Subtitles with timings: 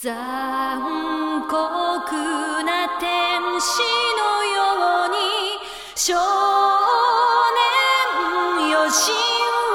[0.00, 1.55] 残酷
[2.63, 3.07] な天
[3.61, 3.81] 使
[4.17, 5.15] のように
[5.95, 6.15] 少
[8.57, 9.13] 年よ神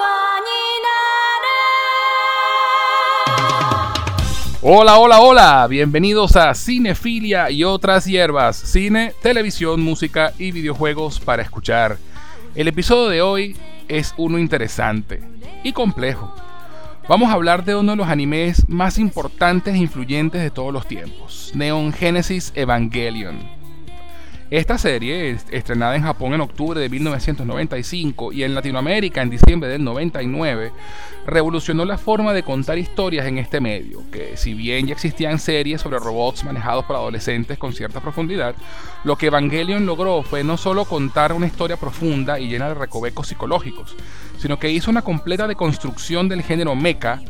[0.00, 0.50] 話に
[0.82, 0.88] な
[4.62, 11.42] れ Hola, hola, hola, bienvenidos a Cinefilia y otras hierbas, cine, televisión, música y videojuegos para
[11.42, 11.98] escuchar.
[12.56, 13.56] El episodio de hoy
[13.87, 15.22] es uno interesante
[15.62, 16.34] y complejo.
[17.09, 20.88] Vamos a hablar de uno de los animes más importantes e influyentes de todos los
[20.88, 23.55] tiempos, Neon Genesis Evangelion.
[24.48, 29.82] Esta serie, estrenada en Japón en octubre de 1995 y en Latinoamérica en diciembre del
[29.82, 30.70] 99,
[31.27, 35.80] revolucionó la forma de contar historias en este medio, que si bien ya existían series
[35.80, 38.55] sobre robots manejados por adolescentes con cierta profundidad,
[39.02, 43.27] lo que Evangelion logró fue no solo contar una historia profunda y llena de recovecos
[43.27, 43.97] psicológicos,
[44.38, 47.20] sino que hizo una completa deconstrucción del género mecha,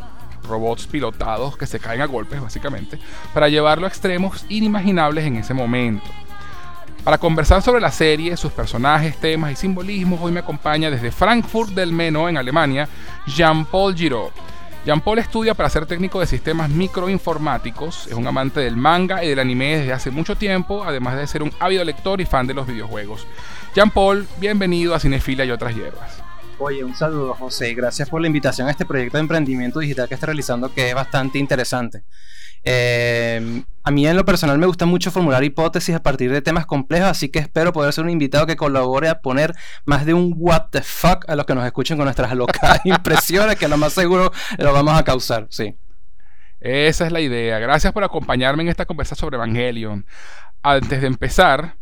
[0.46, 2.98] robots pilotados que se caen a golpes básicamente,
[3.32, 6.04] para llevarlo a extremos inimaginables en ese momento.
[7.07, 11.71] Para conversar sobre la serie, sus personajes, temas y simbolismos, hoy me acompaña desde Frankfurt
[11.71, 12.88] del Meno, en Alemania,
[13.29, 14.32] Jean-Paul Giraud.
[14.85, 19.38] Jean-Paul estudia para ser técnico de sistemas microinformáticos, es un amante del manga y del
[19.38, 22.66] anime desde hace mucho tiempo, además de ser un ávido lector y fan de los
[22.66, 23.24] videojuegos.
[23.73, 26.20] Jean-Paul, bienvenido a Cinefila y otras hierbas.
[26.59, 30.15] Oye, un saludo José, gracias por la invitación a este proyecto de emprendimiento digital que
[30.15, 32.02] está realizando que es bastante interesante.
[32.68, 36.66] Eh, a mí en lo personal me gusta mucho formular hipótesis a partir de temas
[36.66, 40.34] complejos, así que espero poder ser un invitado que colabore a poner más de un
[40.36, 43.92] what the fuck a los que nos escuchen con nuestras locas impresiones, que lo más
[43.92, 45.76] seguro lo vamos a causar, sí.
[46.58, 47.60] Esa es la idea.
[47.60, 50.04] Gracias por acompañarme en esta conversación sobre Evangelion.
[50.60, 51.76] Antes de empezar,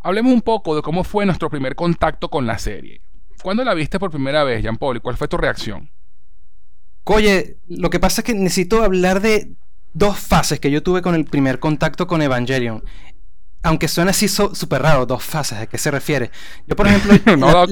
[0.00, 3.02] hablemos un poco de cómo fue nuestro primer contacto con la serie.
[3.40, 4.96] ¿Cuándo la viste por primera vez, Jean Paul?
[4.96, 5.92] ¿Y cuál fue tu reacción?
[7.04, 9.54] Oye, lo que pasa es que necesito hablar de
[9.94, 12.84] dos fases que yo tuve con el primer contacto con Evangelion.
[13.62, 16.30] Aunque suena así súper raro, dos fases, ¿a qué se refiere?
[16.66, 17.66] Yo, por ejemplo, la,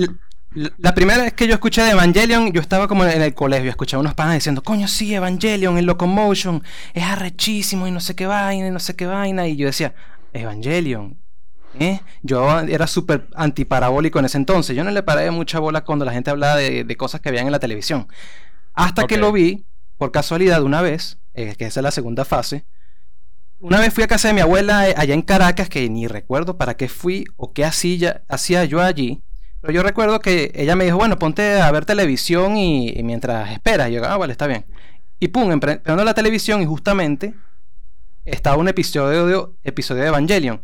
[0.54, 3.68] la, la, primera vez que yo escuché de Evangelion, yo estaba como en el colegio,
[3.68, 6.62] escuchaba unos panas diciendo, coño, sí, Evangelion, el Locomotion,
[6.94, 9.46] es arrechísimo y no sé qué vaina, y no sé qué vaina.
[9.48, 9.94] Y yo decía,
[10.32, 11.18] Evangelion,
[11.78, 12.00] ¿Eh?
[12.20, 14.76] Yo era súper antiparabólico en ese entonces.
[14.76, 17.46] Yo no le paré mucha bola cuando la gente hablaba de, de cosas que veían
[17.46, 18.08] en la televisión.
[18.74, 19.16] Hasta okay.
[19.16, 19.64] que lo vi,
[19.96, 22.64] por casualidad, una vez, eh, que esa es la segunda fase.
[23.60, 26.56] Una vez fui a casa de mi abuela eh, allá en Caracas, que ni recuerdo
[26.58, 29.22] para qué fui o qué hacía, hacía yo allí.
[29.60, 33.90] Pero yo recuerdo que ella me dijo, bueno, ponte a ver televisión y, mientras esperas.
[33.90, 34.64] Y yo, ah, vale, está bien.
[35.20, 37.34] Y pum, prendo la televisión y justamente
[38.24, 40.60] estaba un episodio de, episodio de Evangelion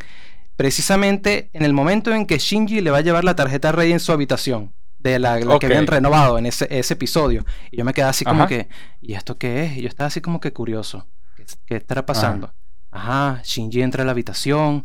[0.59, 4.01] precisamente en el momento en que Shinji le va a llevar la tarjeta Rey en
[4.01, 5.59] su habitación, de la, la okay.
[5.59, 7.45] que habían renovado en ese, ese, episodio.
[7.71, 8.49] Y yo me quedé así como Ajá.
[8.49, 8.69] que,
[9.01, 9.77] ¿y esto qué es?
[9.77, 11.07] Y yo estaba así como que curioso.
[11.37, 12.47] ¿Qué, qué estará pasando?
[12.47, 12.55] Ajá.
[12.91, 14.83] Ajá, Shinji entra a la habitación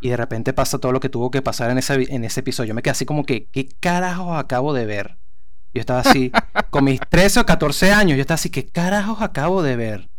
[0.00, 2.68] y de repente pasa todo lo que tuvo que pasar en ese, en ese episodio.
[2.68, 5.16] Yo me quedé así como que, ¿qué carajos acabo de ver?
[5.72, 6.32] Yo estaba así,
[6.70, 10.09] con mis 13 o 14 años, yo estaba así, ¿qué carajos acabo de ver?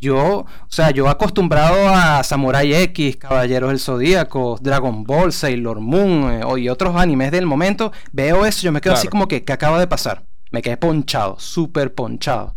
[0.00, 6.32] Yo, o sea, yo acostumbrado a Samurai X, Caballeros del Zodíaco, Dragon Ball, Sailor Moon
[6.32, 9.00] eh, y otros animes del momento, veo eso, yo me quedo claro.
[9.00, 10.24] así como que, ¿qué acaba de pasar?
[10.50, 12.56] Me quedé ponchado, súper ponchado.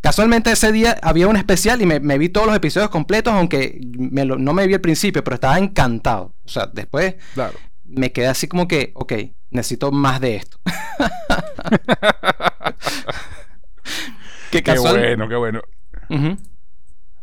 [0.00, 3.78] Casualmente ese día había un especial y me, me vi todos los episodios completos, aunque
[3.98, 6.32] me lo, no me vi al principio, pero estaba encantado.
[6.44, 7.58] O sea, después claro.
[7.84, 9.12] me quedé así como que, ok,
[9.50, 10.58] necesito más de esto.
[14.50, 14.94] qué, casual...
[14.94, 15.60] qué bueno, qué bueno.
[16.08, 16.38] Uh -huh.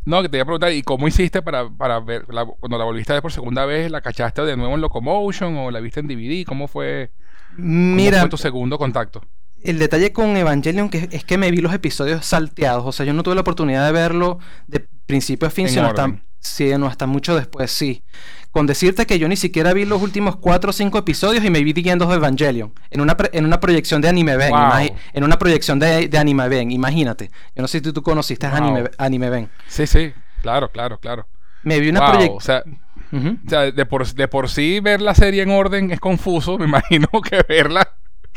[0.07, 2.85] No, que te iba a preguntar, ¿y cómo hiciste para, para ver, la, cuando la
[2.85, 5.99] volviste a ver por segunda vez, la cachaste de nuevo en Locomotion o la viste
[5.99, 6.45] en DVD?
[6.45, 7.11] ¿Cómo fue,
[7.57, 9.21] Mira, cómo fue tu segundo contacto?
[9.63, 13.13] El detalle con Evangelion que es que me vi los episodios salteados, o sea, yo
[13.13, 17.07] no tuve la oportunidad de verlo de principio a fin, sino hasta, sí, no, hasta
[17.07, 18.03] mucho después, sí.
[18.51, 21.63] Con decirte que yo ni siquiera vi los últimos 4 o 5 episodios y me
[21.63, 22.73] vi siguiendo Evangelion.
[22.89, 24.49] En una, en una proyección de Anime Ben.
[24.51, 24.95] Wow.
[25.13, 27.29] En una proyección de, de, Anime Ben, imagínate.
[27.55, 28.57] Yo no sé si tú conociste wow.
[28.57, 29.49] Anime, Anime Ben.
[29.67, 31.27] Sí, sí, claro, claro, claro.
[31.63, 32.37] Me vi una wow, proyección.
[32.37, 32.63] O sea,
[33.11, 33.45] uh -huh.
[33.45, 36.57] o sea de, por, de por sí ver la serie en orden es confuso.
[36.59, 37.87] Me imagino que verla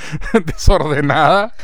[0.47, 1.55] desordenada.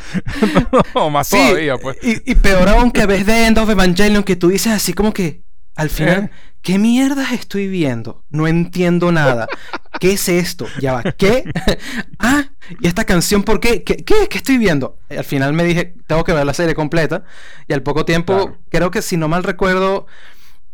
[0.95, 1.97] no, más sí, todavía, pues.
[2.01, 5.13] Y, y, peor aún que ves de End of Evangelion que tú dices así como
[5.13, 5.43] que
[5.77, 6.29] al final, ¿Eh?
[6.63, 8.25] ¿qué mierdas estoy viendo?
[8.29, 9.47] No entiendo nada.
[9.99, 10.65] ¿Qué es esto?
[10.81, 11.43] Ya va, ¿qué?
[12.19, 12.45] ah,
[12.79, 13.83] ¿y esta canción por qué?
[13.83, 14.27] ¿Qué, qué?
[14.27, 14.97] ¿Qué estoy viendo?
[15.09, 17.23] Al final me dije, tengo que ver la serie completa.
[17.67, 18.59] Y al poco tiempo, claro.
[18.69, 20.07] creo que si no mal recuerdo,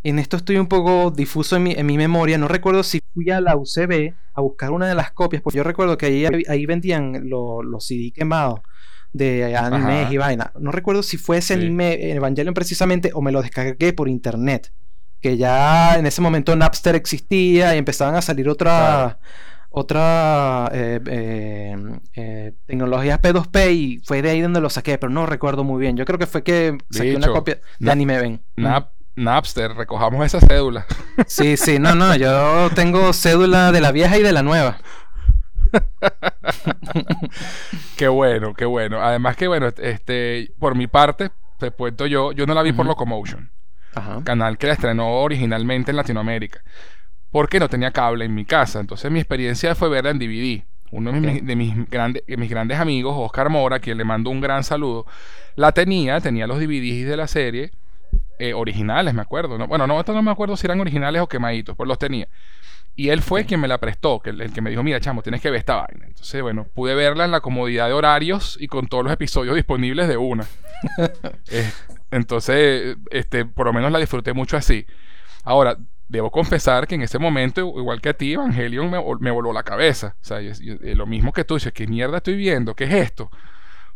[0.04, 2.38] en esto estoy un poco difuso en mi, en mi, memoria.
[2.38, 5.64] No recuerdo si fui a la UCB a buscar una de las copias, porque yo
[5.64, 8.60] recuerdo que ahí, ahí vendían los CD quemados
[9.14, 10.14] de animes Ajá.
[10.14, 10.52] y vaina.
[10.60, 11.62] No recuerdo si fue ese Sí.
[11.62, 14.72] anime Evangelion precisamente o me lo descargué por internet.
[15.22, 19.20] Que ya en ese momento Napster existía y empezaban a salir otra, Claro.
[19.70, 21.76] otra eh, eh,
[22.16, 25.96] eh, tecnologías P2P y fue de ahí donde lo saqué, pero no recuerdo muy bien.
[25.96, 28.42] Yo creo que fue que saqué una copia de Anime Ben.
[28.58, 30.86] Nap- Napster, recojamos esa cédula.
[31.28, 34.80] Sí, sí, no, no, yo tengo cédula de la vieja y de la nueva.
[37.98, 39.02] Qué bueno, qué bueno.
[39.02, 42.86] Además que bueno, este, por mi parte, te cuento yo, yo no la vi por.
[42.86, 43.52] Locomotion,
[43.96, 44.22] Ajá.
[44.24, 46.62] canal que la estrenó originalmente en Latinoamérica,
[47.32, 48.80] porque no tenía cable en mi casa.
[48.80, 50.64] Entonces mi experiencia fue verla en DVD.
[50.92, 54.42] Uno de mis, de mis, de mis grandes amigos, Oscar Mora, quien le mando un
[54.42, 55.08] gran saludo,
[55.56, 57.72] la tenía, tenía los DVDs de la serie
[58.40, 59.58] eh, originales, me acuerdo.
[59.58, 59.68] ¿no?
[59.68, 62.28] Bueno, no, esto no me acuerdo si eran originales o quemaditos, pues los tenía.
[62.96, 65.24] Y él fue quien me la prestó, que el, el que me dijo, mira, chamo,
[65.24, 66.06] tienes que ver esta vaina.
[66.06, 70.08] Entonces, bueno, pude verla en la comodidad de horarios y con todos los episodios disponibles
[70.08, 70.46] de una.
[71.52, 71.72] Eh,
[72.12, 74.86] entonces, este, por lo menos la disfruté mucho así.
[75.44, 75.78] Ahora,
[76.08, 79.64] debo confesar que en ese momento, igual que a ti, Evangelion me, me voló la
[79.64, 80.16] cabeza.
[80.22, 82.76] O sea, yo- yo- eh, lo mismo que tú dices, ¿qué mierda estoy viendo?
[82.76, 83.32] ¿Qué es esto?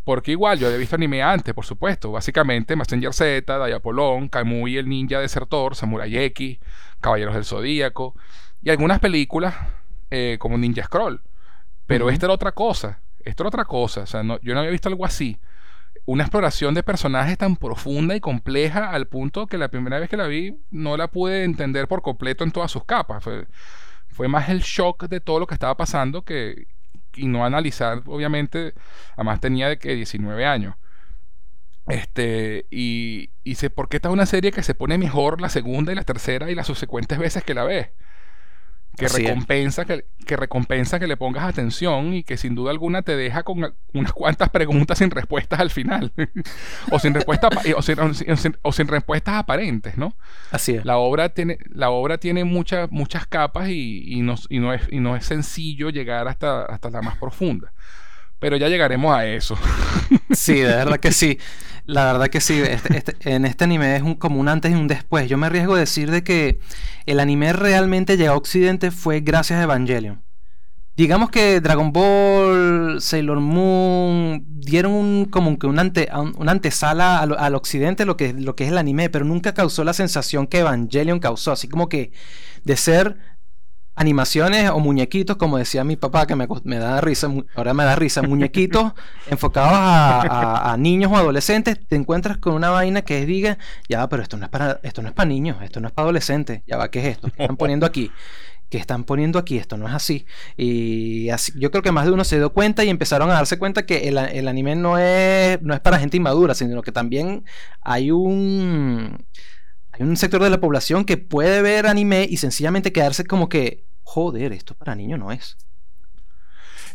[0.07, 2.13] Porque igual yo había visto anime antes, por supuesto.
[2.13, 6.59] Básicamente, Messenger Z, Diapolón, Kamui el Ninja Desertor, Samurai X,
[7.01, 8.15] Caballeros del Zodíaco
[8.62, 9.54] y algunas películas
[10.09, 11.21] eh, como Ninja Scroll.
[11.88, 13.01] Pero esta era otra cosa.
[13.19, 14.04] Esto era otra cosa.
[14.04, 15.39] O sea, no- yo no había visto algo así.
[16.06, 20.15] Una exploración de personajes tan profunda y compleja al punto que la primera vez que
[20.15, 23.21] la vi no la pude entender por completo en todas sus capas.
[23.25, 23.45] Fue,
[24.07, 26.68] fue más el shock de todo lo que estaba pasando que
[27.18, 28.74] y no analizar, obviamente,
[29.16, 30.75] además tenía de que 19 años.
[31.88, 35.50] Este, y, y sé por qué esta es una serie que se pone mejor la
[35.50, 37.90] segunda y la tercera y las subsecuentes veces que la ves.
[38.97, 43.03] Que Así recompensa que, que recompensa que le pongas atención y que sin duda alguna
[43.03, 46.11] te deja con unas cuantas preguntas sin respuestas al final.
[46.91, 50.15] o sin respuesta, o sin- o sin- o sin respuestas aparentes, ¿no?
[50.51, 50.83] Así es.
[50.85, 54.81] La obra tiene, la obra tiene muchas, muchas capas y, y no, y no es,
[54.91, 57.71] y no es sencillo llegar hasta, hasta la más profunda.
[58.39, 59.57] Pero ya llegaremos a eso.
[60.31, 61.39] Sí, de verdad que sí.
[61.88, 62.62] La verdad que sí.
[62.62, 65.30] Este- este- en este anime es un, como un antes y un después.
[65.30, 66.60] Yo me arriesgo a decir de que
[67.06, 70.22] el anime realmente llegó a Occidente fue gracias a Evangelion.
[70.98, 77.19] Digamos que Dragon Ball, Sailor Moon dieron un, como que un ante, un- una antesala
[77.19, 80.48] al, al occidente lo que, lo que es el anime, pero nunca causó la sensación
[80.48, 81.51] que Evangelion causó.
[81.54, 82.12] Así como que
[82.66, 83.18] de ser
[83.97, 86.47] animaciones o muñequitos, como decía mi papá, que me,
[86.77, 88.94] da risa, ahora me da risa, muñequitos
[89.27, 93.57] enfocados a, a- a niños o adolescentes, te encuentras con una vaina que diga,
[93.89, 95.94] ya, va, pero esto no es para, esto no es para niños, esto no es
[95.94, 97.27] para adolescentes, ya va, ¿qué es esto?
[97.35, 98.11] ¿Qué están poniendo aquí?
[98.69, 99.57] ¿Qué están poniendo aquí?
[99.57, 100.25] Esto no es así.
[100.57, 103.57] Y así, yo creo que más de uno se dio cuenta y empezaron a darse
[103.57, 107.45] cuenta que el, el anime no es, no es para gente inmadura, sino que también
[107.81, 109.25] hay un,
[109.94, 113.87] hay un sector de la población que puede ver anime y sencillamente quedarse como que,
[114.07, 115.57] joder, esto para niños no es.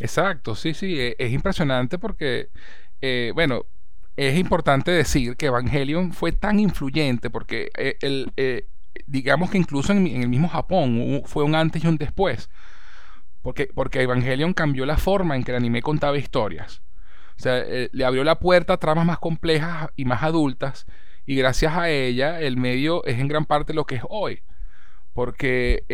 [0.01, 2.49] Exacto, sí, sí, e- es, impresionante porque,
[3.03, 3.67] eh, bueno,
[4.17, 8.67] es importante decir que Evangelion fue tan influyente porque eh, el, eh,
[9.07, 12.49] digamos que incluso en, el mismo Japón fue un antes y un después.
[13.43, 16.81] Porque, porque Evangelion cambió la forma en que el anime contaba historias.
[17.37, 20.87] O sea, le abrió la puerta a tramas más complejas y más adultas.
[21.27, 24.43] Y gracias a ella, el medio es en gran parte lo que es hoy.
[25.13, 25.85] Porque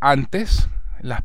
[0.00, 0.68] antes,
[1.00, 1.22] las,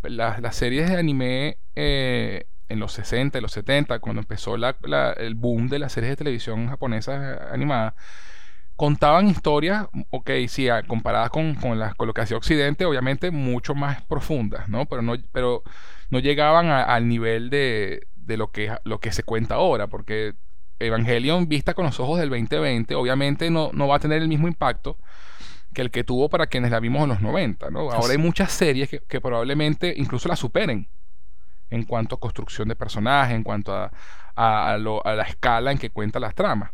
[0.55, 5.67] series de anime eh, en los 60, en los 70, cuando empezó la- el boom
[5.69, 7.93] de las series de televisión japonesas eh, animadas,
[8.75, 11.55] contaban historias, ok, sí, a- comparadas con,
[12.07, 14.85] lo que hacía Occidente, obviamente mucho más profundas, ¿no?
[14.87, 15.15] Pero no,
[16.19, 18.71] llegaban a- al nivel de, lo, que,
[19.11, 20.33] se cuenta ahora, porque
[20.79, 24.97] Evangelion, vista con los ojos del 2020, obviamente no va a tener el mismo impacto
[25.73, 27.91] que el que tuvo para quienes la vimos en los 90, ¿no?
[27.91, 30.87] Ahora hay muchas series que, que probablemente incluso la superen
[31.69, 33.91] en cuanto a construcción de personajes, en cuanto a,
[34.35, 36.71] a- a lo- a la escala en que cuenta las tramas.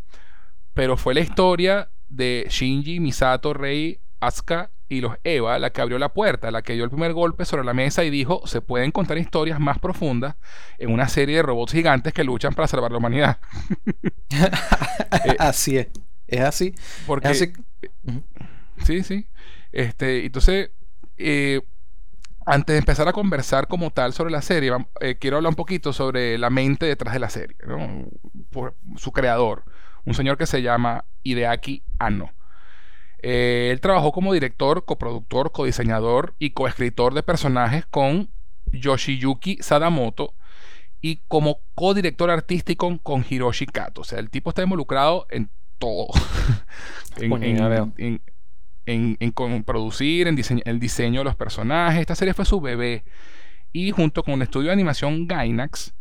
[0.73, 5.99] Pero fue la historia de Shinji, Misato, Rei, Asuka y los Eva la que abrió
[5.99, 8.91] la puerta, la que dio el primer golpe sobre la mesa y dijo, se pueden
[8.91, 10.35] contar historias más profundas
[10.79, 13.37] en una serie de robots gigantes que luchan para salvar la humanidad.
[15.39, 15.87] así es.
[16.27, 16.73] Es así.
[17.05, 17.53] Porque, Es así.
[18.05, 18.23] Ujú.
[18.83, 19.27] Sí, sí.
[19.71, 20.71] Este, entonces,
[21.17, 21.61] eh,
[22.45, 25.91] antes de empezar a conversar como tal sobre la serie, eh, quiero hablar un poquito
[25.91, 28.05] sobre la mente detrás de la serie, ¿no?
[28.51, 29.65] Por su creador,
[30.05, 32.31] un señor que se llama Hideaki Anno.
[33.19, 38.29] Eh, él trabajó como director, coproductor, codiseñador y coescritor de personajes con
[38.71, 40.33] Yoshiyuki Sadamoto
[41.01, 44.01] y como co-director artístico con Hiroshi Kato.
[44.01, 46.07] O sea, el tipo está involucrado en todo.
[47.17, 48.21] en, en, en,
[49.65, 52.01] producir, en el diseño de los personajes.
[52.01, 53.03] Esta serie fue su bebé.
[53.73, 55.93] Y junto con el estudio de animación Gainax,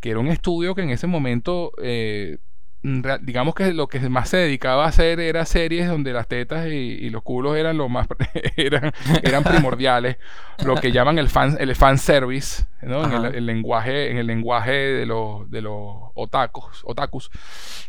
[0.00, 2.38] que era un estudio que en ese momento eh,
[2.82, 7.10] digamos que lo que más se dedicaba a hacer era series donde las tetas y,
[7.10, 8.06] los culos eran lo más
[8.56, 8.92] eran,
[9.22, 10.16] eran primordiales
[10.64, 15.06] lo que llaman el fan el fan service en el, lenguaje en el lenguaje de
[15.06, 17.30] los de los otakus otakus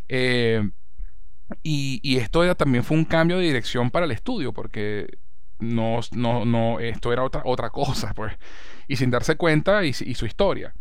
[0.08, 0.68] eh,
[1.64, 5.18] y, esto también fue un cambio de dirección para el estudio porque
[5.60, 8.34] no, no, no esto era otra, otra cosa pues
[8.88, 10.74] y sin darse cuenta y, y su historia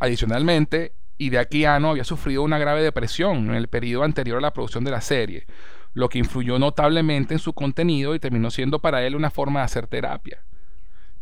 [0.00, 4.42] adicionalmente y de aquí Ano había sufrido una grave depresión en el periodo anterior a
[4.42, 5.46] la producción de la serie,
[5.94, 9.64] lo que influyó notablemente en su contenido y terminó siendo para él una forma de
[9.64, 10.44] hacer terapia.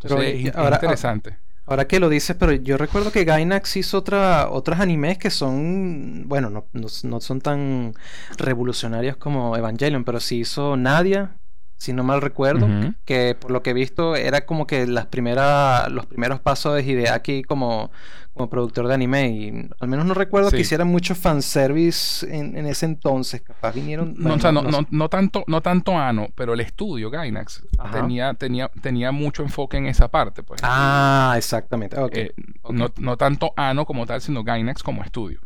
[0.00, 1.38] Entonces, es, interesante.
[1.66, 6.24] Ahora que lo dices, pero yo recuerdo que Gainax hizo otra, otros animes que son,
[6.28, 7.94] bueno, no, no, son tan
[8.36, 11.38] revolucionarios como Evangelion, pero sí hizo Nadia,
[11.76, 12.66] si no mal recuerdo,
[13.04, 16.82] que por lo que he visto era como que las primeras, los primeros pasos de
[16.82, 17.90] Hideaki como,
[18.32, 22.66] como productor de anime y al menos no recuerdo que hicieran mucho fanservice en, en
[22.66, 24.14] ese entonces, capaz vinieron...
[24.16, 29.42] no, no, no, tanto, no tanto Ano, pero el estudio Gainax tenía, tenía, tenía mucho
[29.42, 30.42] enfoque en esa parte.
[30.42, 30.60] Pues.
[30.64, 31.96] Ah, exactamente.
[32.12, 32.32] Eh,
[32.70, 35.40] no, tanto Ano como tal, sino Gainax como estudio.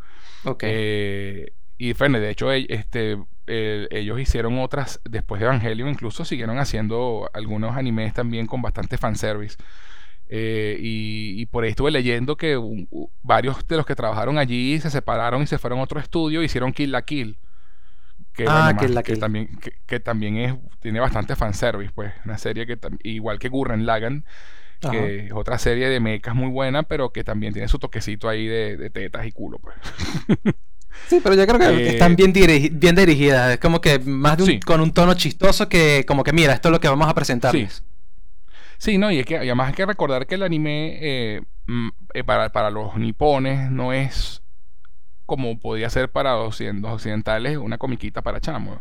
[0.44, 0.62] Ok.
[0.66, 7.76] Eh, y de hecho, este, ellos hicieron otras, después de Evangelion, incluso siguieron haciendo algunos
[7.76, 9.56] animes también con bastante fanservice.
[10.30, 12.60] Eh, y, por ahí estuve leyendo que
[13.22, 16.72] varios de los que trabajaron allí se separaron y se fueron a otro estudio, hicieron
[16.72, 17.38] Kill la Kill.
[18.34, 18.72] Que, ah,
[19.18, 19.48] también,
[19.86, 22.12] que, también es, tiene bastante fanservice, pues.
[22.24, 24.24] Una serie que igual que Gurren Lagan,
[24.90, 28.46] que es otra serie de mechas muy buena, pero que también tiene su toquecito ahí
[28.46, 29.74] de, tetas y culo, pues.
[31.06, 33.52] Sí, pero yo creo que eh, están bien, bien dirigidas.
[33.52, 36.72] Es como que más de con un tono chistoso que como que mira, esto es
[36.72, 37.54] lo que vamos a presentar.
[38.78, 38.98] Sí.
[38.98, 42.70] no, y es que además hay que recordar que el anime eh, mm, eh, para,
[42.70, 44.42] los nipones no es
[45.24, 48.80] como podía ser para los, occidentales una comiquita para chamos.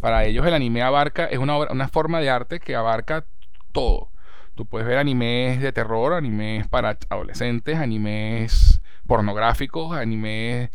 [0.00, 3.24] Para ellos el anime abarca, es una, una forma de arte que abarca
[3.72, 4.10] todo.
[4.54, 10.70] Tú puedes ver animes de terror, animes para adolescentes, animes pornográficos, animes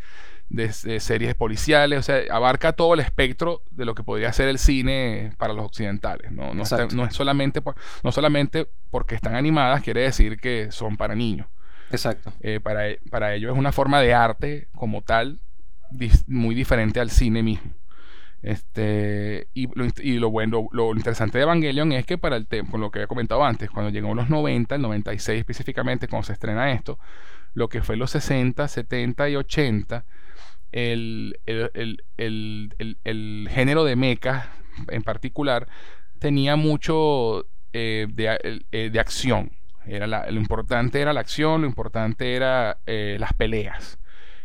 [0.48, 4.58] de, series policiales, o sea, abarca todo el espectro de lo que podría ser el
[4.58, 6.30] cine para los occidentales.
[6.30, 7.62] No, no, es solamente
[8.02, 11.48] no solamente porque están animadas quiere decir que son para niños.
[11.90, 12.32] Exacto.
[12.40, 15.40] Eh, para, para ellos es una forma de arte como tal
[16.26, 17.72] muy diferente al cine mismo.
[18.42, 22.76] Este, y lo, y lo bueno, lo interesante de Evangelion es que para el tiempo,
[22.76, 26.70] lo que había comentado antes, cuando llegó los 90, el 96 específicamente, cuando se estrena
[26.72, 26.98] esto,
[27.54, 30.04] lo que fue los 60, 70 y 80,
[30.74, 31.38] el,
[33.50, 34.48] género de mecha
[34.88, 35.68] en particular
[36.18, 38.08] tenía mucho eh,
[38.72, 39.52] eh, de, acción.
[39.86, 43.98] Era lo importante era la acción, lo importante era eh, las peleas.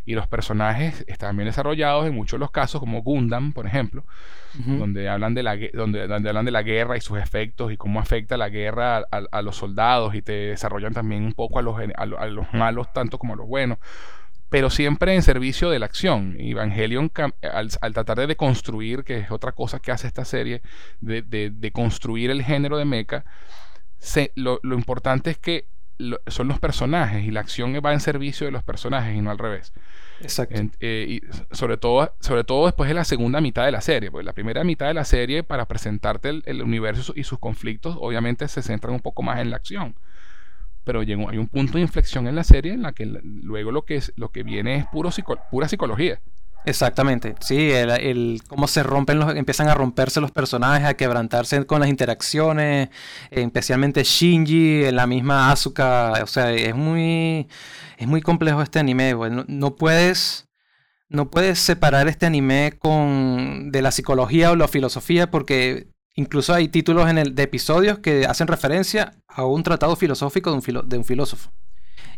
[0.05, 4.05] Y los personajes estaban bien desarrollados en muchos de los casos, como Gundam, por ejemplo,
[4.55, 7.99] donde, hablan de la, donde, donde, hablan de la guerra y sus efectos y cómo
[7.99, 12.05] afecta la guerra a, los soldados y te desarrollan también un poco a los, a
[12.05, 13.77] los malos tanto como a los buenos
[14.49, 16.35] pero siempre en servicio de la acción.
[16.39, 20.61] Evangelion, al, tratar de deconstruir, que es otra cosa que hace esta serie,
[20.99, 23.25] de, de, construir el género de mecha,
[24.35, 25.67] lo, importante es que
[26.27, 29.37] son los personajes y la acción va en servicio de los personajes y no al
[29.37, 29.73] revés.
[30.21, 30.61] Exacto.
[30.79, 34.25] Eh, y sobre todo, sobre todo después de la segunda mitad de la serie, porque
[34.25, 38.47] la primera mitad de la serie, para presentarte el, el universo y sus conflictos, obviamente
[38.47, 39.95] se centran un poco más en la acción
[40.89, 43.85] pero llegó, hay un punto de inflexión en la serie en la que luego lo
[43.85, 45.11] que, es, lo que viene es puro
[45.51, 46.19] pura psicología.
[46.65, 51.81] Exactamente, sí, el, cómo se rompen los, empiezan a romperse los personajes, a quebrantarse con
[51.81, 52.89] las interacciones,
[53.29, 57.47] especialmente Shinji, la misma Asuka, o sea, es muy,
[57.99, 59.13] es muy complejo este anime,
[59.47, 60.47] no, puedes,
[61.07, 66.67] no puedes separar este anime con de la psicología o la filosofía porque Incluso hay
[66.67, 70.97] títulos en el, de episodios que hacen referencia a un tratado filosófico de un, de
[70.97, 71.51] un filósofo.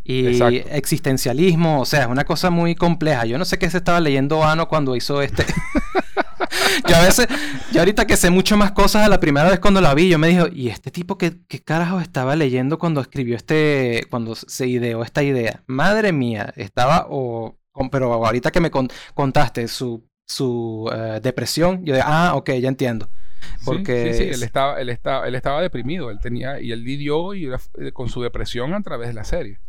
[0.04, 0.26] Y
[0.72, 3.26] existencialismo, o sea, es una cosa muy compleja.
[3.26, 5.46] Yo no sé qué se estaba leyendo Ano cuando hizo este.
[6.88, 7.28] yo a veces,
[7.72, 10.18] yo ahorita que sé mucho más cosas a la primera vez cuando la vi, yo
[10.18, 14.68] me dijo, ¿y este tipo qué, qué carajo estaba leyendo cuando escribió este, cuando se
[14.68, 15.64] ideó esta idea?
[15.68, 17.58] Madre mía, estaba, o,
[17.92, 18.72] pero ahorita que me
[19.14, 23.08] contaste su, su eh, depresión, yo de, ah, ok, ya entiendo.
[23.66, 27.50] Porque sí, él estaba, él estaba, él estaba deprimido, él tenía y él lidió y,
[27.94, 29.60] con su depresión a través de la serie.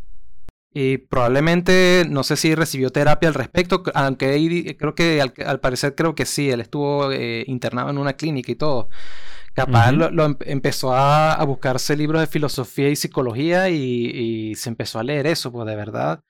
[0.75, 6.15] Y probablemente, no sé si recibió terapia al respecto, aunque creo que al, parecer creo
[6.15, 8.89] que sí, él estuvo eh, internado en una clínica y todo.
[9.53, 15.03] Capaz lo, em, empezó a, buscarse libros de filosofía y psicología y, se empezó a
[15.03, 16.23] leer eso, pues de verdad.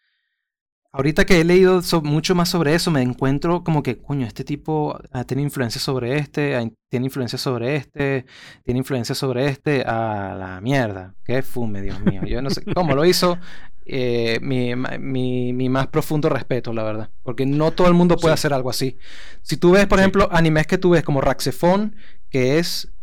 [0.95, 4.95] Ahorita que he leído mucho más sobre eso, me encuentro como que, coño, este tipo
[5.11, 8.27] ah, tiene influencia sobre este, tiene influencia sobre este,
[8.63, 11.15] tiene influencia sobre este, a la mierda.
[11.25, 12.21] Qué fume, Dios mío.
[12.27, 13.39] Yo no sé cómo lo hizo.
[13.87, 17.09] Eh, mi, mi, más profundo respeto, la verdad.
[17.23, 18.99] Porque no todo el mundo puede hacer algo así.
[19.41, 21.95] Si tú ves, por ejemplo, animes que tú ves como Raxephone,
[22.29, 22.93] que es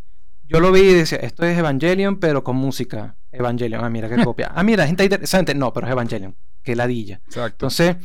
[0.47, 3.17] yo lo vi y decía, esto es Evangelion, pero con música.
[3.33, 4.51] Evangelion, ah, mira qué copia.
[4.55, 5.53] Ah, mira, gente interesante.
[5.55, 6.37] No, pero es Evangelion.
[6.63, 7.21] Qué ladilla.
[7.25, 7.65] Exacto.
[7.65, 7.95] Entonces,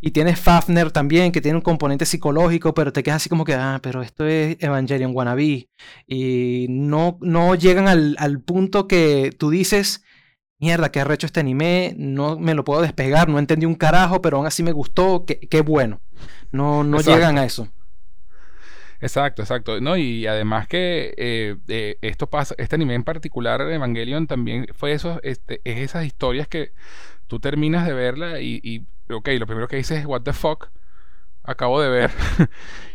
[0.00, 3.54] y tienes Fafner también, que tiene un componente psicológico, pero te quedas así como que,
[3.54, 5.68] ah, pero esto es Evangelion wannabe.
[6.06, 10.02] Y no, no llegan al, punto que tú dices,
[10.58, 14.38] mierda, qué arrecho este anime, no me lo puedo despegar, no entendí un carajo, pero
[14.38, 16.00] aún así me gustó, qué, qué bueno.
[16.52, 17.68] No, no llegan a eso.
[19.00, 19.80] Exacto, exacto.
[19.80, 25.20] No, y además que eh, esto pasa, este anime en particular, Evangelion, también fue eso,
[25.22, 26.72] este, es esas historias que
[27.26, 30.68] tú terminas de verla y, y, ok, lo primero que dices es, what the fuck,
[31.46, 32.10] acabo de ver.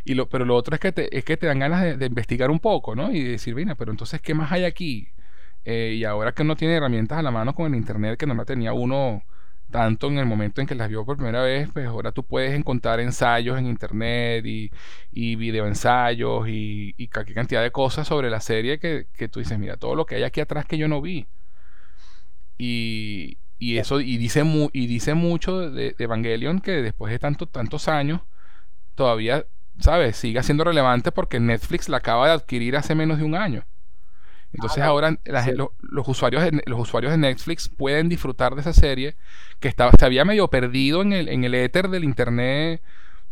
[0.05, 2.51] y lo, pero lo otro es que te, es que te dan ganas de, investigar
[2.51, 3.12] un poco, ¿no?
[3.12, 5.10] Y decir, mira, pero entonces, ¿qué más hay aquí?
[5.65, 8.34] Eh, y ahora que uno tiene herramientas a la mano con el internet que no
[8.34, 9.24] la tenía uno
[9.72, 12.54] tanto en el momento en que las vio por primera vez, pues ahora tú puedes
[12.54, 14.72] encontrar ensayos en internet y,
[15.12, 19.58] y videoensayos y, y cualquier cantidad de cosas sobre la serie que, que, tú dices,
[19.58, 21.28] mira, todo lo que hay aquí atrás que yo no vi.
[22.58, 27.88] Y, y eso, y dice, y dice mucho de, Evangelion que después de tanto, tantos
[27.88, 28.22] años,
[28.96, 29.46] todavía,
[29.80, 30.18] ¿sabes?
[30.18, 33.63] Sigue siendo relevante porque Netflix la acaba de adquirir hace menos de un año.
[34.53, 35.17] Entonces ahora
[35.81, 39.15] los, usuarios de, los usuarios de Netflix pueden disfrutar de esa serie
[39.60, 42.81] que estaba, se había medio perdido en el, en el éter del internet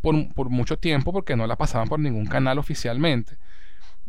[0.01, 3.37] por, mucho tiempo porque no la pasaban por ningún canal oficialmente.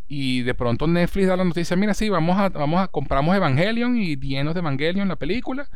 [0.06, 3.96] Y de pronto Netflix da la noticia, mira, sí, vamos a, vamos a compramos Evangelion
[3.96, 5.68] y llenos de Evangelion la película.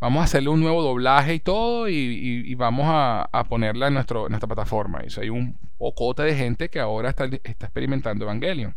[0.00, 4.46] Vamos a hacerle un nuevo doblaje y todo y, vamos a, ponerla en, nuestro, nuestra
[4.46, 5.00] plataforma.
[5.06, 8.74] Y hay un pocote de gente que ahora está, está experimentando Evangelion.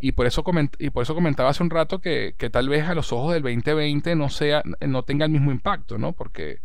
[0.00, 0.44] Y, por eso
[0.78, 4.14] y por eso comentaba hace un rato que, tal vez a los ojos del 2020
[4.14, 6.12] no, sea, no tenga el mismo impacto, ¿no?
[6.12, 6.60] Porque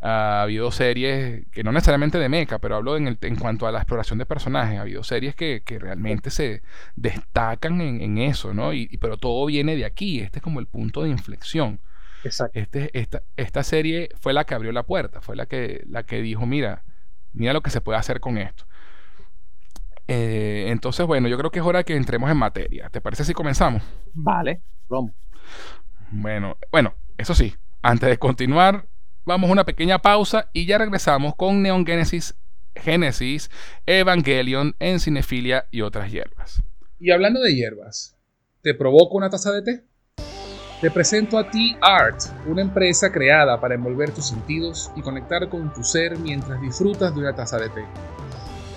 [0.00, 3.72] ha habido series que no necesariamente de mecha, pero hablo en, el, en cuanto a
[3.72, 4.78] la exploración de personajes.
[4.78, 6.62] Ha habido series que, realmente se
[6.96, 8.72] destacan en, eso, ¿no?
[8.72, 10.20] Y, pero todo viene de aquí.
[10.20, 11.80] Este es como el punto de inflexión.
[12.24, 12.58] Exacto.
[12.58, 16.20] Este, esta, esta serie fue la que abrió la puerta, fue la que, la que
[16.20, 16.82] dijo, mira,
[17.32, 18.64] mira lo que se puede hacer con esto.
[20.08, 22.88] Eh, entonces, bueno, yo creo que es hora que entremos en materia.
[22.88, 23.82] ¿Te parece si comenzamos?
[24.14, 25.12] Vale, vamos.
[26.10, 28.86] Bueno, bueno, eso sí, antes de continuar,
[29.26, 32.34] vamos a una pequeña pausa y ya regresamos con Neon Genesis,
[32.74, 33.50] Genesis,
[33.84, 36.62] Evangelion en Cinefilia y otras hierbas.
[36.98, 38.16] Y hablando de hierbas,
[38.62, 39.84] ¿te provoco una taza de té?
[40.80, 45.72] Te presento a Tea Art, una empresa creada para envolver tus sentidos y conectar con
[45.74, 47.84] tu ser mientras disfrutas de una taza de té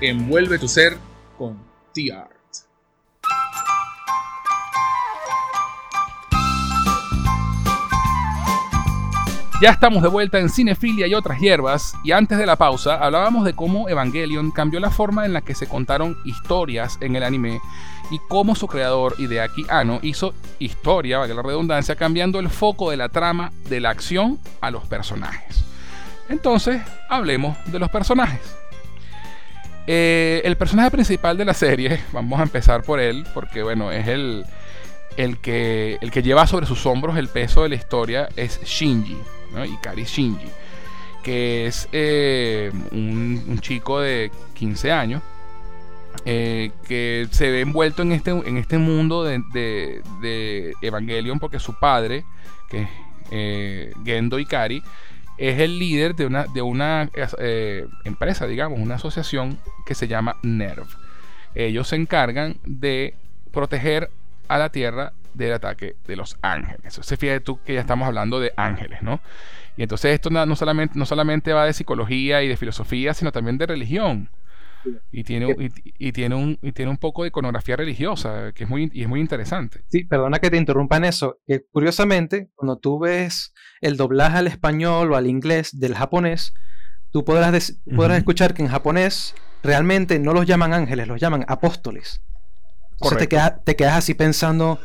[0.00, 0.96] Envuelve tu ser
[1.36, 1.58] con
[1.92, 2.32] T-Art.
[9.60, 13.44] Ya estamos de vuelta en Cinefilia y otras hierbas, y antes de la pausa hablábamos
[13.44, 17.60] de cómo Evangelion cambió la forma en la que se contaron historias en el anime
[18.12, 22.98] y cómo su creador Hideaki Anno hizo historia, valga la redundancia, cambiando el foco de
[22.98, 25.67] la trama de la acción a los personajes.
[26.28, 28.40] Entonces, hablemos de los personajes.
[29.86, 34.06] Eh, el personaje principal de la serie, vamos a empezar por él, porque bueno, es
[34.06, 34.44] el,
[35.16, 39.16] el que, el que lleva sobre sus hombros el peso de la historia es Shinji,
[39.54, 39.64] ¿no?
[39.64, 40.48] Ikari Shinji,
[41.22, 45.22] que es eh, un, chico de 15 años
[46.26, 52.26] eh, que se ve envuelto en este, en este mundo de, Evangelion porque su padre,
[52.68, 52.82] que
[53.30, 54.82] es Gendo Ikari,
[55.38, 57.08] es el líder de una, de una
[58.04, 60.86] empresa, digamos, una asociación que se llama NERV.
[61.54, 63.14] Ellos se encargan de
[63.52, 64.10] proteger
[64.48, 66.98] a la tierra del ataque de los ángeles.
[67.00, 69.20] Se fíjate tú que ya estamos hablando de ángeles, ¿no?
[69.76, 73.58] Y entonces esto no, solamente, no solamente va de psicología y de filosofía, sino también
[73.58, 74.28] de religión.
[75.10, 78.90] Y tiene, y, tiene un, y tiene un poco de iconografía religiosa, que es muy,
[78.92, 79.84] y es muy interesante.
[79.88, 81.38] Sí, perdona que te interrumpa en eso.
[81.46, 86.54] Que curiosamente, cuando tú ves el doblaje al español o al inglés del japonés,
[87.10, 92.22] tú podrás, podrás escuchar que en japonés realmente no los llaman ángeles, los llaman apóstoles.
[93.00, 94.78] Entonces te, te quedas así pensando,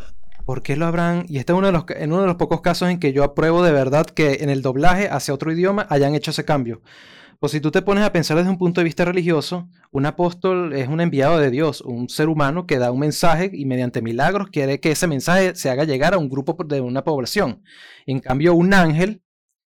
[0.46, 1.26] ¿por qué lo habrán?
[1.28, 3.24] Y este es uno de los, en uno de los pocos casos en que yo
[3.24, 6.82] apruebo de verdad que en el doblaje hacia otro idioma hayan hecho ese cambio.
[7.44, 10.72] Pues si tú te pones a pensar desde un punto de vista religioso, un apóstol
[10.72, 14.48] es un enviado de Dios, un ser humano que da un mensaje y mediante milagros
[14.50, 17.62] quiere que ese mensaje se haga llegar a un grupo de una población.
[18.06, 19.24] En cambio, un ángel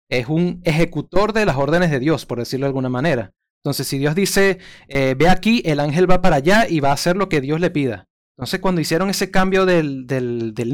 [0.08, 3.32] es un ejecutor de las órdenes de Dios, por decirlo de alguna manera.
[3.64, 6.94] Entonces, si Dios dice, eh, ve aquí, el ángel va para allá y va a
[6.94, 8.06] hacer lo que Dios le pida.
[8.36, 10.04] Entonces, cuando hicieron ese cambio del,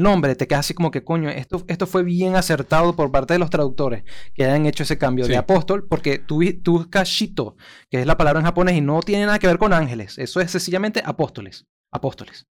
[0.01, 3.39] nombre, te quedas así como que, coño, esto, esto fue bien acertado por parte de
[3.39, 7.55] los traductores que hayan hecho ese cambio de apóstol, porque tú, tú kashito,
[7.89, 10.17] que es la palabra en japonés y no tiene nada que ver con ángeles.
[10.17, 11.65] Eso es sencillamente apóstoles.
[11.89, 12.47] Apóstoles.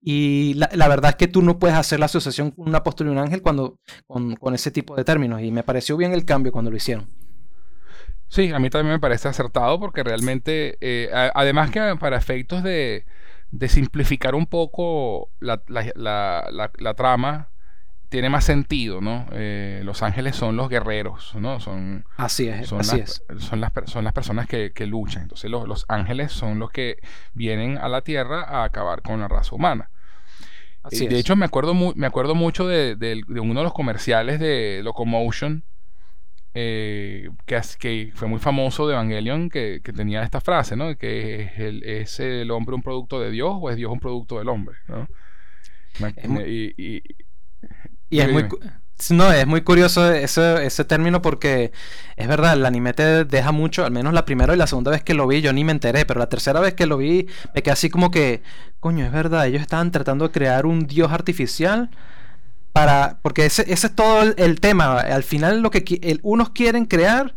[0.00, 3.10] Y la, verdad es que tú no puedes hacer la asociación con un apóstol y
[3.10, 5.42] un ángel cuando, con, ese tipo de términos.
[5.42, 7.10] Y me pareció bien el cambio cuando lo hicieron.
[8.28, 13.04] Sí, a mí también me parece acertado porque realmente, eh, además que para efectos de
[13.54, 15.62] de simplificar un poco la,
[16.96, 17.50] trama,
[18.08, 19.26] tiene más sentido, ¿no?
[19.32, 21.60] Eh, los ángeles son los guerreros, ¿no?
[21.60, 23.42] Son, así es, son, así las, es.
[23.44, 25.22] Son, las, son las personas que, luchan.
[25.22, 26.96] Entonces los, ángeles son los que
[27.32, 29.88] vienen a la Tierra a acabar con la raza humana.
[30.82, 34.80] Así de hecho, me acuerdo, me acuerdo mucho de, de, uno de los comerciales de
[34.82, 35.64] Locomotion,
[36.54, 40.96] eh, que, que, fue muy famoso de Evangelion, que, tenía esta frase, ¿no?
[40.96, 44.38] Que es el, ¿Es el hombre un producto de Dios o es Dios un producto
[44.38, 44.76] del hombre?
[44.88, 45.08] ¿no?
[46.46, 47.02] y,
[48.10, 48.46] es muy...
[49.10, 51.72] No, es muy curioso ese, ese, término porque
[52.16, 55.02] es verdad, el anime te deja mucho, al menos la primera y la segunda vez
[55.02, 57.62] que lo vi yo ni me enteré, pero la tercera vez que lo vi me
[57.62, 58.42] quedé así como que,
[58.78, 61.90] coño, es verdad, ellos estaban tratando de crear un dios artificial
[62.74, 64.98] para, porque ese, ese es todo el, tema.
[64.98, 67.36] Al final lo que el, unos quieren crear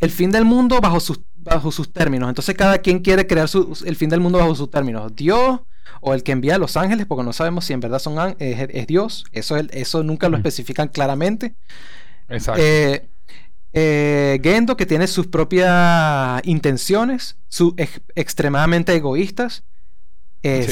[0.00, 2.28] el fin del mundo bajo sus, bajo sus términos.
[2.28, 3.48] Entonces cada quien quiere crear
[3.84, 5.14] el fin del mundo bajo sus términos.
[5.14, 5.60] Dios
[6.00, 8.86] o el que envía a los ángeles, porque no sabemos si en verdad son es,
[8.88, 9.24] Dios.
[9.30, 11.54] Eso, eso nunca lo especifican claramente.
[12.28, 12.60] Exacto.
[12.60, 13.06] Eh,
[13.74, 17.76] eh, Gendo, que tiene sus propias intenciones, su,
[18.16, 19.62] extremadamente egoístas.
[20.46, 20.66] Eh,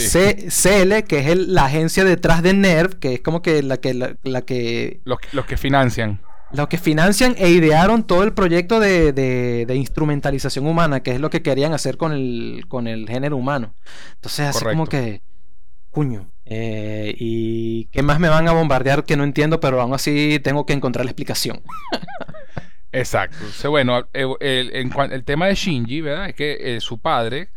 [0.50, 3.94] CL, que es la agencia detrás de NERV, que es como que la que...
[3.94, 6.20] La, que los, que financian.
[6.52, 11.40] Los que financian e idearon todo el proyecto de, instrumentalización humana, que es lo que
[11.40, 13.74] querían hacer con el, con el género humano.
[14.16, 15.22] Entonces, así como que...
[15.90, 16.30] Cuño.
[16.44, 20.66] Eh, ¿Y qué más me van a bombardear que no entiendo, pero aún así tengo
[20.66, 21.62] que encontrar la explicación?
[22.92, 23.38] Exacto.
[23.70, 26.28] bueno, el, el, tema de Shinji, ¿verdad?
[26.28, 27.48] Es que eh, su padre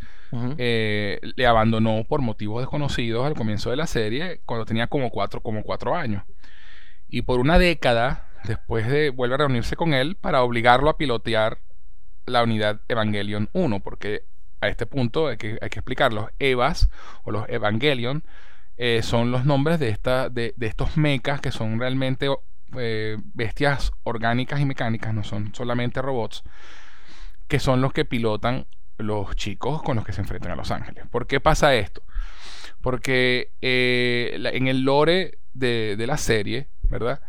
[0.58, 5.42] eh, le abandonó por motivos desconocidos al comienzo de la serie cuando tenía como cuatro,
[5.42, 6.24] como cuatro años.
[7.08, 11.60] Y por una década después de vuelve a reunirse con él para obligarlo a pilotear
[12.26, 14.26] la unidad Evangelion 1, porque
[14.62, 16.90] a este punto hay que, hay que explicar, los EVAs
[17.24, 18.24] o los Evangelion
[18.78, 22.28] eh, son los nombres de, esta, de, estos mechas que son realmente
[22.78, 26.44] eh, bestias orgánicas y mecánicas, no son solamente robots,
[27.48, 28.66] que son los que pilotan
[28.98, 31.06] los chicos con los que se enfrentan a Los Ángeles.
[31.10, 32.04] ¿Por qué pasa esto?
[32.82, 37.22] Porque eh, en el lore de, la serie, ¿verdad?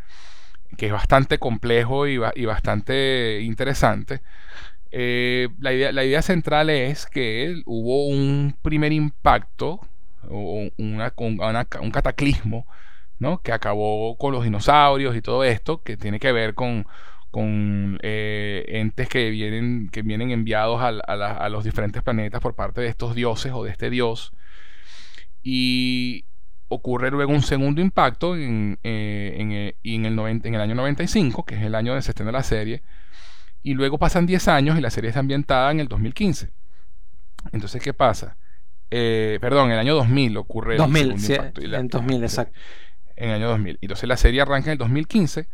[0.77, 4.21] Que es bastante complejo y, bastante interesante.
[4.91, 9.81] Eh, la, idea, central es que hubo un primer impacto,
[10.29, 12.67] o un cataclismo,
[13.19, 13.39] ¿no?
[13.39, 16.87] que acabó con los dinosaurios y todo esto, que tiene que ver con,
[17.37, 22.89] con eh, entes que vienen, que vienen enviados a, los diferentes planetas por parte de
[22.89, 24.33] estos dioses o de este dios.
[25.43, 26.25] Y
[26.69, 31.45] ocurre luego un segundo impacto en, eh, en, eh, en, el, en el año 95,
[31.45, 32.83] que es el año de se de la serie.
[33.63, 36.49] Y luego pasan 10 años y la serie está ambientada en el 2015.
[37.53, 38.39] Entonces, ¿qué pasa?
[38.89, 41.77] perdón, en el año 2000 ocurre 2000, el segundo impacto.
[41.77, 42.59] en 2000, exacto.
[43.15, 43.79] En el año 2000.
[43.83, 45.49] Entonces la serie arranca en el 2015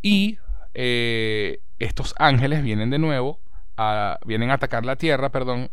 [0.00, 0.38] y
[0.80, 3.40] eh, estos ángeles vienen de nuevo,
[3.76, 5.72] a, vienen a atacar la Tierra, perdón,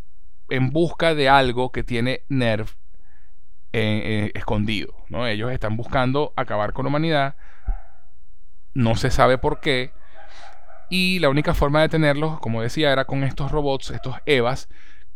[0.49, 2.69] en busca de algo que tiene Nerv
[3.71, 4.95] eh, eh, escondido.
[5.09, 5.27] ¿no?
[5.27, 7.35] Ellos están buscando acabar con la humanidad,
[8.73, 9.91] no se sabe por qué,
[10.89, 14.69] y la única forma de tenerlos, como decía, era con estos robots, estos EVAs,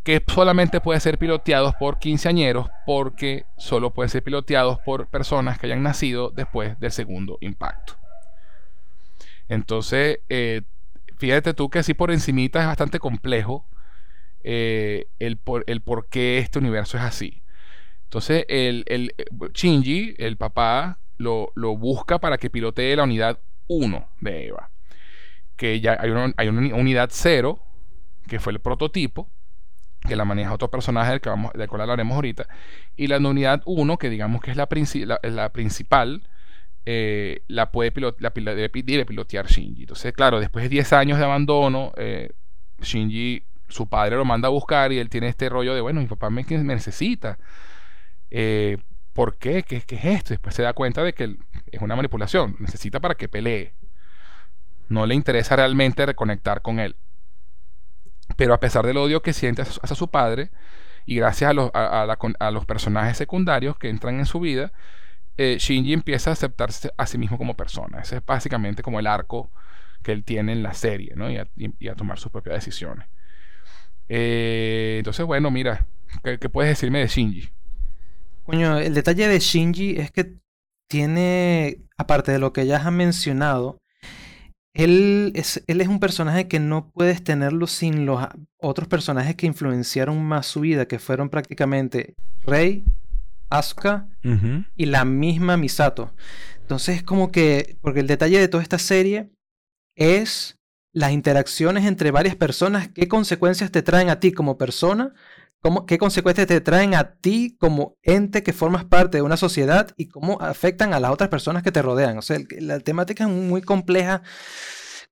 [0.04, 5.66] que solamente pueden ser piloteados por quinceañeros porque solo pueden ser piloteados por personas que
[5.66, 7.99] hayan nacido después del segundo impacto.
[9.50, 10.62] Entonces, eh,
[11.18, 13.68] fíjate tú que así por encimita es bastante complejo
[14.44, 17.42] eh, el, por, el qué este universo es así.
[18.04, 19.12] Entonces, el, el
[19.52, 24.70] Shinji, el papá, lo, lo, busca para que pilotee la unidad 1 de Eva.
[25.56, 27.60] Que ya hay una, hay una unidad 0,
[28.28, 29.28] que fue el prototipo,
[30.06, 32.46] que la maneja otro personaje del, que vamos, del cual hablaremos ahorita,
[32.96, 34.68] y la unidad 1, que digamos que es la,
[35.22, 36.22] la, principal,
[36.86, 39.82] eh, la puede la, debe, pilotear Shinji.
[39.82, 42.30] Entonces, claro, después de 10 años de abandono, eh,
[42.80, 46.06] Shinji, su padre lo manda a buscar y él tiene este rollo de, bueno, mi
[46.06, 47.38] papá me, necesita.
[48.30, 48.78] Eh,
[49.12, 49.62] ¿Por qué?
[49.62, 49.82] qué?
[49.82, 50.30] ¿Qué es esto?
[50.30, 51.36] Después se da cuenta de que
[51.70, 52.56] es una manipulación.
[52.58, 53.74] Necesita para que pelee.
[54.88, 56.96] No le interesa realmente reconectar con él.
[58.36, 60.50] Pero a pesar del odio que siente hacia su padre,
[61.06, 64.72] y gracias a los, personajes secundarios que entran en su vida,
[65.42, 68.00] eh, Shinji empieza a aceptarse a sí mismo como persona.
[68.02, 69.50] Ese es básicamente como el arco
[70.02, 71.30] que él tiene en la serie, ¿no?
[71.30, 71.38] Y
[71.88, 73.08] a, tomar sus propias decisiones.
[74.10, 75.86] Eh, entonces, bueno, mira,
[76.22, 77.48] ¿qué, puedes decirme de Shinji?
[78.44, 80.34] Coño, el detalle de Shinji es que
[80.90, 83.78] tiene, aparte de lo que ya has mencionado,
[84.74, 89.46] él es, él es un personaje que no puedes tenerlo sin los otros personajes que
[89.46, 92.84] influenciaron más su vida, que fueron prácticamente Rey,
[93.50, 94.08] Asuka
[94.76, 96.14] y la misma Misato.
[96.60, 99.30] Entonces es como que, porque el detalle de toda esta serie
[99.96, 100.56] es
[100.92, 105.12] las interacciones entre varias personas, qué consecuencias te traen a ti como persona,
[105.60, 109.92] cómo, qué consecuencias te traen a ti como ente que formas parte de una sociedad
[109.96, 112.18] y cómo afectan a las otras personas que te rodean.
[112.18, 114.22] O sea, la temática es muy compleja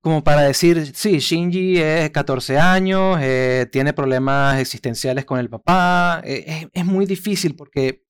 [0.01, 6.23] como para decir, sí, Shinji es 14 años, eh, tiene problemas existenciales con el papá,
[6.25, 8.05] eh, es, muy difícil porque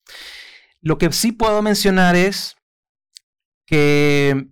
[0.81, 2.55] lo que sí puedo mencionar es
[3.65, 4.47] que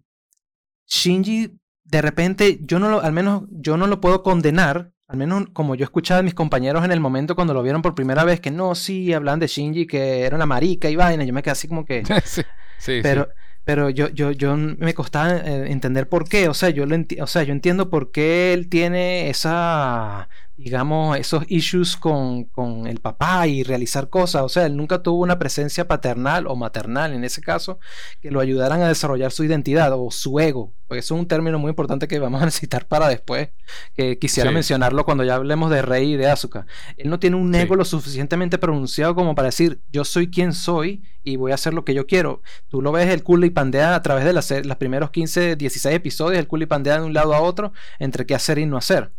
[0.87, 5.45] Shinji de repente, yo no lo, al menos yo no lo puedo condenar al menos
[5.53, 8.41] como yo escuchaba a mis compañeros en el momento cuando lo vieron por primera vez,
[8.41, 11.53] que no, sí, hablan de Shinji, que era una marica y vaina, yo me quedé
[11.53, 12.03] así como que...
[12.25, 12.41] sí,
[12.77, 13.29] sí, pero,
[13.67, 17.27] pero yo, yo, yo me costaba eh, entender por qué, o sea, yo lo o
[17.27, 23.47] sea, yo entiendo por qué él tiene esa digamos, esos issues con, con, el papá
[23.47, 24.41] y realizar cosas.
[24.41, 27.79] O sea, él nunca tuvo una presencia paternal o maternal, en ese caso,
[28.21, 30.73] que lo ayudaran a desarrollar su identidad o su ego.
[30.87, 33.49] Porque eso es un término muy importante que vamos a necesitar para después,
[33.93, 36.65] que quisiera mencionarlo cuando ya hablemos de Rey y de Asuka.
[36.95, 41.03] Él no tiene un ego lo suficientemente pronunciado como para decir, yo soy quien soy
[41.23, 42.41] y voy a hacer lo que yo quiero.
[42.69, 45.95] Tú lo ves el culo y pandea a través de las, los primeros 15, 16
[45.95, 48.77] episodios, el culo y pandea de un lado a otro entre qué hacer y no
[48.77, 49.11] hacer.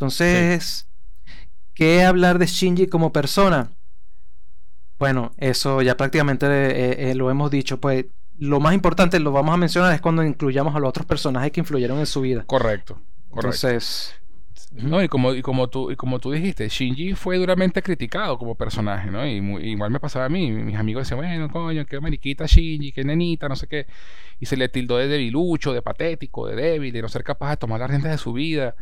[0.00, 0.88] Entonces,
[1.74, 3.70] ¿qué hablar de Shinji como persona?
[4.98, 7.78] Bueno, eso ya prácticamente eh, eh, lo hemos dicho.
[7.78, 8.06] Pues
[8.38, 11.60] lo más importante, lo vamos a mencionar, es cuando incluyamos a los otros personajes que
[11.60, 12.44] influyeron en su vida.
[12.46, 12.94] Correcto.
[13.28, 13.68] correcto.
[13.68, 14.14] Entonces.
[14.72, 18.54] No, y como, y como tú, y como tú dijiste, Shinji fue duramente criticado como
[18.54, 19.26] personaje, ¿no?
[19.26, 19.36] Y
[19.68, 23.48] igual me pasaba a mí, mis amigos decían, bueno, coño, qué mariquita Shinji, qué nenita,
[23.48, 23.86] no sé qué.
[24.38, 27.56] Y se le tildó de debilucho, de patético, de débil, de no ser capaz de
[27.58, 28.76] tomar las riendas de su vida.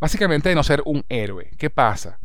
[0.00, 1.50] Básicamente de no ser un héroe.
[1.58, 2.18] ¿Qué pasa?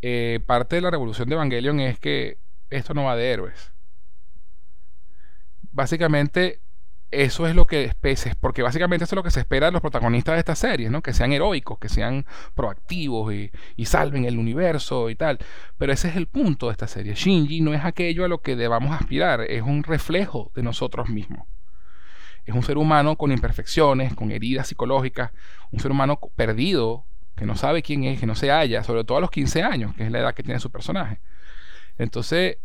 [0.00, 2.38] Eh, parte de la revolución de Evangelion es que
[2.70, 3.72] esto no va de héroes.
[5.70, 6.60] Básicamente
[7.10, 9.82] eso es lo que especies, porque básicamente eso es lo que se espera de los
[9.82, 11.02] protagonistas de esta serie, ¿no?
[11.02, 15.38] Que sean heroicos, que sean proactivos y, y, salven el universo y tal.
[15.76, 17.14] Pero ese es el punto de esta serie.
[17.14, 21.46] Shinji no es aquello a lo que debamos aspirar, es un reflejo de nosotros mismos.
[22.44, 25.30] Es un ser humano con imperfecciones, con heridas psicológicas,
[25.70, 27.04] un ser humano perdido,
[27.36, 29.94] que no sabe quién es, que no se halla, sobre todo a los 15 años,
[29.94, 31.20] que es la edad que tiene su personaje.
[31.98, 32.58] Entonces,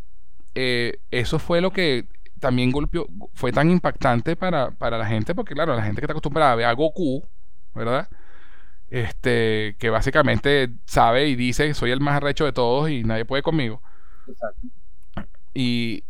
[0.55, 2.07] eh, eso fue lo que
[2.39, 6.51] también golpeó, fue tan impactante para, la gente, porque claro, la gente que está acostumbrada
[6.51, 7.23] a ver a Goku,
[7.73, 8.09] ¿verdad?
[8.89, 13.43] Este, que básicamente sabe y dice, soy el más arrecho de todos y nadie puede
[13.43, 13.81] conmigo.
[14.27, 14.67] Exacto.
[15.53, 16.03] Y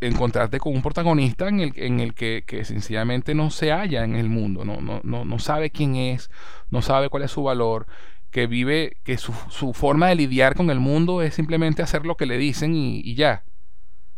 [0.00, 4.28] encontrarte con un protagonista en el, en el que, sencillamente no se halla en el
[4.28, 6.30] mundo, no, no, no, no sabe quién es,
[6.70, 7.86] no sabe cuál es su valor,
[8.30, 12.16] que vive, que su, su, forma de lidiar con el mundo es simplemente hacer lo
[12.16, 13.44] que le dicen y, ya,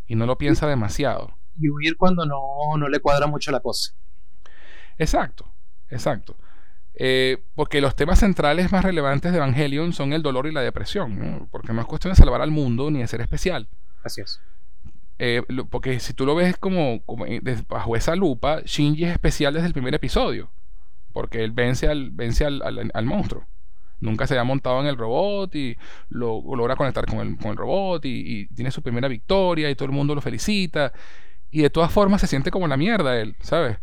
[0.07, 1.37] y no lo piensa demasiado.
[1.59, 2.41] y huir cuando no,
[2.79, 3.95] no le cuadra mucho la cosa.
[4.99, 5.51] Exacto,
[5.89, 6.37] exacto.
[6.95, 11.49] Eh, porque los temas centrales más relevantes de Evangelion son el dolor y la depresión,
[11.51, 13.69] porque no es cuestión de salvar al mundo ni de ser especial.
[14.05, 14.41] Así es.
[15.25, 17.01] Eh, porque si tú lo ves como,
[17.69, 20.51] bajo esa lupa, Shinji es especial desde el primer episodio,
[21.13, 23.47] porque él vence al, vence al, monstruo.
[24.01, 25.77] Nunca se ha montado en el robot y
[26.09, 29.87] lo, logra conectar con el, con el robot y, tiene su primera victoria y todo
[29.87, 30.93] el mundo lo felicita.
[31.53, 33.79] Y de todas formas se siente como la mierda él, ¿sabes?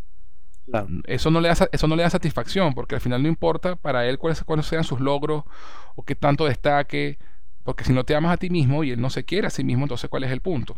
[1.05, 4.05] Eso, no le da, eso no le da satisfacción, porque al final no importa para
[4.09, 5.45] él cuáles, cuáles sean sus logros
[5.95, 7.17] o qué tanto destaque,
[7.63, 9.63] porque si no te amas a ti mismo y él no se quiere a sí
[9.63, 10.75] mismo, entonces ¿cuál es el punto?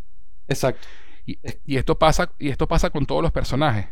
[0.47, 0.88] Exacto.
[1.25, 3.88] Y, esto, pasa, y esto pasa con todos los personajes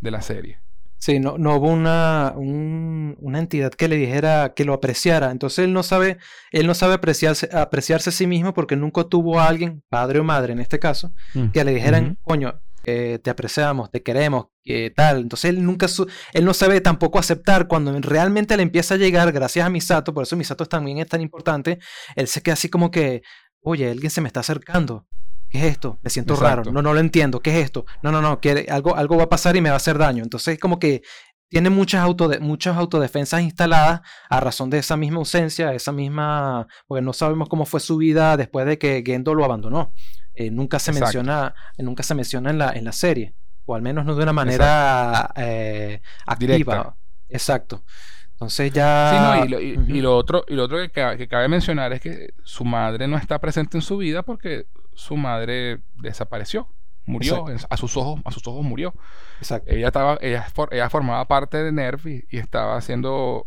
[0.00, 0.60] de la serie.
[0.98, 5.30] Sí, no, no hubo una, una entidad que le dijera que lo apreciara.
[5.30, 6.18] Entonces él no sabe,
[6.50, 10.24] él no sabe apreciarse, apreciarse a sí mismo porque nunca tuvo a alguien, padre o
[10.24, 14.90] madre en este caso, mm, que le dijeran, coño, eh, te apreciamos, te queremos, que
[14.94, 15.20] tal.
[15.20, 15.86] Entonces él nunca,
[16.32, 20.22] él no sabe tampoco aceptar cuando realmente le empieza a llegar, gracias a Misato, por
[20.22, 21.78] eso Misato también es tan importante,
[22.14, 23.22] él se queda así como que,
[23.60, 25.06] oye, alguien se me está acercando.
[25.54, 26.00] ¿Qué es esto?
[26.02, 26.64] Me siento raro.
[26.64, 27.38] No, no lo entiendo.
[27.38, 27.86] ¿Qué es esto?
[28.02, 28.40] No, no, no.
[28.40, 30.24] Que algo, algo va a pasar y me va a hacer daño.
[30.24, 31.02] Entonces, como que
[31.48, 32.04] tiene muchas,
[32.40, 36.66] muchas autodefensas instaladas a razón de esa misma ausencia, esa misma.
[36.88, 39.92] Porque no sabemos cómo fue su vida después de que Gendo lo abandonó.
[40.34, 43.36] Eh, nunca se menciona, nunca se menciona en la, en la serie.
[43.64, 46.96] O al menos no de una manera eh, activa.
[47.28, 47.84] Exacto.
[48.32, 49.46] Entonces ya.
[49.46, 53.16] y, lo, otro, y lo otro que, que, cabe mencionar es que su madre no
[53.16, 56.68] está presente en su vida porque su madre desapareció,
[57.06, 58.94] murió, a sus ojos, a sus ojos murió.
[59.38, 59.70] Exacto.
[59.70, 63.46] Ella estaba, ella, ella formaba parte de NERF y, estaba haciendo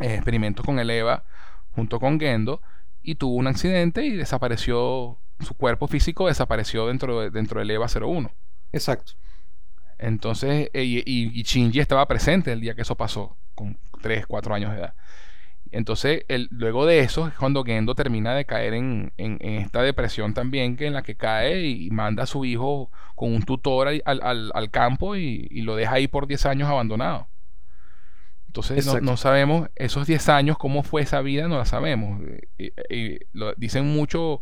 [0.00, 1.24] eh, experimentos con el EVA
[1.72, 2.60] junto con Gendo
[3.02, 7.86] y tuvo un accidente y desapareció, su cuerpo físico desapareció dentro, de, dentro del EVA
[7.86, 8.30] 01.
[8.72, 9.12] Exacto.
[9.98, 14.54] Entonces, eh, y, y, Shinji estaba presente el día que eso pasó, con 3, 4
[14.54, 14.94] años de edad.
[15.74, 20.76] Entonces, el, luego de eso es cuando Gendo termina de caer en, esta depresión también,
[20.76, 25.16] que en la que cae y, manda a su hijo con un tutor al, campo
[25.16, 27.26] y, lo deja ahí por 10 años abandonado.
[28.46, 32.22] Entonces, no, sabemos esos 10 años, cómo fue esa vida, no la sabemos.
[32.88, 34.40] Y, lo, dicen mucho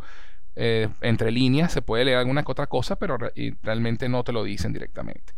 [0.54, 3.16] eh, entre líneas se puede leer alguna que otra cosa, pero
[3.62, 5.32] realmente no te lo dicen directamente.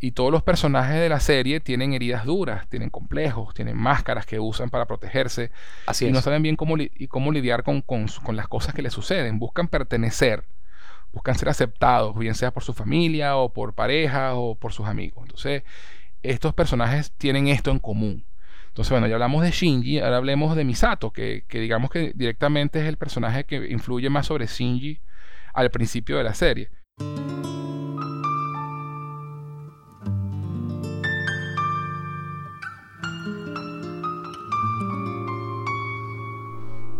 [0.00, 4.40] Y todos los personajes de la serie tienen heridas duras, tienen complejos, tienen máscaras que
[4.40, 5.50] usan para protegerse.
[5.86, 8.92] Así y no saben bien cómo, y cómo lidiar con, con, las cosas que les
[8.92, 9.38] suceden.
[9.38, 10.44] Buscan pertenecer,
[11.12, 15.24] buscan ser aceptados, bien sea por su familia o por pareja o por sus amigos.
[15.24, 15.64] Entonces,
[16.22, 18.24] estos personajes tienen esto en común.
[18.76, 22.84] Entonces, bueno, ya hablamos de Shinji, ahora hablemos de Misato, que, digamos que directamente es
[22.84, 25.00] el personaje que influye más sobre Shinji
[25.54, 26.68] al principio de la serie.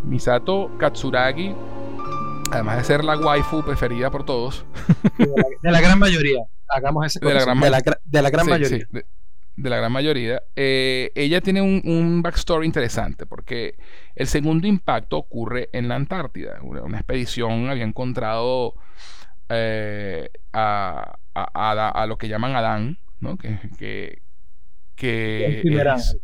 [0.04, 1.54] Misato Katsuragi,
[2.52, 4.64] además de ser la waifu preferida por todos.
[5.60, 6.42] De la, gran mayoría.
[6.68, 7.60] Hagamos ese de la, gran,
[8.02, 9.04] de la, gran mayoría de
[9.56, 13.76] la gran mayoría, eh, ella tiene un, backstory interesante porque
[14.14, 16.58] el segundo impacto ocurre en la Antártida.
[16.62, 18.74] Una, expedición había encontrado
[19.48, 23.38] eh, a, a, lo que llaman Adán, ¿no?
[23.38, 24.20] que,
[24.94, 26.20] que, el primer ángel.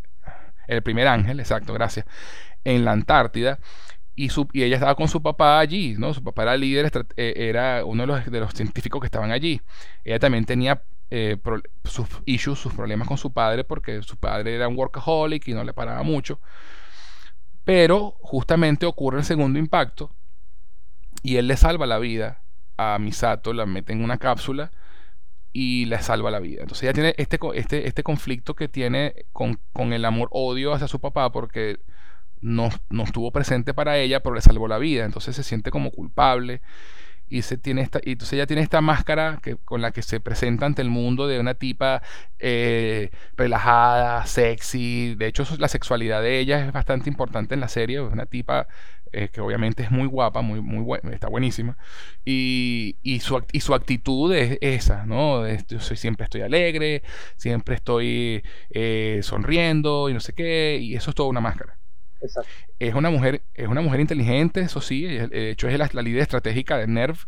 [0.68, 2.06] El primer ángel, exacto, gracias,
[2.64, 3.58] en la Antártida.
[4.14, 6.12] Y, su, y, ella estaba con su papá allí, ¿no?
[6.12, 9.62] Su papá era líder, eh, era uno de los, de los científicos que estaban allí.
[10.04, 10.82] Ella también tenía
[11.14, 11.36] eh,
[11.84, 15.62] sus issues, sus problemas con su padre, porque su padre era un workaholic y no
[15.62, 16.40] le paraba mucho.
[17.64, 20.10] Pero justamente ocurre el segundo impacto
[21.22, 22.40] y él le salva la vida
[22.78, 24.72] a Misato, la mete en una cápsula
[25.52, 26.62] y le salva la vida.
[26.62, 29.58] Entonces ella tiene este, este, este conflicto que tiene con,
[29.92, 31.78] el amor-odio hacia su papá porque
[32.40, 35.04] no, no, estuvo presente para ella, pero le salvó la vida.
[35.04, 36.62] Entonces se siente como culpable
[37.32, 40.20] y, se tiene esta, y entonces ella tiene esta máscara que, con la que se
[40.20, 42.02] presenta ante el mundo de una tipa
[42.38, 45.14] eh, relajada, sexy.
[45.14, 48.04] De hecho, la sexualidad de ella es bastante importante en la serie.
[48.04, 48.66] Es una tipa
[49.12, 51.76] eh, que obviamente es muy guapa, muy, muy está buenísima.
[52.24, 55.46] Y, y, su, y su actitud es esa, ¿no?
[55.48, 57.02] yo siempre estoy alegre,
[57.36, 60.78] siempre estoy eh, sonriendo y no sé qué.
[60.80, 61.81] Y eso es toda una máscara.
[62.78, 66.78] Es una mujer, es una mujer inteligente, eso sí, de hecho es la, líder estratégica
[66.78, 67.18] de NERV.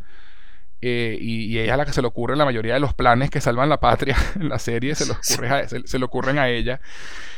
[0.86, 3.40] Eh, y, ella es la que se le ocurre la mayoría de los planes que
[3.40, 6.80] salvan la patria en la serie, se le, ocurre a, se, le ocurren a ella.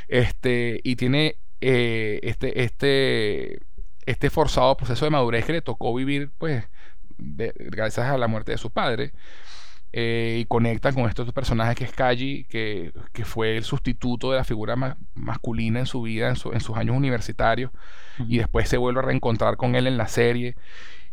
[0.09, 3.61] Este, y tiene eh, este, este,
[4.04, 6.64] este forzado proceso de madurez que le tocó vivir, pues,
[7.18, 9.12] gracias a la muerte de su padre.
[9.99, 14.36] Eh, y conecta con estos personajes que es Kaji, que, que, fue el sustituto de
[14.36, 14.76] la figura
[15.14, 17.70] masculina en su vida, en, sus años universitarios,
[18.18, 20.55] y después se vuelve a reencontrar con él en la serie.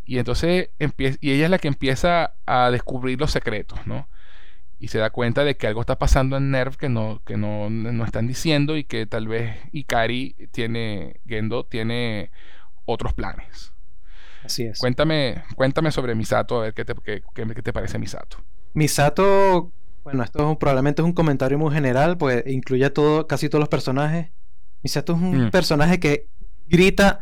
[0.05, 0.69] Y entonces
[1.21, 4.09] y ella es la que empieza a descubrir los secretos, ¿no?
[4.79, 7.69] Y se da cuenta de que algo está pasando en Nerv que no, que no,
[7.69, 12.31] no están diciendo y que tal vez Ikari tiene, Gendo tiene
[12.84, 13.71] otros planes.
[14.43, 14.77] Así es.
[14.77, 18.43] Cuéntame, cuéntame sobre Misato, a ver qué te, qué, qué te parece Misato.
[18.74, 19.71] Misato,
[20.03, 23.69] bueno, esto probablemente es un comentario muy general, pues incluye a todo, casi todos los
[23.69, 24.30] personajes.
[24.82, 25.51] Misato es un mm.
[25.51, 26.28] personaje que
[26.67, 27.21] grita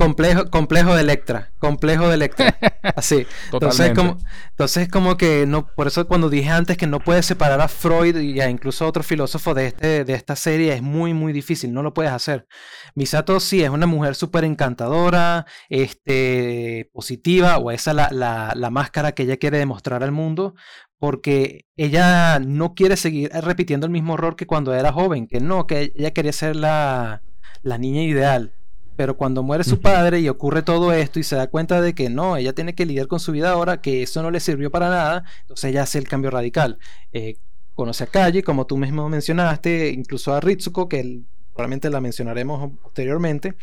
[0.00, 2.56] complejo, complejo de Electra, complejo de Electra.
[2.96, 3.26] Así.
[3.52, 4.16] entonces, como,
[4.50, 8.16] entonces, como que no, por eso cuando dije antes que no puedes separar a Freud
[8.16, 11.72] y a incluso a otro filósofo de, este, de esta serie, es muy, muy difícil,
[11.74, 12.46] no lo puedes hacer.
[12.94, 18.70] Misato sí es una mujer súper encantadora, este, positiva, o esa es la, la, la
[18.70, 20.54] máscara que ella quiere demostrar al mundo,
[20.98, 25.66] porque ella no quiere seguir repitiendo el mismo error que cuando era joven, que no,
[25.66, 27.22] que ella quería ser la,
[27.62, 28.54] la niña ideal
[29.00, 32.10] pero cuando muere su padre y ocurre todo esto y se da cuenta de que
[32.10, 34.90] no, ella tiene que lidiar con su vida ahora, que eso no le sirvió para
[34.90, 36.78] nada, entonces ella hace el cambio radical.
[37.14, 37.36] Eh,
[37.74, 41.22] conoce a Kaji, como tú mismo mencionaste, incluso a Ritsuko, que
[41.54, 43.54] probablemente la mencionaremos posteriormente.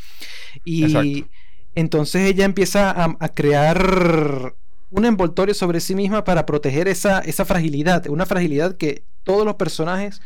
[0.66, 1.28] Y
[1.76, 4.56] entonces ella empieza a, crear
[4.90, 9.54] un envoltorio sobre sí misma para proteger esa, esa fragilidad, una fragilidad que todos los
[9.54, 10.20] personajes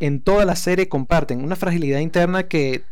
[0.00, 2.84] en toda la serie comparten, una fragilidad interna que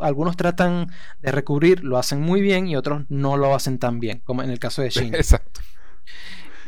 [0.00, 0.88] algunos tratan
[1.22, 4.50] de recubrir, lo hacen muy bien y otros no lo hacen tan bien, como en
[4.50, 5.14] el caso de Shin.
[5.14, 5.60] Exacto.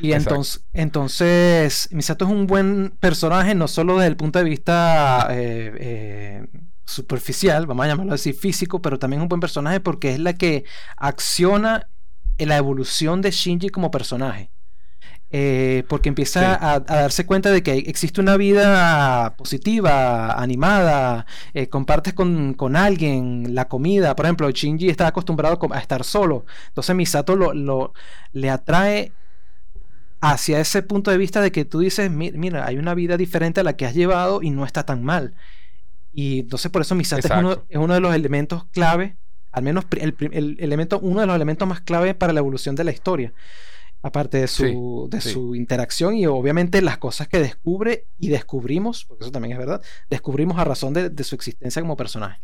[0.00, 5.28] Y entonces, entonces, Misato es un buen personaje, no solo desde el punto de vista
[5.30, 6.46] eh, eh,
[6.84, 10.32] superficial, vamos a llamarlo así, físico, pero también es un buen personaje porque es la
[10.32, 10.64] que
[10.96, 11.88] acciona
[12.38, 14.50] en la evolución de Shinji como personaje.
[15.34, 21.24] Eh, porque empieza a, darse cuenta de que existe una vida positiva, animada,
[21.54, 24.14] eh, compartes con, alguien la comida.
[24.14, 27.94] Por ejemplo, Shinji está acostumbrado a estar solo, entonces Misato lo, lo,
[28.32, 29.12] le atrae
[30.20, 33.64] hacia ese punto de vista de que tú dices, mira, hay una vida diferente a
[33.64, 35.34] la que has llevado y no está tan mal.
[36.12, 39.16] Y entonces por eso Misato es uno, es uno, de los elementos clave,
[39.50, 42.84] al menos el, el, elemento, uno de los elementos más clave para la evolución de
[42.84, 43.32] la historia
[44.02, 49.24] aparte de su, de su interacción y obviamente las cosas que descubre y descubrimos, porque
[49.24, 49.80] eso también es verdad,
[50.10, 52.40] descubrimos a razón de, su existencia como personaje.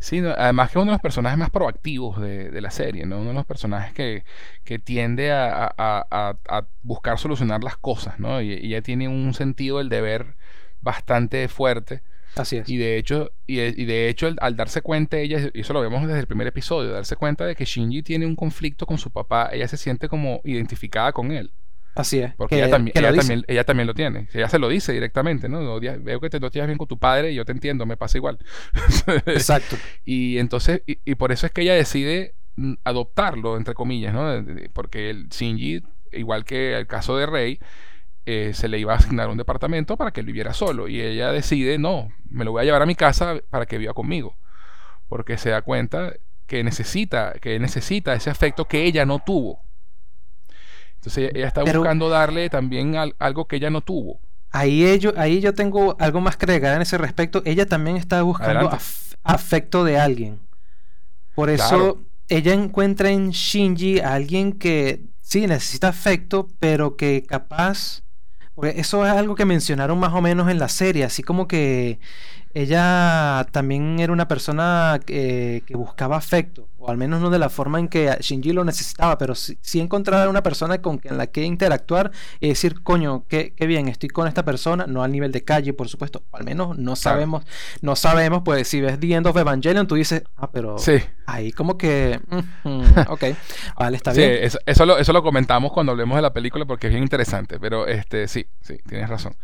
[0.00, 3.20] Sí, además que es uno de los personajes más proactivos de, la serie, ¿no?
[3.20, 4.24] Uno de los personajes que,
[4.64, 8.40] que tiende a, a, buscar solucionar las cosas, ¿no?
[8.40, 10.36] Y, y, ella tiene un sentido del deber
[10.80, 12.02] bastante fuerte
[12.38, 12.68] Así es.
[12.68, 16.20] Y de hecho, y de, hecho al, darse cuenta ella, y eso lo vemos desde
[16.20, 19.66] el primer episodio, darse cuenta de que Shinji tiene un conflicto con su papá, ella
[19.68, 21.52] se siente como identificada con él.
[21.94, 22.32] Así es.
[22.34, 24.28] Porque ella, también, ella, también, ella también lo tiene.
[24.32, 25.80] Ella se lo dice directamente, ¿no?
[25.80, 28.18] Veo que te lo tienes bien con tu padre y yo te entiendo, me pasa
[28.18, 28.38] igual.
[29.26, 29.76] Exacto.
[30.04, 34.44] y entonces, y, por eso es que ella decide mm, adoptarlo, entre comillas, ¿no?
[34.72, 35.82] Porque el Shinji,
[36.12, 37.58] igual que el caso de Rey,
[38.30, 40.86] eh, se le iba a asignar un departamento para que él viviera solo.
[40.86, 43.94] Y ella decide, no, me lo voy a llevar a mi casa para que viva
[43.94, 44.36] conmigo.
[45.08, 46.12] Porque se da cuenta
[46.46, 49.62] que necesita, que necesita ese afecto que ella no tuvo.
[50.96, 54.20] Entonces ella está buscando darle también algo que ella no tuvo.
[54.50, 57.40] Ahí, ello, ahí yo tengo algo más que agregar en ese respecto.
[57.46, 58.70] Ella también está buscando
[59.22, 60.38] afecto de alguien.
[61.34, 68.02] Por eso ella encuentra en Shinji a alguien que sí necesita afecto, pero que capaz
[68.58, 72.00] porque eso es algo que mencionaron más o menos en la serie, así como que
[72.54, 77.78] ella también era una persona que, buscaba afecto, o al menos no de la forma
[77.78, 82.48] en que Shinji lo necesitaba, pero sí, encontrar una persona con la que interactuar y
[82.48, 86.22] decir, coño, qué, bien, estoy con esta persona, no al nivel de calle, por supuesto,
[86.32, 87.44] al menos no sabemos,
[87.80, 90.98] no sabemos, pues si ves The End of Evangelion, tú dices, ah, pero sí.
[91.26, 92.20] ahí como que,
[93.08, 93.24] ok,
[93.78, 94.32] vale, está bien.
[94.42, 97.60] Eso, eso, lo, eso lo comentamos cuando hablemos de la película porque es bien interesante,
[97.60, 99.36] pero este sí, sí, tienes razón.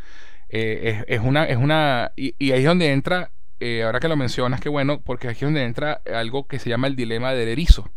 [0.49, 3.31] Eh, es, una, es una, y, ahí es donde entra,
[3.61, 6.71] eh, ahora que lo mencionas, que bueno, porque aquí es donde entra algo que se
[6.71, 7.91] llama el dilema del erizo,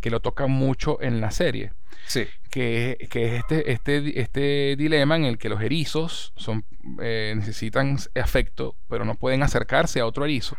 [0.00, 1.72] que lo toca mucho en la serie.
[2.06, 2.26] Sí.
[2.50, 6.64] Que, es este, este, este dilema en el que los erizos son,
[7.00, 10.56] eh, necesitan afecto, pero no pueden acercarse a otro erizo,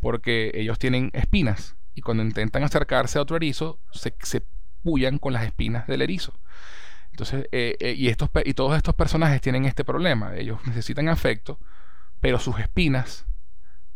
[0.00, 4.42] porque ellos tienen espinas, y cuando intentan acercarse a otro erizo, se, se
[4.82, 6.32] pullan con las espinas del erizo.
[7.20, 10.34] Entonces, eh, eh, y, estos, y todos estos personajes tienen este problema.
[10.36, 11.58] Ellos necesitan afecto,
[12.18, 13.26] pero sus espinas,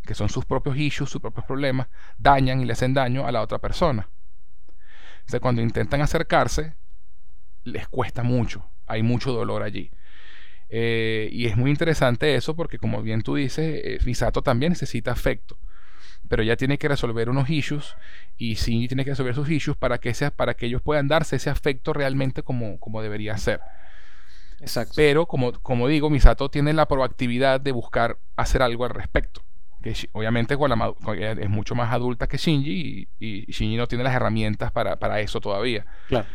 [0.03, 3.41] que son sus propios issues, sus propios problemas, dañan y le hacen daño a la
[3.41, 4.11] otra persona.
[5.21, 6.75] Entonces, cuando intentan acercarse,
[7.63, 8.69] les cuesta mucho.
[8.87, 9.91] hay mucho dolor allí.
[10.69, 15.57] Eh, y es muy interesante eso porque como bien tú dices, Misato también necesita afecto.
[16.29, 17.97] Pero ella tiene que resolver unos issues
[18.39, 21.37] y Shinji tiene que resolver sus issues para que, sea, para que ellos puedan darse
[21.37, 23.61] ese afecto realmente como, como debería ser.
[24.61, 24.95] Exacto.
[24.97, 29.43] Pero como, como digo, Misato tiene la proactividad de buscar hacer algo al respecto.
[29.83, 30.95] Que obviamente con la
[31.39, 35.21] es mucho más adulta que Shinji y, y Shinji no tiene las herramientas para, para
[35.21, 35.85] eso todavía.
[36.09, 36.27] Claro.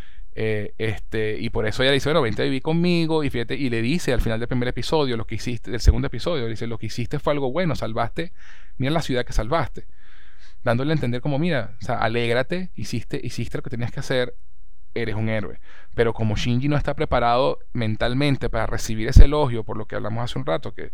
[0.42, 3.70] Eh, este, y por eso ella dice, bueno, vente a vivir conmigo y fíjate, y
[3.70, 6.66] le dice al final del primer episodio, lo que hiciste, del segundo episodio, le dice,
[6.66, 8.32] lo que hiciste fue algo bueno, salvaste,
[8.78, 9.86] mira la ciudad que salvaste.
[10.64, 14.34] Dándole a entender como, mira, o sea, alégrate, hiciste, hiciste lo que tenías que hacer,
[14.94, 15.60] eres un héroe.
[15.94, 20.24] Pero como Shinji no está preparado mentalmente para recibir ese elogio, por lo que hablamos
[20.24, 20.92] hace un rato, que,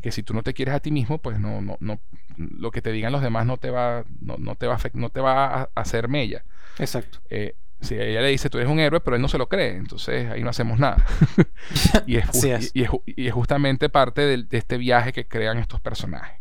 [0.00, 2.00] que si tú no te quieres a ti mismo, pues no, no, no,
[2.38, 5.10] lo que te digan los demás no te va, no, no te va, a no
[5.10, 6.46] te va a hacer mella.
[6.78, 7.18] Exacto.
[7.28, 7.54] Eh,
[7.86, 10.30] si ella le dice tú eres un héroe, pero él no se lo cree, entonces
[10.30, 11.04] ahí no hacemos nada.
[12.06, 12.70] y, es es.
[12.74, 16.38] y- y es y es justamente parte de este viaje que crean estos personajes.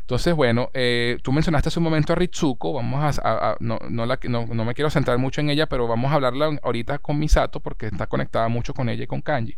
[0.00, 3.78] Entonces, bueno, eh, tú mencionaste hace un momento a Ritsuko, vamos a, a- a- no,
[3.88, 6.98] no, la, no, no me quiero centrar mucho en ella, pero vamos a hablarla ahorita
[6.98, 9.56] con Misato porque está conectada mucho con ella y con Kanji.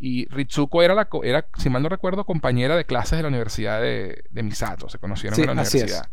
[0.00, 3.80] Y Ritsuko era, la, era, si mal no recuerdo, compañera de clases de la universidad
[3.80, 5.84] de, de Misato, se conocieron Sí, en la así es.
[5.84, 6.08] universidad.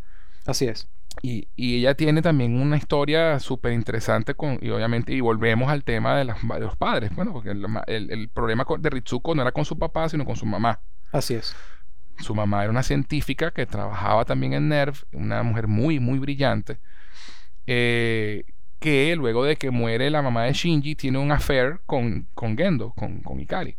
[0.45, 0.87] Así es.
[1.21, 5.83] Y, y ella tiene también una historia súper interesante con, y obviamente, y volvemos al
[5.83, 9.41] tema de, las- de los padres, bueno, porque el, el- el problema de Ritsuko no
[9.41, 10.79] era con su papá, sino con su mamá.
[11.11, 11.55] Así es.
[12.19, 16.79] Su mamá era una científica que trabajaba también en NERV, una mujer muy, muy brillante,
[17.67, 18.45] eh,
[18.79, 22.93] que luego de que muere la mamá de Shinji tiene un affair con, con Gendo,
[22.93, 23.77] con, con Ikari.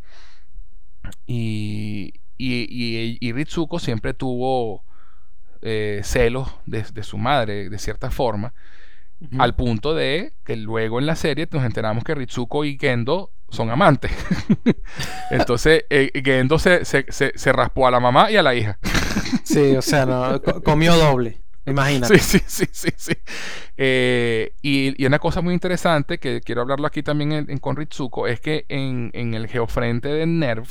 [1.27, 4.85] Y, y, y- y Ritsuko siempre tuvo
[5.63, 8.53] eh, celos de, de su madre, de cierta forma,
[9.39, 13.71] al punto de que luego en la serie nos enteramos que Ritsuko y Gendo son
[13.71, 14.11] amantes.
[15.31, 18.79] Entonces, eh, Gendo se, se- se- se raspó a la mamá y a la hija.
[19.45, 21.41] Sí, o sea, no, comió doble.
[21.65, 22.19] Imagínate.
[22.19, 23.13] Sí, sí, sí, sí, sí.
[23.77, 27.77] Eh, y, y una cosa muy interesante que quiero hablarlo aquí también en- en- con
[27.77, 30.67] Ritsuko es que en, en el geofrente de NERV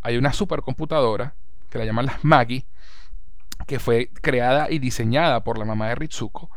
[0.00, 1.34] hay una supercomputadora
[1.70, 2.64] que la llaman las Magi,
[3.66, 6.50] que fue creada y diseñada por la mamá de Ritsuko,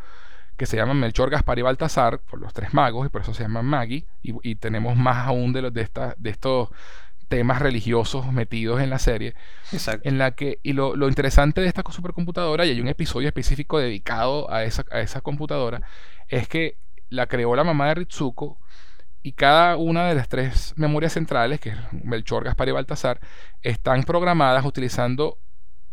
[0.58, 3.44] que se llama Melchor, Gaspar y Baltasar, por los tres magos, y por eso se
[3.44, 4.06] llaman Magi.
[4.24, 6.70] Y, y tenemos más aún de, los, de, esta- de estos
[7.28, 9.36] temas religiosos metidos en la serie
[9.74, 10.08] Exacto.
[10.08, 13.80] en la que, y lo, lo interesante de esta supercomputadora, y hay un episodio específico
[13.80, 15.82] dedicado a esa, a esa computadora,
[16.30, 16.78] es que
[17.10, 18.58] la creó la mamá de Ritsuko
[19.24, 23.20] y cada una de las tres memorias centrales, que es Melchor, Gaspar y Baltasar,
[23.62, 25.38] están programadas utilizando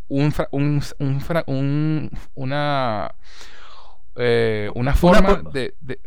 [0.07, 3.11] un, fra- un, un fra- un- una,
[4.15, 5.75] eh, una forma de...
[5.81, 5.99] de-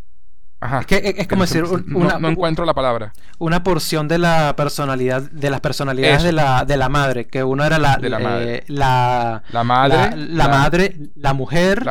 [0.61, 0.81] ajá.
[0.81, 3.13] Es que es, es como decir no- una, no encuentro la palabra.
[3.39, 7.65] una porción de la personalidad, de las personalidades de la, de la madre, que uno
[7.65, 8.65] era la, De la eh, madre.
[8.69, 10.17] la, La madre.
[10.17, 11.83] la, la madre, la mujer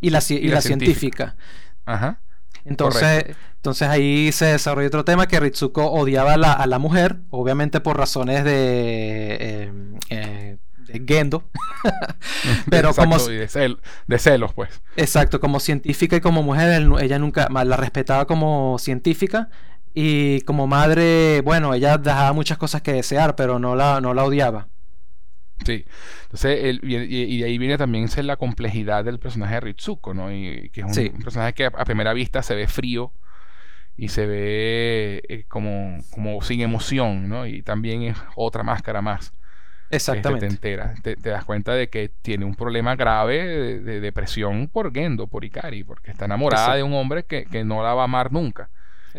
[0.00, 1.36] y la, y y científica.
[1.84, 2.20] ajá.
[2.64, 7.18] Entonces, entonces ahí se desarrolló otro tema que Ritsuko odiaba a la, a la mujer,
[7.30, 9.72] obviamente por razones de, eh,
[10.10, 10.45] eh,
[10.86, 11.44] de Gendo.
[12.70, 14.80] Pero Exacto, como- y de, cel- de celos, pues.
[14.96, 19.48] Exacto, como científica y como mujer, ella nunca la respetaba como científica
[19.94, 24.24] y como madre, bueno, ella dejaba muchas cosas que desear, pero no la, no la
[24.24, 24.68] odiaba.
[25.64, 25.84] Sí.
[26.24, 30.30] Entonces, el- y, de ahí viene también la complejidad del personaje de Ritsuko, ¿no?
[30.32, 31.10] Y que es un, Sí.
[31.14, 33.12] un personaje que a, a primera vista se ve frío
[33.96, 37.46] y se ve eh, como, como sin emoción, ¿no?
[37.46, 39.32] Y también es otra máscara más.
[39.88, 40.46] Este, Exactamente.
[40.46, 44.68] te enteras, te, te das cuenta de que tiene un problema grave de, de depresión
[44.68, 46.76] por Gendo, por Ikari, porque está enamorada Exacto.
[46.78, 48.68] de un hombre que, que no la va a amar nunca.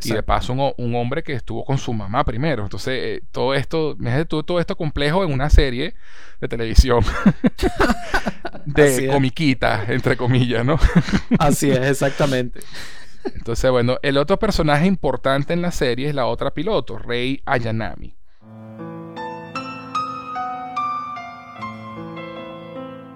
[0.03, 2.63] Y de paso un, un hombre que estuvo con su mamá primero.
[2.63, 3.97] Entonces, eh, todo esto,
[4.27, 5.95] tú, todo esto complejo en una serie
[6.39, 7.03] de televisión.
[8.65, 10.77] De comiquita, entre comillas, ¿no?
[11.39, 12.59] Así es, exactamente.
[13.23, 18.15] Entonces, bueno, el otro personaje importante en la serie es la otra piloto, Rei Ayanami.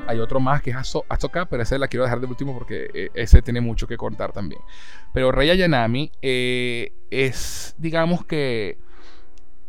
[0.08, 3.10] Hay otro más que es Ahsoka, pero ese la quiero dejar de último porque eh,
[3.14, 4.62] ese tiene mucho que contar también.
[5.14, 8.78] Pero Rei Ayanami eh, es, digamos que,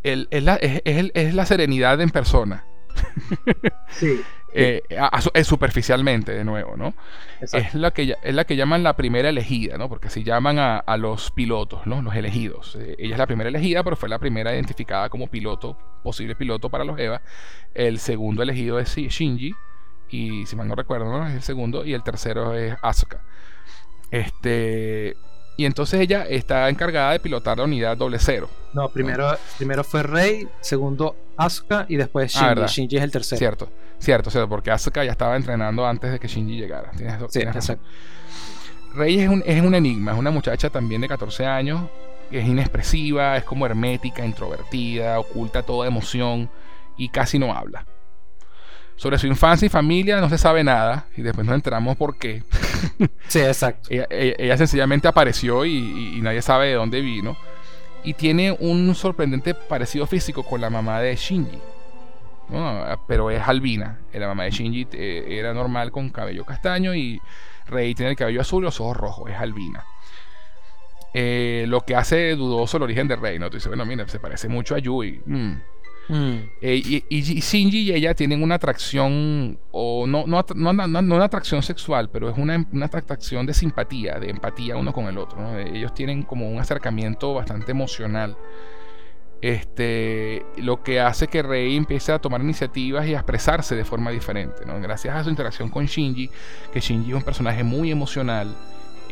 [0.02, 2.64] el- es, la, es- es el- es la serenidad en persona.
[3.90, 4.20] Sí.
[4.54, 6.92] Eh, a- a- superficialmente, de nuevo, ¿no?
[7.40, 9.88] es la que es la que llaman la primera elegida, ¿no?
[9.88, 12.02] Porque así llaman a, a los pilotos, ¿no?
[12.02, 12.76] Los elegidos.
[12.78, 16.68] Eh, ella es la primera elegida, pero fue la primera identificada como piloto, posible piloto
[16.68, 17.22] para los EVA.
[17.72, 19.54] El segundo elegido es Shi- Shinji,
[20.12, 21.26] y si mal no recuerdo, ¿no?
[21.26, 23.20] Es el segundo, y el tercero es Asuka.
[24.10, 25.16] Este.
[25.56, 28.48] y entonces ella está encargada de pilotar la unidad doble cero.
[28.74, 32.48] No, primero, primero fue Rey, segundo Asuka y después Ah, Shinji.
[32.54, 32.68] verdad.
[32.68, 33.38] Shinji es el tercero.
[33.38, 36.90] Cierto, cierto, cierto, porque Asuka ya estaba entrenando antes de que Shinji llegara.
[36.92, 37.84] Tienes, Sí, tienes exacto.
[38.94, 41.88] Rey es un, es un enigma, es una muchacha también de 14 años,
[42.30, 46.50] que es inexpresiva, es como hermética, introvertida, oculta toda emoción
[46.98, 47.86] y casi no habla.
[48.96, 52.42] Sobre su infancia y familia no se sabe nada y después nos enteramos por qué.
[53.28, 53.88] Sí, exacto.
[53.90, 57.36] Ella, ella- ella sencillamente apareció y, y- y nadie sabe de dónde vino.
[58.04, 61.58] Y tiene un sorprendente parecido físico con la mamá de Shinji.
[62.50, 62.84] ¿no?
[63.06, 64.00] Pero es albina.
[64.12, 67.20] La mamá de Shinji eh, era normal con cabello castaño y
[67.66, 69.30] Rei tiene el cabello azul y los ojos rojos.
[69.30, 69.84] Es albina.
[71.14, 73.38] Eh, lo que hace dudoso el origen de Rei.
[73.38, 73.48] ¿no?
[73.50, 75.22] Tú dices, bueno, mira, se parece mucho a Yui.
[75.24, 75.52] Mm.
[76.08, 76.34] Mm.
[76.60, 80.70] Eh, y, Shinji y ella tienen una atracción, o no, no, no,
[81.16, 85.16] una atracción sexual, pero es una, una atracción de simpatía, de empatía uno con el
[85.18, 85.40] otro.
[85.40, 85.58] ¿no?
[85.58, 88.36] Ellos tienen como un acercamiento bastante emocional.
[89.40, 94.10] Este, lo que hace que Rei empiece a tomar iniciativas y a expresarse de forma
[94.10, 94.62] diferente.
[94.80, 96.30] Gracias a su interacción con Shinji,
[96.72, 98.54] que Shinji es un personaje muy emocional,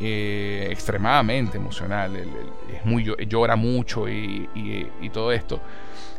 [0.01, 5.61] eh, extremadamente emocional, es muy, llo- llora mucho y todo esto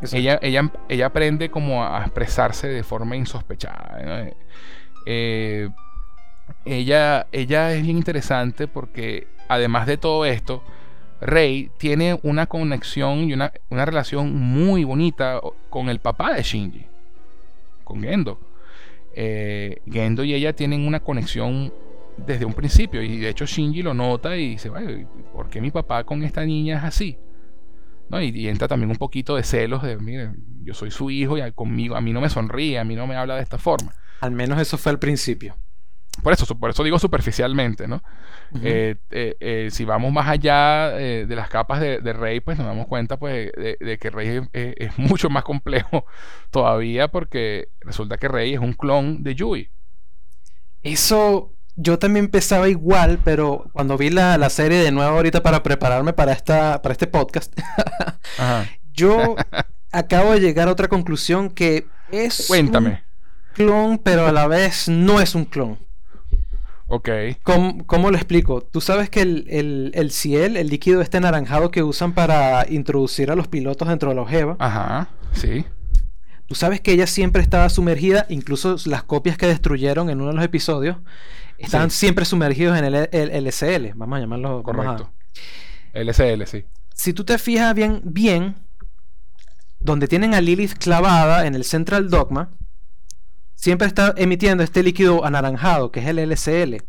[0.01, 0.17] Exacto.
[0.17, 3.99] ella, ella, ella aprende como a expresarse de forma insospechada.
[4.03, 4.31] ¿no?
[5.05, 5.69] Eh,
[6.65, 10.63] ella, ella es bien interesante porque además de todo esto,
[11.19, 16.85] Rey tiene una conexión y una, una relación muy bonita con el papá de Shinji,
[17.83, 18.39] con Gendo.
[19.13, 21.71] Eh, Gendo y ella tienen una conexión
[22.17, 24.89] desde un principio y de hecho Shinji lo nota y dice, "Vaya,
[25.33, 27.17] ¿por qué mi papá con esta niña es así?
[28.11, 28.21] ¿No?
[28.21, 30.31] Y, y entra también un poquito de celos de, mire,
[30.63, 33.07] yo soy su hijo y a- conmigo, a mí no me sonríe, a mí no
[33.07, 33.93] me habla de esta forma.
[34.19, 35.55] Al menos eso fue al principio.
[36.21, 38.03] Por eso, por eso digo superficialmente, ¿no?
[38.61, 42.67] Eh, eh, eh, si vamos más allá de las capas de, de Rey, pues nos
[42.67, 46.05] damos cuenta pues, de, de que Rey es- es mucho más complejo
[46.51, 49.69] todavía porque resulta que Rey es un clon de Yui.
[50.83, 55.63] Eso yo también pensaba igual, pero cuando vi la, la serie de nuevo ahorita para
[55.63, 57.53] prepararme para, esta, para este podcast,
[58.37, 58.65] Ajá.
[58.93, 59.35] yo
[59.91, 62.89] acabo de llegar a otra conclusión que es Cuéntame.
[62.89, 65.79] un clon, pero a la vez no es un clon.
[66.87, 67.09] Ok.
[67.43, 68.61] ¿Cómo, cómo lo explico?
[68.61, 73.31] Tú sabes que el, el, el ciel, el líquido este anaranjado que usan para introducir
[73.31, 75.07] a los pilotos dentro de la ojeva, Ajá.
[75.31, 75.63] Sí.
[76.47, 80.35] tú sabes que ella siempre estaba sumergida, incluso las copias que destruyeron en uno de
[80.35, 80.97] los episodios,
[81.69, 81.77] Sí.
[81.89, 85.11] siempre sumergidos en el, el LCL, vamos a llamarlo a- Correcto.
[85.93, 86.65] LSL, sí.
[86.93, 88.55] Si tú te fijas bien, bien,
[89.79, 92.49] donde tienen a Lilith clavada en el Central Dogma,
[93.55, 96.83] siempre está emitiendo este líquido anaranjado, que es el LCL.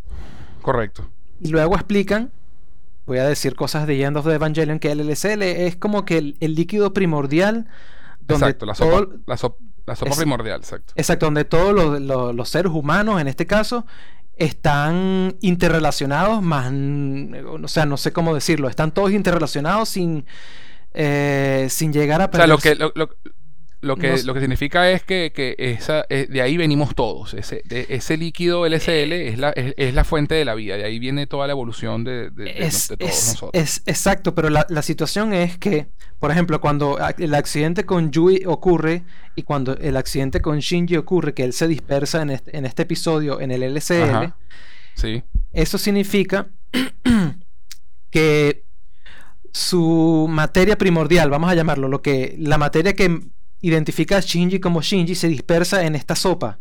[0.61, 1.09] Correcto.
[1.41, 2.31] Y luego explican,
[3.07, 6.19] voy a decir cosas de End of the Evangelion, que el LCL es como que
[6.19, 7.67] el, el líquido primordial
[8.21, 8.67] donde Exacto.
[8.67, 9.57] La todo- sopa, la sop-
[9.87, 10.93] la sopa Es- primordial, exacto.
[10.97, 13.85] exacto, donde todos los, los- los seres humanos, en este caso,
[14.43, 20.25] están interrelacionados, más, o sea, no sé cómo decirlo, están todos interrelacionados sin,
[20.95, 23.17] eh, sin llegar a O sea, lo que, perderse- lo, lo-
[23.83, 27.35] lo que, lo que significa es que, que esa, eh, de ahí venimos todos.
[27.35, 30.77] Ese, de- ese líquido LSL es la, es, es la fuente de la vida.
[30.77, 33.51] De ahí viene toda la evolución de, todos nosotros.
[33.53, 38.45] es- exacto, pero la, la situación es que, por ejemplo, cuando el accidente con Yui
[38.47, 39.03] ocurre
[39.37, 42.83] y cuando el accidente con Shinji ocurre, que él se dispersa en este, en este
[42.83, 44.37] episodio en el LCL, Ajá.
[44.95, 45.23] Sí,
[45.53, 46.47] eso significa
[48.11, 48.65] que
[49.53, 53.21] su materia primordial, vamos a llamarlo, lo que la materia que
[53.63, 56.59] identifica a Shinji como Shinji se dispersa en esta sopa.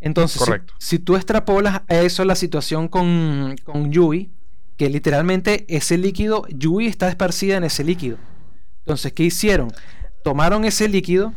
[0.00, 0.40] Entonces,
[0.78, 4.30] si- tú extrapolas a eso la situación con, con Yui,
[4.76, 8.16] que literalmente ese líquido, Yui está esparcida en ese líquido.
[8.80, 9.72] Entonces, ¿qué hicieron?
[10.24, 11.34] Tomaron ese líquido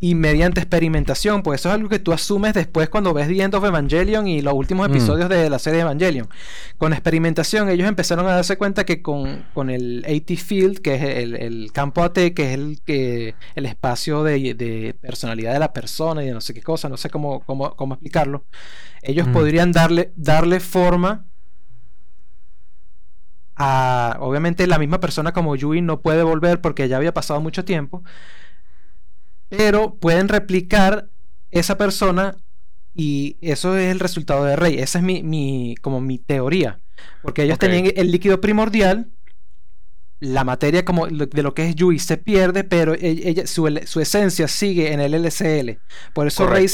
[0.00, 3.54] y mediante experimentación, pues eso es algo que tú asumes después cuando ves The End
[3.56, 4.92] of Evangelion y los últimos Mm.
[4.92, 6.28] episodios de la serie Evangelion.
[6.76, 11.02] Con experimentación, ellos empezaron a darse cuenta que con, con el AT Field, que es
[11.02, 15.72] el, el campo AT, que es el, que, el espacio de, de personalidad de la
[15.72, 18.44] persona y de no sé qué cosa, no sé cómo, cómo, cómo explicarlo,
[19.02, 19.32] ellos Mm.
[19.32, 21.24] podrían darle, darle forma
[23.56, 24.16] a.
[24.20, 28.04] Obviamente, la misma persona como Yui no puede volver porque ya había pasado mucho tiempo
[29.48, 31.08] pero pueden replicar
[31.50, 32.36] esa persona
[32.94, 34.78] y eso es el resultado de Rey.
[34.78, 36.80] Esa es mi, mi- como mi teoría.
[37.22, 39.12] Porque ellos tenían el líquido primordial
[40.20, 44.48] la materia como de lo que es Yui se pierde, pero e, ella, su, esencia
[44.48, 45.78] sigue en el LCL.
[46.12, 46.66] Por eso Rey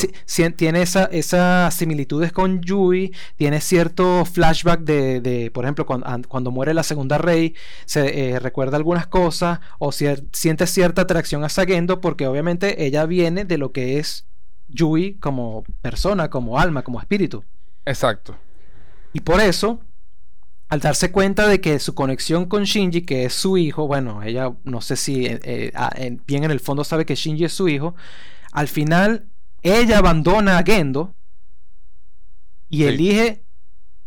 [0.57, 6.82] tiene esa, esas similitudes con Yui, tiene cierto flashback de, por ejemplo, cuando, muere la
[6.82, 12.86] segunda Rey, se eh, recuerda algunas cosas o siente cierta atracción a Sagendo porque obviamente
[12.86, 14.26] ella viene de lo que es
[14.68, 17.45] Yui como persona, como alma, como espíritu.
[17.84, 18.36] Exacto.
[19.12, 19.80] Y por eso
[20.68, 24.52] al darse cuenta de que su conexión con Shinji, que es su hijo, bueno, ella
[24.64, 27.94] no sé si eh, eh, bien en el fondo sabe que Shinji es su hijo,
[28.52, 29.26] al final
[29.62, 31.14] ella abandona a Gendo
[32.68, 33.44] y elige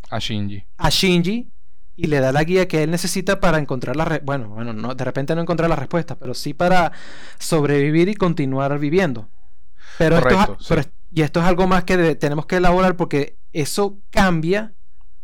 [0.10, 0.64] a Shinji.
[0.78, 1.52] A Shinji
[1.96, 5.04] y le da la guía que él necesita para encontrar la bueno, bueno, no, de
[5.04, 6.92] repente no encontrar la respuesta, pero sí para
[7.40, 9.30] sobrevivir y continuar viviendo.
[9.98, 10.22] Pero,
[11.12, 14.74] y esto es algo más que tenemos que elaborar porque eso cambia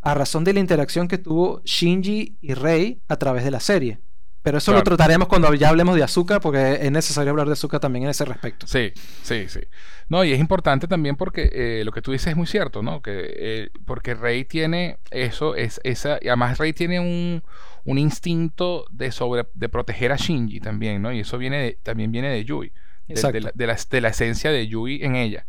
[0.04, 4.00] a razón de la interacción que tuvo Shinji y Rei a través de la serie.
[4.44, 7.80] Pero eso lo trataremos cuando ya hablemos de Azuka, porque es necesario hablar de Azuka
[7.80, 8.68] también en ese respecto.
[8.68, 8.92] Sí,
[9.22, 9.62] sí, sí.
[10.10, 13.02] No, y es importante también porque eh, lo que tú dices es muy cierto, ¿no?
[13.02, 17.42] Que, eh, porque Rey tiene eso, es esa, y además Rey tiene un,
[17.86, 21.14] instinto de sobre de proteger a Shinji también, ¿no?
[21.14, 22.74] Y eso viene también viene de Yui,
[23.08, 25.46] de, la, de la esencia de Yui en ella.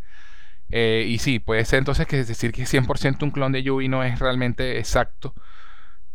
[0.77, 4.03] Eh, y sí, puede ser entonces que decir que 100% un clon de Yui no
[4.03, 5.33] es realmente exacto,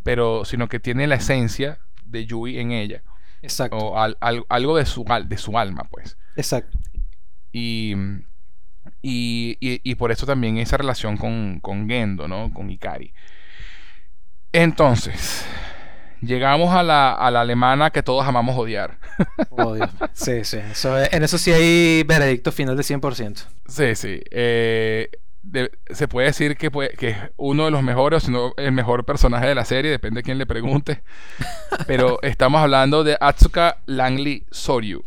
[0.04, 3.02] pero sino que tiene la esencia de Yui en ella.
[3.42, 3.78] Exacto.
[3.78, 6.18] O algo de su, de su alma, pues.
[6.36, 6.78] Exacto.
[7.54, 7.96] Y,
[9.02, 12.54] y, por eso también esa relación con, con Gendo, ¿no?
[12.54, 13.14] Con Ikari.
[14.52, 15.46] Entonces,
[16.22, 18.98] llegamos a la, alemana que todos amamos odiar.
[20.14, 20.60] Sí, sí.
[21.12, 23.46] en eso sí hay veredicto final de 100%.
[23.68, 24.22] Sí, sí.
[24.32, 25.10] Eh,
[25.90, 29.48] se puede decir que, que, es uno de los mejores, o no el mejor personaje
[29.48, 31.02] de la serie, depende de quién le pregunte.
[31.88, 35.04] Pero estamos hablando de Atsuka Langley Soryu.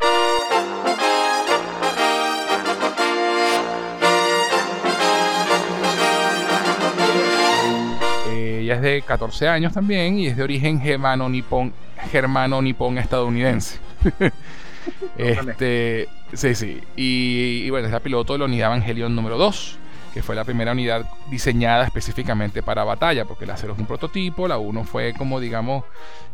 [8.63, 11.73] Ella es de 14 años también y es de origen germano-nipón
[12.11, 13.79] germano -nipón estadounidense.
[15.17, 16.81] este, sí, sí.
[16.95, 19.77] Y, bueno, es la piloto de la unidad Evangelion número 2,
[20.13, 24.47] que fue la primera unidad diseñada específicamente para batalla, porque la 0 es un prototipo,
[24.47, 25.83] la 1 fue como, digamos,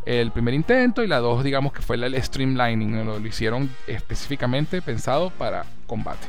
[0.06, 5.30] el primer intento y la 2, digamos, que fue el streamlining, lo, hicieron específicamente pensado
[5.32, 6.28] para combate.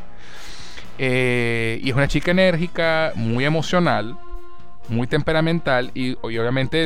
[0.98, 4.18] Eh, y es una chica enérgica, muy emocional,
[4.88, 6.82] muy temperamental y, obviamente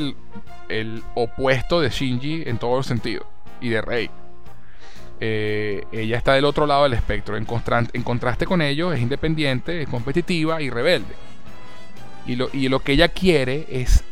[0.68, 3.26] el, opuesto de Shinji en todos los sentidos
[3.61, 4.11] y de Rei.
[5.20, 7.36] Eh, ella está del otro lado del espectro.
[7.36, 11.14] En, contraste con ellos, es independiente, es competitiva y rebelde.
[12.26, 14.03] Y lo, y lo que ella quiere es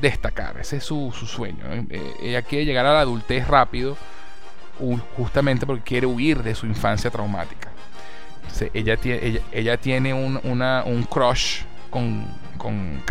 [0.00, 1.64] destacar, ese es su, sueño.
[1.90, 3.96] Eh, ella quiere llegar a la adultez rápido,
[5.16, 7.70] justamente porque quiere huir de su infancia traumática.
[8.74, 11.62] ella, tiene, ella, tiene un, un crush
[11.92, 12.26] con,
[12.58, 13.02] con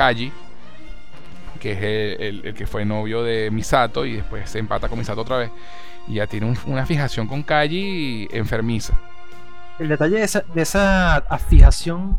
[1.61, 5.37] que es el, que fue novio de Misato y después se empata con Misato otra
[5.37, 5.51] vez.
[6.07, 8.93] Y ya tiene una fijación con Kaji enfermiza.
[9.79, 12.17] El detalle de esa, de esa fijación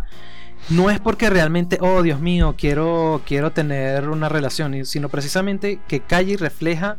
[0.68, 6.00] no es porque realmente, oh Dios mío, quiero, quiero tener una relación, sino precisamente que
[6.00, 6.96] Kaji refleja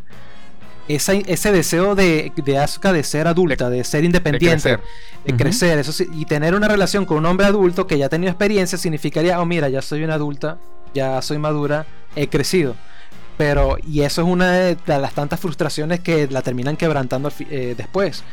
[0.87, 4.79] ese deseo de, de Asuka de ser adulta, de, ser independiente,
[5.25, 8.29] de crecer, eso y tener una relación con un hombre adulto que ya ha tenido
[8.29, 10.57] experiencia significaría, oh mira, ya soy una adulta,
[10.93, 12.75] ya soy madura, he crecido.
[13.37, 18.23] Pero, y eso es una de, las tantas frustraciones que la terminan quebrantando eh, después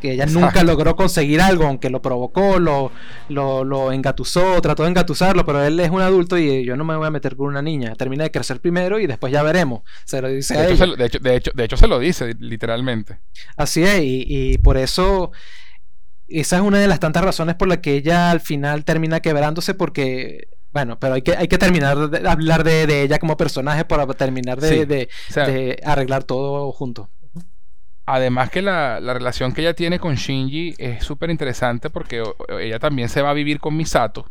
[0.00, 2.90] que ella nunca logró conseguir algo, aunque lo provocó, lo,
[3.28, 7.06] lo, engatusó, trató de engatusarlo, pero él es un adulto y yo no me voy
[7.06, 7.94] a meter con una niña.
[7.94, 9.82] Termina de crecer primero y después ya veremos.
[10.04, 12.34] Se lo dice de a hecho, de, hecho, de, hecho, de hecho, se lo dice,
[12.38, 13.20] literalmente.
[13.56, 15.30] Así es, y, por eso
[16.28, 19.74] esa es una de las tantas razones por las que ella al final termina quebrándose
[19.74, 24.06] porque bueno, pero hay que, hay que terminar de hablar de, ella como personaje para
[24.08, 25.08] terminar de,
[25.84, 27.10] arreglar todo junto.
[28.12, 32.24] Además que la, relación que ella tiene con Shinji es súper interesante porque
[32.58, 34.28] ella también se va a vivir con Misato.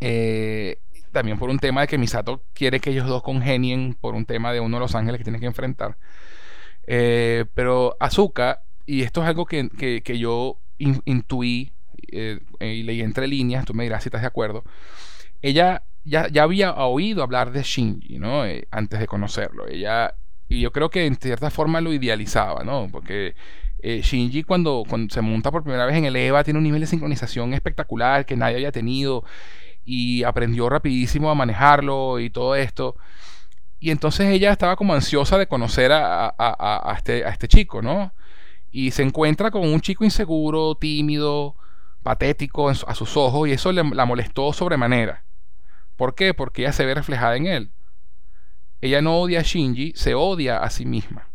[0.00, 0.78] Eh,
[1.12, 4.50] también por un tema de que Misato quiere que ellos dos congenien por un tema
[4.50, 5.98] de uno de los ángeles que tiene que enfrentar.
[6.86, 9.68] Eh, pero Azuka, y esto es algo que,
[10.18, 11.70] yo intuí
[12.12, 14.64] eh, y leí entre líneas, tú me dirás si estás de acuerdo,
[15.42, 18.42] ella ya, ya había oído hablar de Shinji, ¿no?
[18.70, 19.68] antes de conocerlo.
[19.68, 20.14] Ella
[20.48, 22.88] y yo creo que en cierta forma lo idealizaba, ¿no?
[22.90, 23.34] Porque
[23.78, 26.86] eh, Shinji cuando, se monta por primera vez en el EVA tiene un nivel de
[26.86, 29.24] sincronización espectacular que nadie había tenido
[29.84, 32.96] y aprendió rapidísimo a manejarlo y todo esto.
[33.80, 38.12] Y entonces ella estaba como ansiosa de conocer a, este, a este chico, ¿no?
[38.70, 41.54] Y se encuentra con un chico inseguro, tímido,
[42.02, 45.24] patético a sus ojos, y eso la molestó sobremanera.
[45.96, 46.34] ¿Por qué?
[46.34, 47.70] Porque ella se ve reflejada en él.
[48.80, 51.28] Ella no odia a Shinji, se odia a sí misma.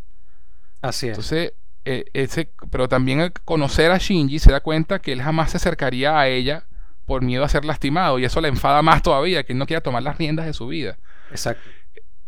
[0.82, 1.12] Así es.
[1.12, 1.54] Entonces,
[1.86, 5.58] eh, ese, pero también al conocer a Shinji se da cuenta que él jamás se
[5.58, 6.66] acercaría a ella
[7.06, 9.82] por miedo a ser lastimado y eso le enfada más todavía, que él no quiera
[9.82, 11.00] tomar las riendas de su vida.
[11.32, 11.68] Exacto.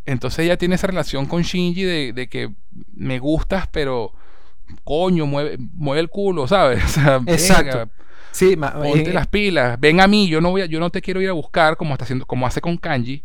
[0.05, 2.51] Entonces ella tiene esa relación con Shinji de, que
[2.93, 4.13] me gustas, pero
[4.83, 6.97] coño, mueve, mueve el culo, ¿sabes?
[7.27, 7.91] Exacto.
[8.31, 11.21] sí, ponte eh, las pilas, ven a mí, yo no voy yo no te quiero
[11.21, 13.23] ir a buscar como está haciendo, como hace con Kanji,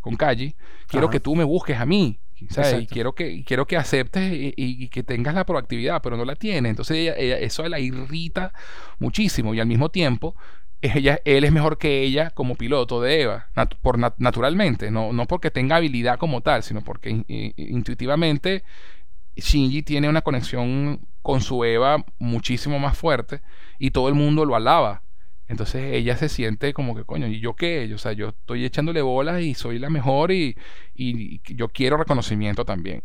[0.00, 0.54] con Kaji,
[0.86, 2.20] quiero que tú me busques a mí.
[2.40, 6.68] Y quiero que, quiero que aceptes y, que tengas la proactividad, pero no la tiene.
[6.68, 8.52] Entonces eso la irrita
[9.00, 10.36] muchísimo y al mismo tiempo
[10.80, 13.48] ella, él es mejor que ella como piloto de Eva,
[13.82, 17.24] por naturalmente, no, no porque tenga habilidad como tal, sino porque
[17.56, 18.62] intuitivamente
[19.36, 23.40] Shinji tiene una conexión con su Eva muchísimo más fuerte
[23.78, 25.02] y todo el mundo lo alaba.
[25.48, 27.90] Entonces ella se siente como que, coño, ¿y yo qué?
[27.94, 30.56] O sea, yo estoy echándole bolas y soy la mejor y,
[31.46, 33.02] yo quiero reconocimiento también.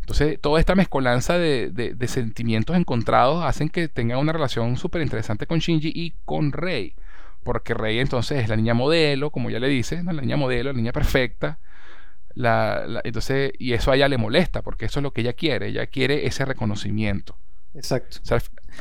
[0.00, 5.58] Entonces, toda esta mezcolanza de, sentimientos encontrados hacen que tenga una relación súper interesante con
[5.60, 6.94] Shinji y con Rei.
[7.44, 10.76] Porque Rei entonces es la niña modelo, como ya le dice, la niña modelo, la
[10.76, 11.58] niña perfecta.
[13.04, 15.68] entonces, y eso a ella le molesta, porque eso es lo que ella quiere.
[15.68, 17.36] Ella quiere ese reconocimiento.
[17.74, 18.18] Exacto.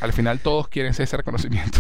[0.01, 1.79] al, final todos quieren ese reconocimiento.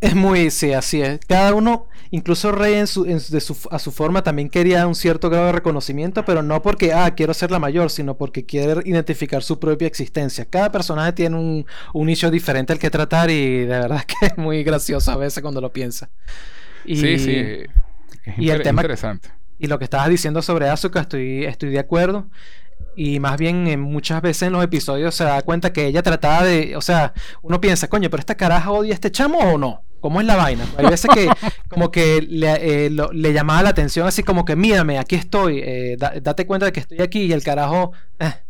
[0.00, 1.18] Es, muy, sí, así es.
[1.26, 3.04] Cada uno, incluso Rey en su,
[3.70, 7.34] a su forma también quería un cierto grado de reconocimiento, pero no porque, ah, quiero
[7.34, 10.44] ser la mayor, sino porque quiere identificar su propia existencia.
[10.44, 14.36] Cada personaje tiene un, un nicho diferente al que tratar y de verdad que es
[14.38, 16.10] muy gracioso a veces cuando lo piensa.
[16.84, 17.58] Y, sí, sí.
[18.38, 19.30] y el tema, interesante.
[19.58, 22.28] Y lo que estabas diciendo sobre Asuka, estoy, estoy de acuerdo.
[22.96, 26.44] Y más bien eh, muchas veces en los episodios se da cuenta que ella trataba
[26.44, 29.82] de, o sea, uno piensa, coño, pero esta caraja odia a este chamo o no.
[30.00, 30.66] ¿Cómo es la vaina?
[30.76, 31.28] Hay veces que
[31.68, 32.90] como que le, eh,
[33.32, 37.00] llamaba la atención así como que mírame, aquí estoy, eh, date cuenta de que estoy
[37.00, 37.92] aquí y el carajo,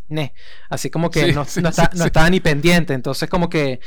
[0.09, 0.35] ne.
[0.69, 2.93] así como que no, estaba ni pendiente.
[2.93, 3.81] Entonces como que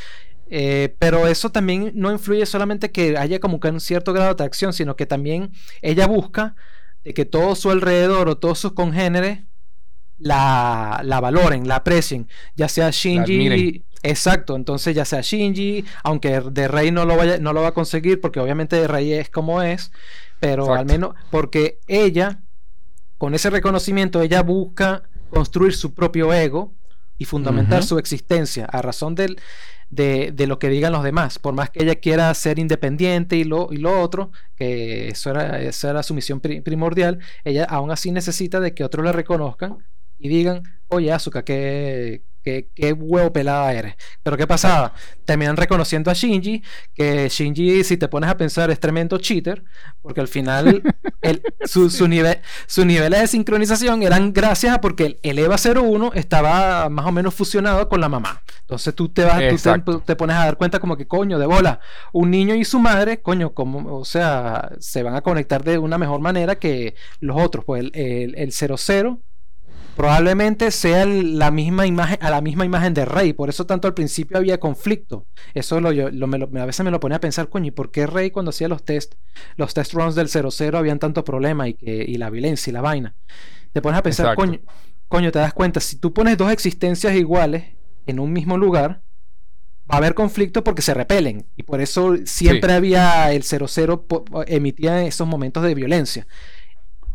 [0.97, 4.72] pero eso también no influye solamente que haya como que un cierto grado de atracción,
[4.72, 5.51] sino que también
[5.82, 6.55] ella busca
[7.03, 9.46] de que todo su alrededor o todos sus congéneres
[10.20, 13.84] la, la valoren, la aprecien, ya sea Shinji.
[14.03, 17.74] Exacto, entonces ya sea Shinji, aunque de Rey no lo, vaya, no lo va a
[17.74, 19.91] conseguir porque obviamente de Rey es como es,
[20.39, 22.43] pero al menos porque ella,
[23.18, 26.74] con ese reconocimiento, ella busca construir su propio ego
[27.18, 29.41] y fundamentar su existencia a razón del,
[29.89, 31.39] de, de, lo que digan los demás.
[31.39, 35.59] Por más que ella quiera ser independiente y lo, y lo otro, que eso era,
[35.59, 39.80] esa era su misión primordial, ella aún así necesita de que otros la reconozcan
[40.20, 43.95] y digan, oye, Asuka, qué, qué, qué, huevo pelada eres.
[44.24, 44.93] Pero ¿qué pasaba?
[45.26, 46.63] Terminan reconociendo a Shinji,
[46.93, 49.63] que Shinji, si te pones a pensar, es tremendo cheater,
[50.01, 50.82] porque al final
[51.22, 56.13] el, su, su nivel, sus niveles de sincronización eran gracias a porque el, EVA 01
[56.13, 58.41] estaba más o menos fusionado con la mamá.
[58.61, 59.41] Entonces tú te vas,
[59.86, 61.80] tú te, pones a dar cuenta como que coño, de bola,
[62.13, 65.97] un niño y su madre, coño, como, o sea, se van a conectar de una
[65.97, 67.65] mejor manera que los otros.
[67.65, 69.22] Pues el, el, el 00
[69.97, 73.33] probablemente sea la misma imagen, a la misma imagen de Rey.
[73.33, 75.25] Por eso tanto al principio había conflicto.
[75.55, 78.51] Eso lo, a veces me lo ponía a pensar, coño, ¿y por qué Rey cuando
[78.51, 79.15] hacía los test,
[79.55, 82.81] los test runs del 00 habían tanto problema y, que, y la violencia y la
[82.81, 83.15] vaina?
[83.73, 84.59] Te pones a pensar, coño,
[85.07, 87.65] coño, te das cuenta, si tú pones dos existencias iguales
[88.05, 89.01] en un mismo lugar,
[89.89, 91.47] va a haber conflicto porque se repelen.
[91.55, 94.05] Y por eso siempre había el 00
[94.45, 96.27] emitía esos momentos de violencia.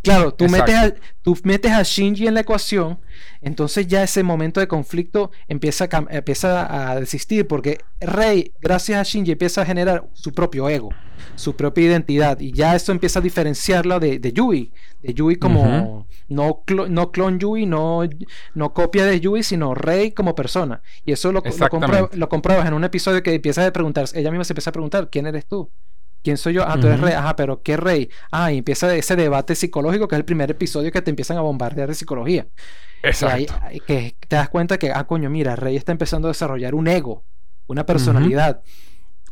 [0.02, 2.98] Claro, tú metes, a, tú metes a Shinji en la ecuación,
[3.40, 9.04] entonces ya ese momento de conflicto empieza a, empieza a desistir, porque Rey, gracias a
[9.04, 10.88] Shinji, empieza a generar su propio ego,
[11.36, 14.72] su propia identidad, y ya eso empieza a diferenciarla de, de Yui,
[15.02, 18.00] de Yui como no, no clon Yui, no,
[18.54, 20.82] no copia de Yui, sino Rey como persona.
[21.04, 24.44] Y eso lo, lo, lo compruebas en un episodio que empieza a preguntar, ella misma
[24.44, 25.70] se empieza a preguntar, ¿quién eres tú?
[26.22, 26.64] ¿Quién soy yo?
[26.66, 27.14] Ah, tú eres rey.
[27.14, 28.08] Ajá, pero ¿qué rey?
[28.30, 31.40] Ah, y empieza ese debate psicológico que es el primer episodio que te empiezan a
[31.40, 32.46] bombardear de psicología.
[33.02, 33.54] Exacto.
[33.60, 36.86] Ahí, que te das cuenta que, ah, coño, mira, Rey está empezando a desarrollar un
[36.86, 37.24] ego,
[37.66, 38.62] una personalidad,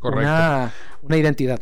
[0.03, 0.73] una,
[1.11, 1.61] identidad.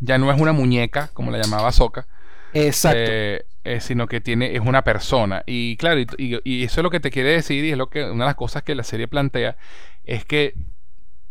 [0.00, 2.06] Ya no es una muñeca, como la llamaba Soka.
[2.52, 2.98] Exacto.
[3.00, 5.44] Eh, eh, sino que tiene, es una persona.
[5.46, 8.02] Y claro, y, y, eso es lo que te quiere decir, y es lo que,
[8.04, 9.56] una de las cosas que la serie plantea,
[10.04, 10.54] es que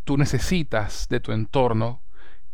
[0.06, 2.02] tú necesitas de tu entorno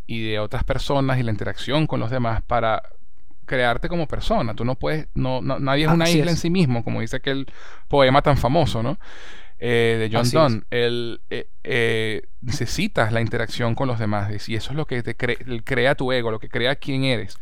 [0.08, 2.82] y de otras personas y la interacción con los demás para
[3.46, 4.54] crearte como persona.
[4.56, 7.18] Tú no puedes, no, no- nadie es una así isla en sí mismo, como dice
[7.18, 7.48] aquel
[7.88, 8.98] poema tan famoso, ¿no?
[9.60, 10.64] Eh, de John Así Donne.
[10.72, 15.18] El, eh, eh, necesitas la interacción con los demás y eso es lo que te
[15.18, 17.38] cre- crea tu ego, lo que crea quién eres.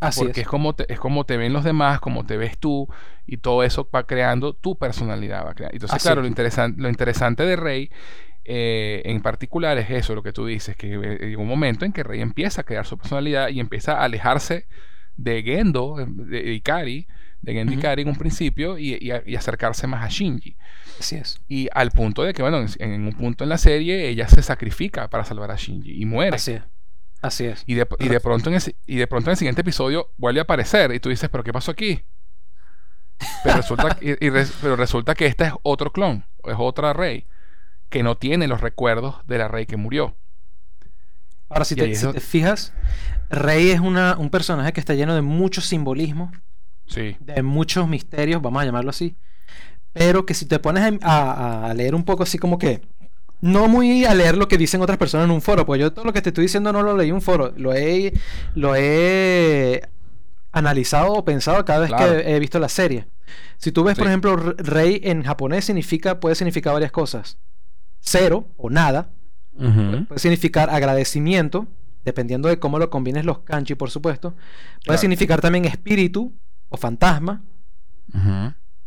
[0.00, 0.46] Así porque es.
[0.46, 0.48] es.
[0.48, 2.88] como te, es como te ven los demás, como te ves tú,
[3.26, 5.46] y todo eso va creando tu personalidad.
[5.46, 7.90] Va crea- Entonces, Así claro, lo, interesante lo interesante de Rey
[8.44, 11.92] eh, en particular es eso, lo que tú dices, que eh, llega un momento en
[11.92, 14.66] que Rey empieza a crear su personalidad y empieza a alejarse
[15.16, 17.06] de Gendo, eh, de, Ikari,
[17.42, 17.72] de Gendo.
[17.72, 18.94] Ikari en un principio, y,
[19.26, 20.56] y acercarse más a Shinji.
[20.98, 21.40] Así es.
[21.48, 24.42] Y al punto de que, bueno, en, en un punto en la serie, ella se
[24.42, 26.36] sacrifica para salvar a Shinji y muere.
[26.36, 26.62] Así es.
[27.22, 27.64] Así es.
[27.66, 30.40] Y de, y de pronto en el, y de pronto en el siguiente episodio vuelve
[30.40, 32.02] a aparecer y tú dices, pero ¿qué pasó aquí?
[33.42, 37.24] Pero resulta, y- y res- pero resulta que esta es otro clon, es otra Rey,
[37.90, 40.16] que no tiene los recuerdos de la Rey que murió.
[41.48, 42.72] Ahora, si te, es si donde- te fijas,
[43.30, 46.30] Rey es una, un personaje que está lleno de muchos simbolismos,
[46.86, 49.16] Sí, de muchos misterios, vamos a llamarlo así.
[49.94, 52.82] Pero que si te pones a, leer un poco así como que...
[53.40, 56.04] No muy a leer lo que dicen otras personas en un foro, pues yo todo
[56.06, 58.12] lo que te estoy diciendo no lo leí en un foro, lo he,
[58.54, 59.82] lo he
[60.52, 62.12] analizado o pensado cada vez Claro.
[62.12, 63.06] que he visto la serie.
[63.58, 67.38] Si tú ves, por ejemplo, re- rey en japonés significa, puede significar varias cosas.
[68.06, 69.10] Cero o nada,
[69.56, 71.66] puede significar agradecimiento,
[72.04, 74.32] dependiendo de cómo lo combines los kanji, por supuesto.
[74.32, 75.00] Puede Claro.
[75.00, 76.34] significar también espíritu
[76.68, 77.42] o fantasma.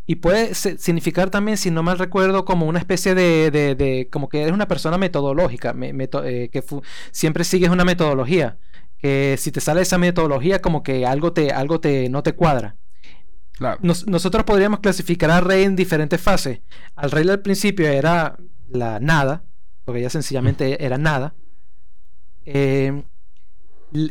[0.05, 4.29] Y puede significar también, si no mal recuerdo, como una especie de, de- de- como
[4.29, 6.63] que eres una persona metodológica, me- meto- eh, que
[7.11, 8.57] siempre sigues una metodología.
[8.99, 12.77] Que si te sale esa metodología, como que algo te, algo te, no te cuadra.
[13.53, 13.79] Claro.
[13.81, 16.61] Nos- nosotros podríamos clasificar al rey en diferentes fases.
[16.95, 18.37] Al rey al principio era
[18.69, 19.43] la nada,
[19.85, 21.33] porque ella sencillamente era nada.
[22.45, 23.03] Eh,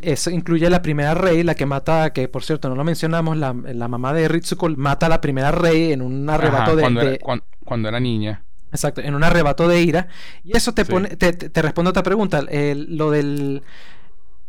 [0.01, 3.53] eso incluye la primera rey, la que mata, que por cierto no lo mencionamos, la,
[3.53, 7.01] la mamá de Ritsuko mata a la primera rey en un arrebato Ajá, de, cuando,
[7.01, 8.43] de- era, cuan- cuando era niña.
[8.71, 10.07] Exacto, en un arrebato de ira.
[10.43, 10.91] Y eso te Sí.
[10.91, 12.41] pone, te, te, te responde a otra pregunta.
[12.41, 13.61] lo del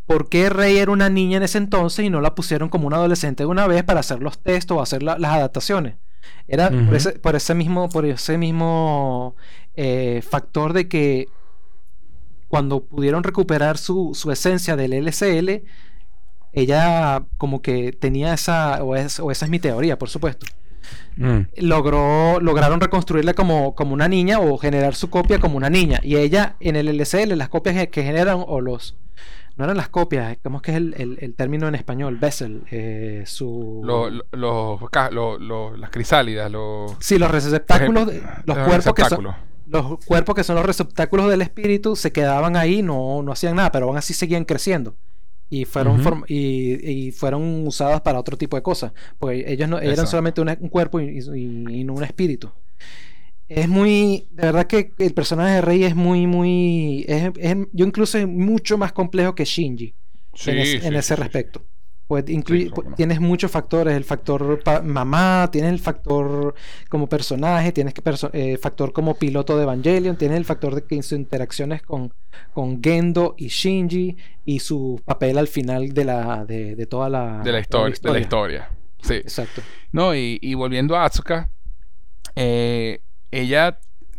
[0.06, 2.96] por qué Rey era una niña en ese entonces y no la pusieron como una
[2.96, 5.96] adolescente de una vez para hacer los test o hacer la- las adaptaciones.
[6.46, 6.94] Era por, Ujú.
[6.94, 9.36] ese, por ese mismo, por ese mismo
[9.80, 11.28] eh, factor de que
[12.48, 15.62] cuando pudieron recuperar su, su esencia del LCL,
[16.52, 20.46] ella como que tenía esa, o, es- o esa es mi teoría, por supuesto
[21.16, 21.40] Mm.
[21.58, 26.00] logró, lograron reconstruirla como, como una niña o generar su copia como una niña.
[26.02, 28.96] Y ella en el LCL, las copias que- generan, o los...
[29.56, 32.16] No eran las copias, ¿cómo es que es el, el- el término en español?
[32.16, 32.62] Vessel.
[32.70, 33.82] eh, su...
[33.84, 39.28] Lo- lo- las crisálidas, los, sí, los receptáculos, de- los, los cuerpos que son.
[39.70, 43.70] Los cuerpos que son los receptáculos del espíritu se quedaban ahí, no, no hacían nada,
[43.72, 44.96] pero aún así seguían creciendo.
[45.50, 48.92] Y fueron, form- y, y fueron usadas para otro tipo de cosas.
[49.18, 50.10] Porque ellos no, eran Exacto.
[50.10, 52.50] solamente un cuerpo y, y- y no un espíritu.
[53.48, 54.28] Es muy.
[54.30, 57.04] De verdad que el personaje de Rey es muy, muy.
[57.08, 59.94] es- es- yo incluso es mucho más complejo que Shinji
[60.34, 61.20] Sí, en, es- sí, en sí, ese sí.
[61.22, 61.64] respecto.
[62.08, 62.94] Pues incluye, Sí, no.
[62.94, 66.54] tienes muchos factores, el factor mamá, tienes el factor
[66.88, 70.84] como personaje, tienes que perso- eh, factor como piloto de Evangelion, tienes el factor de
[70.84, 72.10] que sus interacciones con,
[72.54, 77.42] con Gendo y Shinji y su papel al final de la de, de toda la
[77.44, 78.70] de la historia, de la historia.
[79.02, 79.14] Sí.
[79.14, 79.60] Exacto.
[79.92, 81.50] No, y, y volviendo a Atsuka,
[82.36, 83.00] eh,
[83.30, 83.78] ella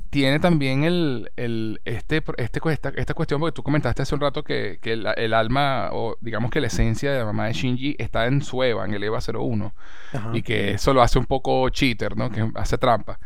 [0.09, 4.43] tiene también el, el- este, este, esta, esta cuestión, porque tú comentaste hace un rato
[4.43, 7.95] que, que el, el alma, o digamos que la esencia de la mamá de Shinji
[7.99, 9.73] está en su Eva, en el Eva 01,
[10.13, 10.31] Ajá.
[10.33, 12.31] y que eso lo hace un poco cheater, ¿no?
[12.31, 13.19] Que hace trampa.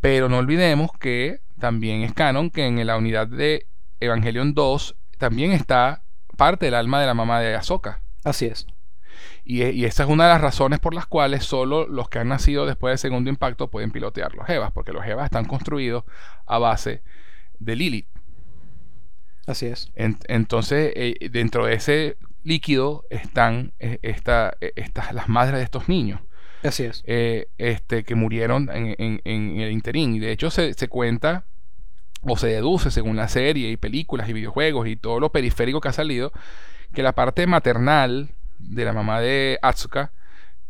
[0.00, 3.66] Pero no olvidemos que también es canon que en la unidad de
[4.00, 6.02] Evangelion 2 también está
[6.36, 8.00] parte del alma de la mamá de Ahsoka.
[8.24, 8.66] Así es.
[9.44, 12.28] Y, y esa es una de las razones por las cuales solo los que han
[12.28, 16.04] nacido después del segundo impacto pueden pilotear los EVAs, porque los EVAs están construidos
[16.46, 17.02] a base
[17.58, 18.08] de Lilith.
[19.46, 19.90] Así es.
[19.94, 24.72] En- entonces, eh, dentro de ese líquido están eh, esta- eh,
[25.12, 26.20] las madres de estos niños
[26.62, 27.02] Así es.
[27.06, 30.14] este, que murieron en, en- en el interín.
[30.14, 31.44] Y de hecho se, se cuenta
[32.22, 35.88] o se deduce según la serie y películas y videojuegos y todo lo periférico que
[35.88, 36.32] ha salido,
[36.94, 40.12] que la parte maternal de la mamá de Atsuka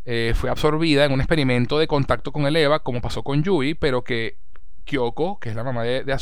[0.05, 3.75] eh, fue absorbida en un experimento de contacto con el Eva, como pasó con Yui,
[3.75, 4.37] pero que
[4.85, 6.17] Kyoko, que es la mamá de, de,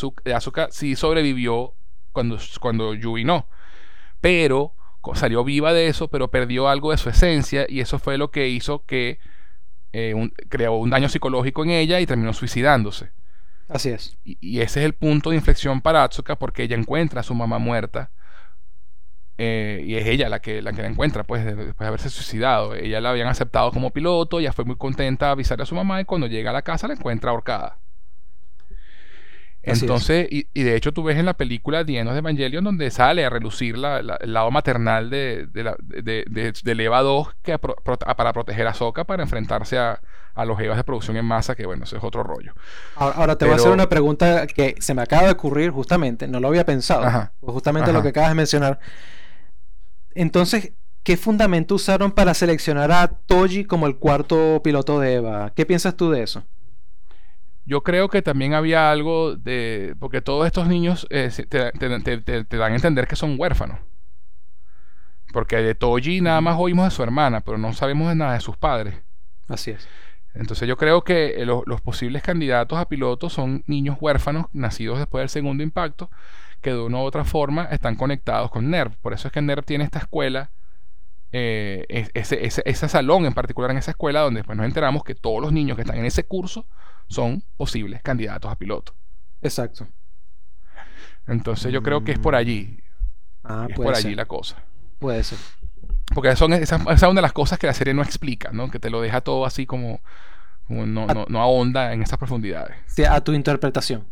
[0.71, 1.75] sí sobrevivió
[2.13, 3.47] cuando, cuando Yui no.
[4.21, 4.75] Pero
[5.15, 8.49] salió viva de eso, pero perdió algo de su esencia y eso fue lo que
[8.49, 9.19] hizo que
[9.93, 13.11] eh, un- creó un daño psicológico en ella y terminó suicidándose.
[13.69, 14.17] Así es.
[14.25, 17.35] Y, y ese es el punto de inflexión para Atsuka porque ella encuentra a su
[17.35, 18.11] mamá muerta
[19.45, 22.77] eh, y es ella la que, la que la encuentra, pues, después de haberse suicidado.
[22.77, 26.01] Ella la habían aceptado como piloto, ya fue muy contenta a avisarle a su mamá
[26.01, 27.77] y cuando llega a la casa la encuentra ahorcada.
[29.65, 33.31] Entonces, y, de hecho tú ves en la película End of Evangelion donde sale a
[33.31, 39.05] relucir la, el lado maternal de, de, de, Eva 2 que para proteger a Soka
[39.05, 40.01] para enfrentarse a,
[40.47, 42.55] los Evas de producción en masa, que bueno, eso es otro rollo.
[42.97, 46.41] Ahora, te voy a hacer una pregunta que se me acaba de ocurrir justamente, no
[46.41, 48.79] lo había pensado, pues justamente lo que acabas de mencionar.
[50.15, 55.53] Entonces, ¿qué fundamento usaron para seleccionar a Toji como el cuarto piloto de Eva?
[55.55, 56.45] ¿Qué piensas tú de eso?
[57.65, 59.95] Yo creo que también había algo de.
[60.01, 63.79] Porque todos estos niños eh, te, dan a entender que son huérfanos.
[65.33, 68.41] Porque de Toji nada más oímos de su hermana, pero no sabemos de nada de
[68.41, 68.97] sus padres.
[69.49, 69.89] Así es.
[70.35, 75.23] Entonces yo creo que eh, los posibles candidatos a pilotos son niños huérfanos nacidos después
[75.23, 76.11] del segundo impacto,
[76.63, 78.97] que de una u otra forma están conectados con NERV.
[79.03, 80.51] Por eso es que NERV tiene esta escuela,
[81.33, 81.85] eh,
[82.15, 85.53] ese, ese, salón en particular en esa escuela, donde después nos enteramos que todos los
[85.53, 86.67] niños que están en ese curso
[87.09, 88.95] son posibles candidatos a piloto.
[89.43, 89.87] Exacto.
[91.27, 92.81] Entonces yo creo que es por allí.
[93.45, 94.57] Ah, es por allí la cosa.
[94.99, 95.39] Puede ser.
[96.15, 98.71] Porque son, esa, es una de las cosas que la serie no explica, ¿no?
[98.71, 100.01] Que te lo deja todo así como,
[100.69, 102.77] no, no, ahonda en esas profundidades.
[102.87, 104.07] Sí, a tu interpretación.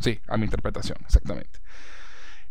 [0.00, 1.60] Sí, a mi interpretación, exactamente.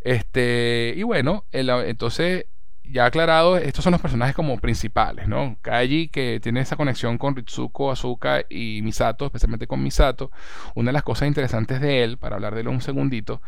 [0.02, 2.46] Este, y bueno, entonces
[2.92, 5.58] ya aclarado, estos son los personajes como principales, ¿no?
[5.62, 10.32] Kaji, que tiene esa conexión con Ritsuko, Azuka y Misato, especialmente con Misato.
[10.76, 13.42] Una de las cosas interesantes de él, para hablar de él un segundito,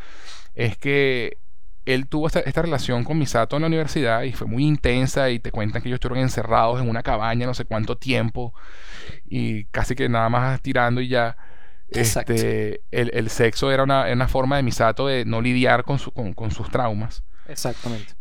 [0.53, 1.37] es que
[1.85, 5.51] él tuvo esta, relación con Misato en la universidad y fue muy intensa y te
[5.51, 8.53] cuentan que ellos estuvieron encerrados en una cabaña no sé cuánto tiempo
[9.25, 11.37] y casi que nada más tirando y ya.
[11.91, 15.97] Este, el, sexo era una, forma de Misato de no lidiar con,
[16.33, 17.23] con sus traumas.
[17.47, 18.13] Exactamente.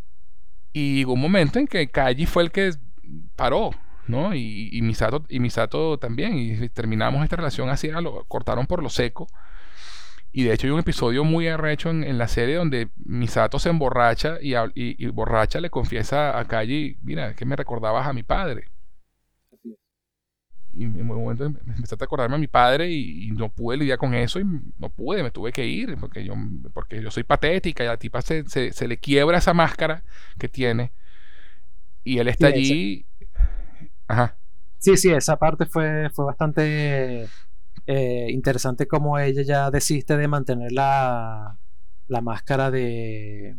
[0.72, 2.72] Y hubo un momento en que Kaji fue el que
[3.36, 3.70] paró,
[4.06, 4.34] ¿no?
[4.34, 6.36] Y, y, Misato, y Misato también.
[6.38, 9.26] Y terminamos esta relación así, lo cortaron por lo seco.
[10.32, 14.38] Y de hecho hay un episodio muy arrecho en, la serie donde Misato se emborracha
[14.40, 18.68] y, y, borracha le confiesa a Kaji, mira, que me recordabas a mi padre.
[20.72, 24.14] Y en un momento empecé a acordarme a mi padre y, no pude lidiar con
[24.14, 26.34] eso y no pude, me tuve que ir porque yo,
[26.72, 30.04] porque yo soy patética y a la tipa se, se, le quiebra esa máscara
[30.38, 30.92] que tiene
[32.04, 33.04] y él está allí.
[34.06, 34.36] Ajá.
[34.78, 37.28] Sí, sí, esa parte fue, fue bastante
[37.86, 41.58] eh, interesante como ella ya desiste de mantener la,
[42.08, 43.56] la máscara de,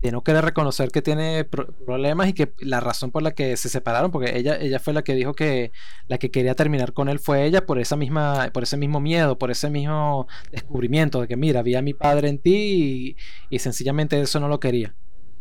[0.00, 3.68] de no querer reconocer que tiene problemas y que la razón por la que se
[3.68, 5.72] separaron, porque ella, ella fue la que dijo que
[6.08, 9.38] la que quería terminar con él fue ella por esa misma, por ese mismo miedo,
[9.38, 13.16] por ese mismo descubrimiento de que mira, vi a mi padre en ti
[13.50, 14.94] y, sencillamente eso no lo quería.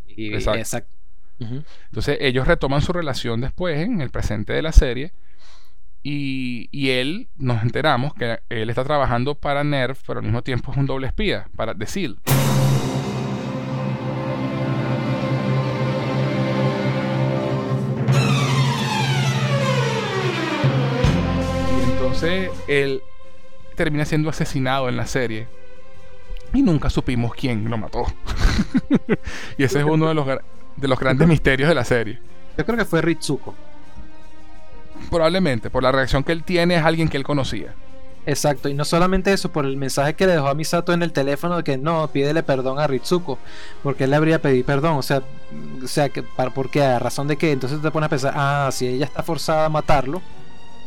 [0.07, 0.95] exacto.
[1.39, 5.13] Entonces ellos retoman su relación después en el presente de la serie.
[6.01, 10.71] Y, y, él, nos enteramos que él está trabajando para Nerv, pero al mismo tiempo
[10.71, 12.19] es un doble espía, para The Seal.
[22.21, 23.01] Entonces él
[23.75, 25.47] termina siendo asesinado en la serie.
[26.53, 28.03] Y nunca supimos quién lo mató.
[29.57, 30.27] y ese es uno de los,
[30.75, 32.19] de los grandes misterios de la serie.
[32.57, 33.55] Yo creo que fue Ritsuko.
[35.09, 37.73] Probablemente, por la reacción que él tiene es alguien que él conocía.
[38.25, 41.13] Exacto, y no solamente eso, por el mensaje que le dejó a Misato en el
[41.13, 43.39] teléfono de que no, pídele perdón a Ritsuko,
[43.81, 45.23] porque él le habría pedido perdón, o sea,
[45.81, 48.87] o sea, que, ¿por A razón de que entonces te pones a pensar, ah, si
[48.87, 50.21] ella está forzada a matarlo,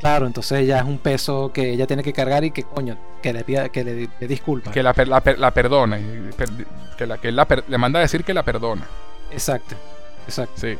[0.02, 3.32] Claro, entonces ya es un peso que ella tiene que cargar y que coño, que
[3.32, 4.72] le pida, que le, disculpa.
[4.72, 5.96] Que la, la, la perdona,
[6.98, 8.84] que, la, que le manda a decir que la perdona.
[9.30, 9.76] Exacto,
[10.26, 10.60] exacto.
[10.60, 10.76] Sí.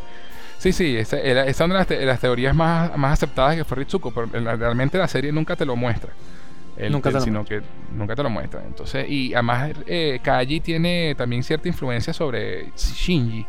[0.59, 4.27] Sí, sí, esa, es una de las, teorías más, más aceptadas que fue Ritsuko, pero
[4.57, 6.13] realmente la serie nunca te lo muestra.
[6.91, 8.61] nunca te lo sino que nunca te lo muestra.
[8.67, 13.47] Entonces, y además eh, Kaji tiene también cierta influencia sobre Shinji.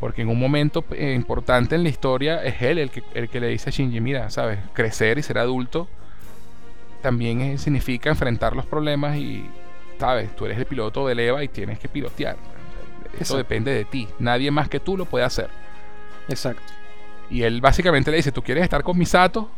[0.00, 3.40] Porque en un momento eh, importante en la historia es él el que, el que
[3.40, 5.88] le dice a Shinji, mira, sabes, crecer y ser adulto
[7.04, 9.44] también significa enfrentar los problemas y,
[9.98, 12.36] sabes, tú eres el piloto del EVA y tienes que pilotear.
[13.20, 14.08] Eso depende de ti.
[14.18, 15.50] Nadie más que tú lo puede hacer.
[16.28, 16.62] Exacto.
[17.30, 19.50] Y él básicamente le dice, tú quieres estar con Misato,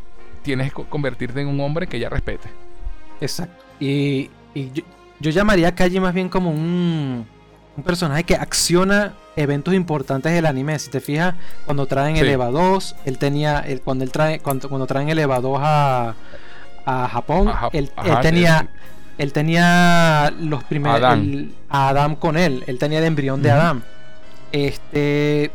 [0.43, 2.49] tienes que convertirte en un hombre que ya respete.
[3.21, 3.65] Exacto.
[3.81, 7.27] Y, yo, llamaría a Kaji más bien como un,
[7.77, 10.79] un personaje que acciona eventos importantes del anime.
[10.79, 11.35] Si te fijas,
[11.65, 15.41] cuando traen el EVA 2, él tenía, cuando él trae, cuando, cuando traen el EVA
[15.41, 16.15] 2 a,
[16.87, 17.91] a Japón, él,
[18.23, 18.69] tenía,
[19.19, 21.03] él tenía los primeros,
[21.69, 23.83] a Adam con él, él tenía el embrión de Adam.
[24.53, 25.51] Este.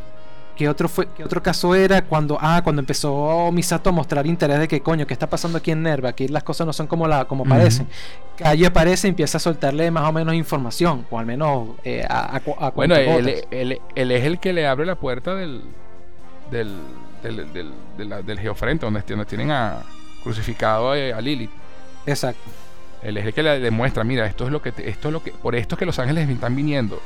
[0.56, 4.58] ¿Qué otro, fue, ¿Qué otro caso era cuando, ah, cuando empezó Misato a mostrar interés
[4.58, 6.10] de que, coño, ¿qué está pasando aquí en Nerva?
[6.10, 7.50] Aquí las cosas no son como, la, como Ujú.
[7.50, 7.88] parecen.
[8.36, 12.36] Calle aparece y empieza a soltarle más o menos información, o al menos eh, a,
[12.36, 15.62] a, a Bueno, él, él- él es el que le abre la puerta del
[16.50, 16.76] del,
[17.22, 19.78] del, del, de la- del geofrente, donde, donde tienen a
[20.22, 21.50] crucificado a, a Lilith.
[22.06, 22.42] Exacto.
[23.02, 25.22] Él es el que le demuestra, mira, esto es lo que te- esto es lo
[25.22, 27.00] que por esto es que los ángeles están viniendo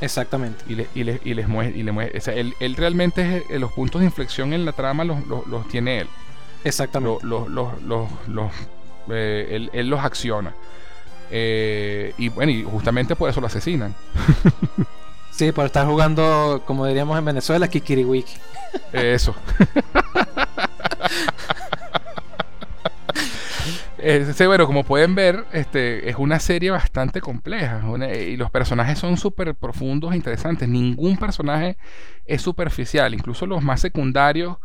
[0.00, 0.64] Exactamente.
[0.68, 3.38] y, le, y, le- y les muestra y le muestra, o sea, él, él realmente
[3.38, 6.08] es, eh, los puntos de inflexión en la trama los, los, los tiene él.
[6.64, 7.24] Exactamente.
[7.26, 8.52] Lo- lo- los- los- los,
[9.10, 10.54] eh, él, él los acciona.
[11.30, 13.94] Eh, y bueno, y justamente por eso lo asesinan.
[15.30, 18.32] Sí, por estar jugando, como diríamos en Venezuela, Kikiriwiki.
[18.92, 19.36] Eso.
[24.00, 28.98] Este, bueno, como pueden ver, este, es una serie bastante compleja una- y los personajes
[28.98, 30.68] son súper profundos e interesantes.
[30.68, 31.76] Ningún personaje
[32.24, 34.58] es superficial, incluso los más secundarios,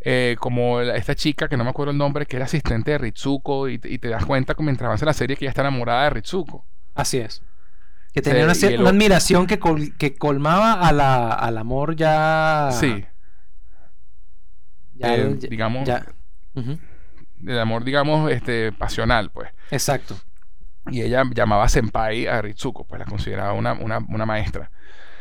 [0.00, 3.68] eh, como esta chica que no me acuerdo el nombre, que era asistente de Ritsuko,
[3.68, 6.04] y, te- y te das cuenta que mientras avanza la serie que ella está enamorada
[6.04, 6.64] de Ritsuko.
[6.94, 7.42] Así es.
[8.12, 12.70] Que tenía una, el una admiración que, col- que colmaba a la, al amor ya.
[12.72, 13.04] Sí,
[14.94, 16.04] Ya, eh, ya- digamos, ya.
[17.46, 19.50] El amor, digamos, este, pasional, pues.
[19.70, 20.16] Exacto.
[20.90, 24.70] Y ella llamaba senpai a Ritsuko, pues la consideraba una, una, una maestra.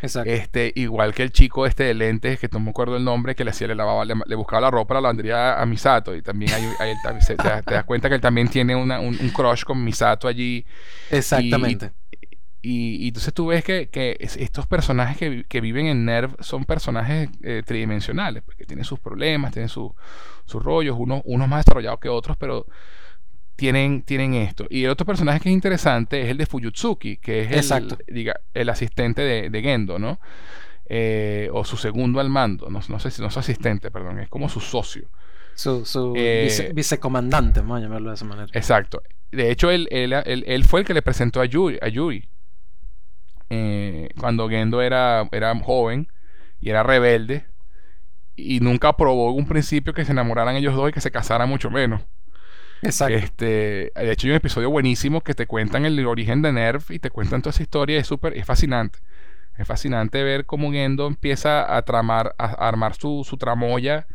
[0.02, 0.32] Exacto.
[0.32, 3.44] Este, igual que el chico este de lentes, que no me acuerdo el nombre, que
[3.44, 6.16] le hacía, le lavaba, le, le buscaba la ropa la lavandería a Misato.
[6.16, 9.16] Y también hay, hay- te, das- te das cuenta que él también tiene una- un,
[9.20, 10.66] un crush con Misato allí.
[11.12, 11.92] Exactamente.
[12.64, 16.36] Y, y entonces tú ves que, que es- estos personajes que, que viven en NERV
[16.44, 19.96] son personajes eh, tridimensionales, porque tienen sus problemas, tienen su-
[20.46, 22.68] sus rollos, unos, unos más desarrollados que otros, pero
[23.56, 24.66] tienen, tienen esto.
[24.70, 28.36] Y el otro personaje que es interesante es el de Fuyutsuki, que es el, diga,
[28.54, 30.20] el asistente de, de Gendo, ¿no?
[30.94, 34.20] Eh, o su segundo al mando, no, no sé si no es su asistente, perdón,
[34.20, 35.10] es como su socio.
[35.54, 38.48] Su, su eh, vice- vicecomandante, vamos a llamarlo de esa manera.
[38.54, 39.02] Exacto.
[39.32, 41.78] De hecho, él, él, él- él fue el que le presentó a Yuri.
[41.82, 42.28] A Yuri.
[43.52, 46.08] Eh, cuando Gendo era, era joven
[46.62, 47.46] y era rebelde.
[48.36, 51.50] Y nunca aprobó en un principio que se enamoraran ellos dos y que se casaran
[51.50, 52.02] mucho menos.
[52.82, 53.14] Exacto.
[53.16, 57.00] Este, de hecho, hay un episodio buenísimo que te cuentan el origen de Nerf y
[57.00, 58.00] te cuentan toda esa historia.
[58.00, 59.00] Es súper, es fascinante.
[59.58, 64.08] Es fascinante ver cómo Gendo empieza a tramar, a, a armar su, su tramoya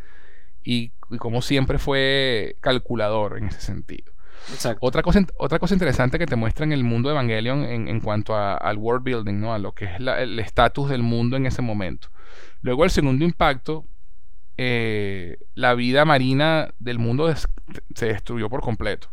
[0.64, 4.12] y, y cómo siempre fue calculador en ese sentido.
[4.52, 4.84] Exacto.
[4.86, 8.00] Otra cosa, otra cosa interesante que te muestra en el mundo de Evangelion en, en
[8.00, 9.52] cuanto a- al world building, ¿no?
[9.54, 12.08] a lo que es la- el estatus del mundo en ese momento.
[12.62, 13.84] Luego el segundo impacto,
[14.56, 17.48] eh, la vida marina del mundo des-
[17.94, 19.10] se destruyó por completo.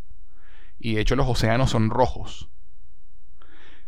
[0.80, 2.50] Y de hecho los océanos son rojos.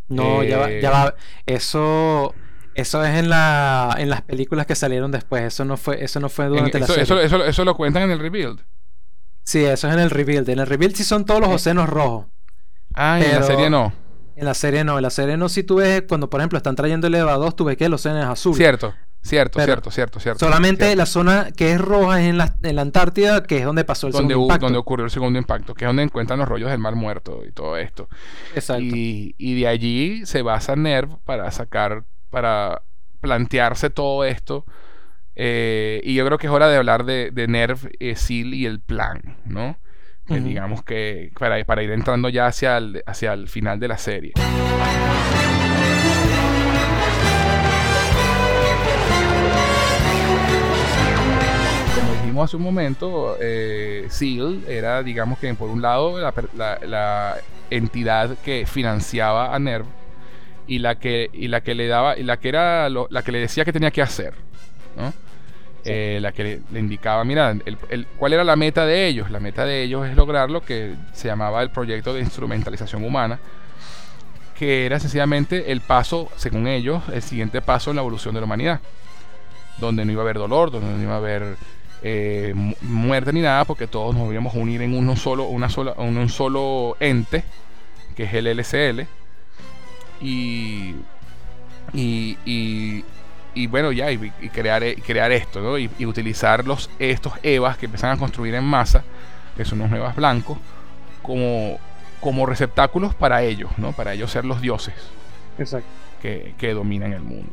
[0.08, 1.16] No, ya va, Eh, ya va.
[1.46, 2.34] Eso,
[2.76, 5.44] eso es en la, en las películas que salieron después.
[5.44, 7.04] Eso no fue, eso no fue En- durante la serie.
[7.04, 8.62] eso- eso- eso lo cuentan en el rebuild.
[9.46, 10.50] Sí, eso es en el rebuild.
[10.50, 12.26] En el rebuild sí son todos los océanos rojos.
[12.96, 13.94] Ah, en la serie no.
[14.36, 14.98] En la serie no.
[14.98, 17.56] En la serie no, si tú ves, cuando por ejemplo están trayendo el EVA 2,
[17.56, 18.56] tú ves que el océano es azul.
[18.56, 20.40] Cierto, cierto, Pero cierto, cierto, cierto.
[20.40, 20.98] Solamente cierto.
[20.98, 24.08] la zona que es roja es en la, en la Antártida, que es donde pasó
[24.08, 24.66] el donde, segundo impacto.
[24.66, 27.52] donde ocurrió el segundo impacto, que es donde encuentran los rollos del mar muerto y
[27.52, 28.10] todo esto.
[28.56, 28.84] Exacto.
[28.84, 32.82] Y, y de allí se basa NERV para sacar, para
[33.22, 34.66] plantearse todo esto.
[35.36, 38.66] Eh, y yo creo que es hora de hablar de, de NERV, eh, SEAL y
[38.66, 39.78] el plan, ¿no?
[40.28, 44.34] Digamos que para, para ir entrando ya hacia el, hacia el final de la serie.
[51.96, 56.50] Como dijimos hace un momento, eh, SEAL era, digamos que por un lado, la, per-
[56.56, 57.38] la- la
[57.70, 59.86] entidad que financiaba a NERV
[60.68, 63.32] y la que, y la que le daba, y la que era lo- la que
[63.32, 64.34] le decía que tenía que hacer,
[64.98, 65.14] ¿no?
[65.88, 67.52] Eh, la que le, indicaba, mira,
[67.92, 69.30] el- ¿cuál era la meta de ellos?
[69.30, 73.40] La meta de ellos es lograr lo que se llamaba el proyecto de instrumentalización humana,
[74.58, 78.46] que era sencillamente el paso, según ellos, el siguiente paso en la evolución de la
[78.46, 78.80] humanidad,
[79.78, 81.56] donde no iba a haber dolor, donde no iba a haber
[82.02, 85.70] eh, mu- muerte ni nada, porque todos nos íbamos a unir en uno solo, una
[85.70, 87.44] sola, un solo ente,
[88.16, 89.08] que es el LCL,
[90.22, 90.96] y,
[91.94, 93.04] y, y,
[93.56, 95.78] y bueno, ya, y, y crear, y crear esto, ¿no?
[95.80, 99.04] Y, y utilizar los, estos EVAs que empiezan a construir en masa,
[99.58, 100.58] que son unos EVAs blancos,
[101.24, 101.80] como,
[102.20, 103.92] como receptáculos para ellos, ¿no?
[103.94, 104.94] Para ellos ser los dioses
[105.58, 105.88] Exacto.
[106.22, 107.52] que, que dominan el mundo.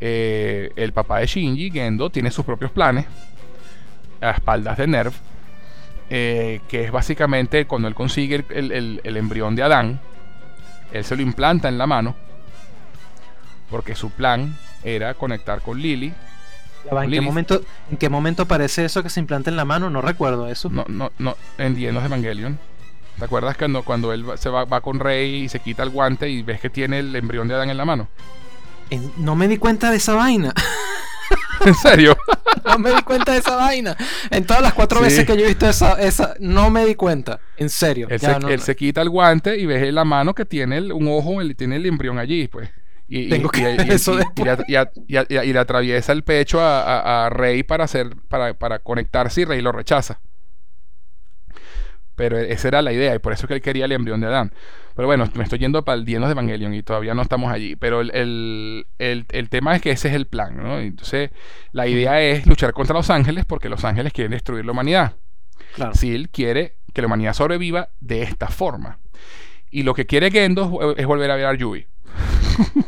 [0.00, 3.06] Eh, el papá de Shinji, Gendo, tiene sus propios planes
[4.20, 5.12] a espaldas de Nerv,
[6.10, 10.00] eh, que es básicamente cuando él consigue el- el- el embrión de Adán,
[10.92, 12.14] él se lo implanta en la mano,
[13.70, 16.12] porque su plan era conectar con Lily.
[16.84, 17.60] Ya va, ¿en, qué momento,
[17.90, 19.90] ¿En qué momento aparece eso que se implanta en la mano?
[19.90, 20.68] No recuerdo eso.
[20.70, 22.58] No, no, no, en The End of Evangelion.
[23.18, 26.28] ¿Te acuerdas cuando, cuando él se va, va con Rey y se quita el guante
[26.30, 28.08] y ves que tiene el embrión de Adán en la mano?
[28.90, 30.54] En- no me di cuenta de esa vaina.
[31.64, 32.16] ¿En serio?
[32.64, 33.96] No me di cuenta de esa vaina.
[34.30, 35.04] En todas las cuatro Sí.
[35.04, 37.40] veces que yo he visto esa, esa, no me di cuenta.
[37.56, 38.08] En serio.
[38.10, 40.44] Él, Ya, se, no- él se quita el guante y ves en la mano que
[40.44, 42.68] tiene el- un ojo, él tiene el embrión allí, pues.
[43.08, 44.58] Y, y- Tengo que y- ver y- eso y- después.
[45.06, 49.44] y le- atraviesa el pecho a, a- a Rey para hacer para, para conectarse y
[49.46, 50.20] Rey lo rechaza.
[52.14, 54.26] Pero esa era la idea y por eso es que él quería el embrión de
[54.26, 54.52] Adán.
[54.96, 57.76] Pero bueno, me estoy yendo para el Dienos de Evangelion y todavía no estamos allí.
[57.76, 60.80] Pero el, el- el- el tema es que ese es el plan, ¿no?
[60.80, 61.30] Entonces,
[61.72, 65.14] la idea es luchar contra los ángeles porque los ángeles quieren destruir la humanidad.
[65.76, 65.94] Claro.
[65.94, 68.98] Seal quiere que la humanidad sobreviva de esta forma.
[69.70, 71.86] Y lo que quiere Gendo es volver a ver a Yui.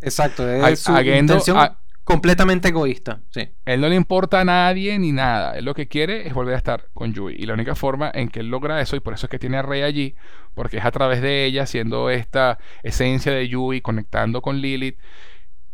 [0.00, 0.42] Exacto.
[0.44, 3.20] A- Es su a Gendo- intención a- completamente egoísta.
[3.30, 3.48] Sí.
[3.64, 5.58] Él no le importa a nadie ni nada.
[5.58, 7.34] Él lo que quiere es volver a estar con Yui.
[7.38, 9.58] Y la única forma en que él logra eso, y por eso es que tiene
[9.58, 10.14] a Rey allí,
[10.54, 14.98] porque es a través de ella, siendo esta esencia de Yui, conectando con Lilith,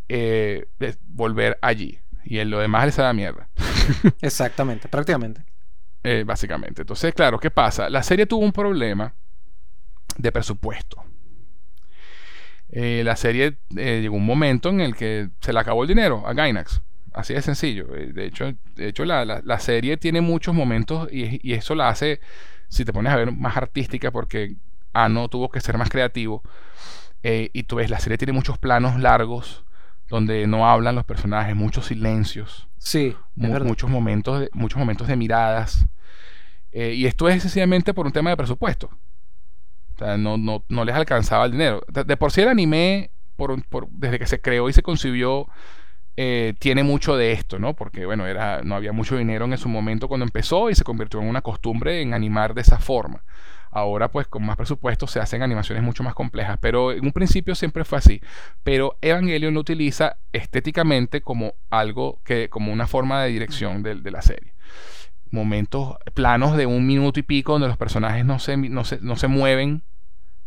[0.09, 2.01] eh, de volver allí.
[2.25, 3.49] Y en lo demás le se da mierda.
[4.23, 4.89] Exactamente.
[4.89, 5.45] Prácticamente.
[6.03, 6.83] Eh, básicamente.
[6.83, 7.89] Entonces, claro, ¿qué pasa?
[7.91, 9.15] La serie tuvo un problema
[10.17, 11.03] de presupuesto.
[12.71, 16.27] Eh, la serie eh, llegó un momento en el que se le acabó el dinero
[16.27, 16.81] a Gainax.
[17.13, 17.95] Así de sencillo.
[17.95, 21.75] Eh, de hecho, de hecho la, la- la serie tiene muchos momentos y, y eso
[21.75, 22.21] la hace,
[22.69, 24.57] si te pones a ver, más artística porque
[24.93, 26.43] Ano tuvo que ser más creativo.
[27.23, 29.65] Eh, y tú ves, la serie tiene muchos planos largos
[30.09, 33.17] donde no hablan los personajes, muchos silencios Sí.
[33.35, 35.87] Mu- muchos momentos de, muchos momentos de miradas
[36.73, 38.91] y esto es sencillamente por un tema de presupuesto
[39.95, 43.61] o sea, no, no, no les alcanzaba el dinero de, por sí el anime por,
[43.91, 45.49] desde que se creó y se concibió
[46.17, 49.69] eh, tiene mucho de esto no porque bueno era no había mucho dinero en su
[49.69, 53.25] momento cuando empezó y se convirtió en una costumbre en animar de esa forma
[53.77, 56.59] Ahora, pues, con más presupuesto se hacen animaciones mucho más complejas.
[56.61, 58.21] Pero en un principio siempre fue así.
[58.63, 64.23] Pero Evangelion lo utiliza estéticamente como algo que, como una forma de dirección de la
[64.23, 64.55] serie.
[65.35, 69.17] Momentos, planos de un minuto y pico donde los personajes no se, no se, no
[69.17, 69.83] se mueven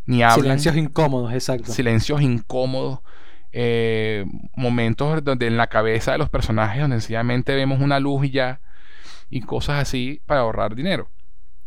[0.06, 0.60] ni hablan.
[0.60, 1.72] Silencios incómodos, exacto.
[1.72, 3.00] silencios incómodos.
[3.52, 8.32] eh, momentos donde en la cabeza de los personajes donde sencillamente vemos una luz y
[8.32, 8.60] ya
[9.30, 11.10] y cosas así para ahorrar dinero.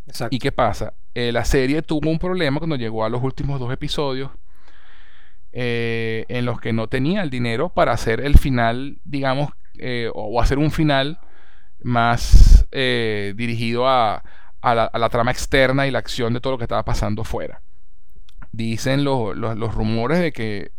[0.07, 0.35] Exacto.
[0.35, 0.95] ¿Y qué pasa?
[1.15, 4.31] Eh, la serie tuvo un problema cuando llegó a los últimos dos episodios
[5.53, 10.27] eh, en los que no tenía el dinero para hacer el final, digamos, eh, o,
[10.27, 11.19] o hacer un final
[11.83, 14.23] más eh, dirigido a,
[14.61, 17.25] a la, a la trama externa y la acción de todo lo que estaba pasando
[17.25, 17.63] fuera.
[18.53, 20.73] Dicen los- los- los rumores de que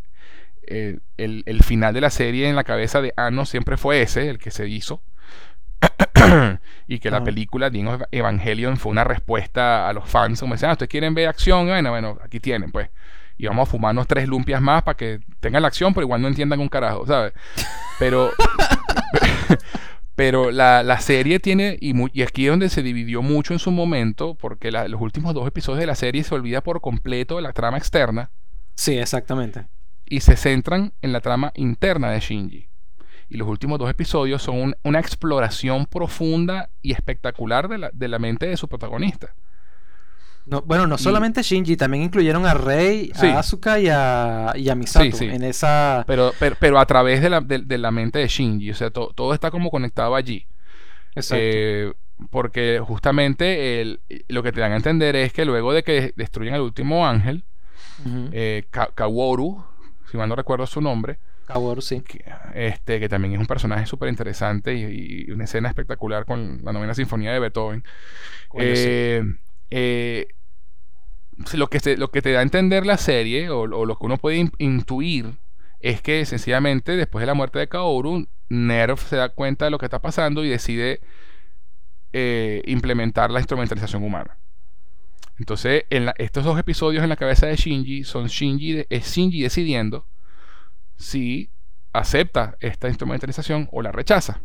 [0.67, 4.29] eh, el, el final de la serie en la cabeza de Anno siempre fue ese,
[4.29, 5.01] el que se hizo.
[6.87, 7.25] y que la Ajá.
[7.25, 10.39] película of Evangelion fue una respuesta a los fans.
[10.39, 11.65] Como decían, ah, ¿ustedes quieren ver acción?
[11.67, 12.89] Bueno, bueno, aquí tienen, pues.
[13.37, 16.27] Y vamos a fumarnos tres lumpias más para que tengan la acción, pero igual no
[16.27, 17.33] entiendan un carajo, ¿sabes?
[17.97, 18.29] Pero.
[20.21, 21.77] pero la, la serie tiene.
[21.81, 25.01] Y, mu- y aquí es donde se dividió mucho en su momento, porque la- los
[25.01, 28.29] últimos dos episodios de la serie se olvida por completo de la trama externa
[28.75, 29.65] Sí, exactamente.
[30.05, 32.67] y se centran en la trama interna de Shinji.
[33.29, 38.07] Y los últimos dos episodios son un- una exploración profunda y espectacular de la, de
[38.07, 39.33] la mente de su protagonista.
[40.51, 43.25] No, bueno, no Y- solamente Shinji, también incluyeron a Rei, Sí.
[43.27, 45.25] a Asuka y a, y a Misato Sí, sí.
[45.25, 46.03] en esa...
[46.05, 48.69] Pero, pero, pero a través de la, de, de la mente de Shinji.
[48.71, 50.45] O sea, to- todo está como conectado allí.
[51.15, 51.41] Exacto.
[51.43, 51.93] Eh,
[52.29, 56.53] porque justamente el- lo que te dan a entender es que luego de que destruyen
[56.53, 57.43] al último ángel,
[58.33, 59.63] eh, Ka- Kaworu,
[60.11, 61.17] si mal no recuerdo su nombre,
[61.47, 62.01] Kaworu, sí.
[62.01, 62.23] que,
[62.55, 66.73] este, que también es un personaje súper interesante y, y una escena espectacular con la
[66.73, 67.83] novena sinfonía de Beethoven.
[68.49, 68.83] Coño, sí.
[68.85, 69.23] Eh,
[69.71, 70.27] eh,
[71.53, 71.79] lo, que
[72.21, 75.37] te da a entender la serie, o, lo que uno puede in- intuir,
[75.79, 79.77] es que sencillamente después de la muerte de Kaoru, Nerv se da cuenta de lo
[79.77, 81.01] que está pasando y decide
[82.13, 84.37] eh, implementar la instrumentalización humana.
[85.39, 85.85] Entonces,
[86.17, 90.05] estos dos episodios en la cabeza de Shinji son Shinji, es Shinji decidiendo
[90.97, 91.49] si
[91.93, 94.41] acepta esta instrumentalización o la rechaza.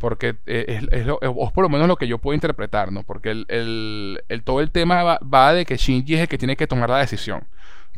[0.00, 3.02] Porque eh, es, es lo- es- por lo menos lo que yo puedo interpretar, ¿no?
[3.02, 6.38] Porque el, el- el- todo el tema va, va de que Shinji es el que
[6.38, 7.44] tiene que tomar la decisión.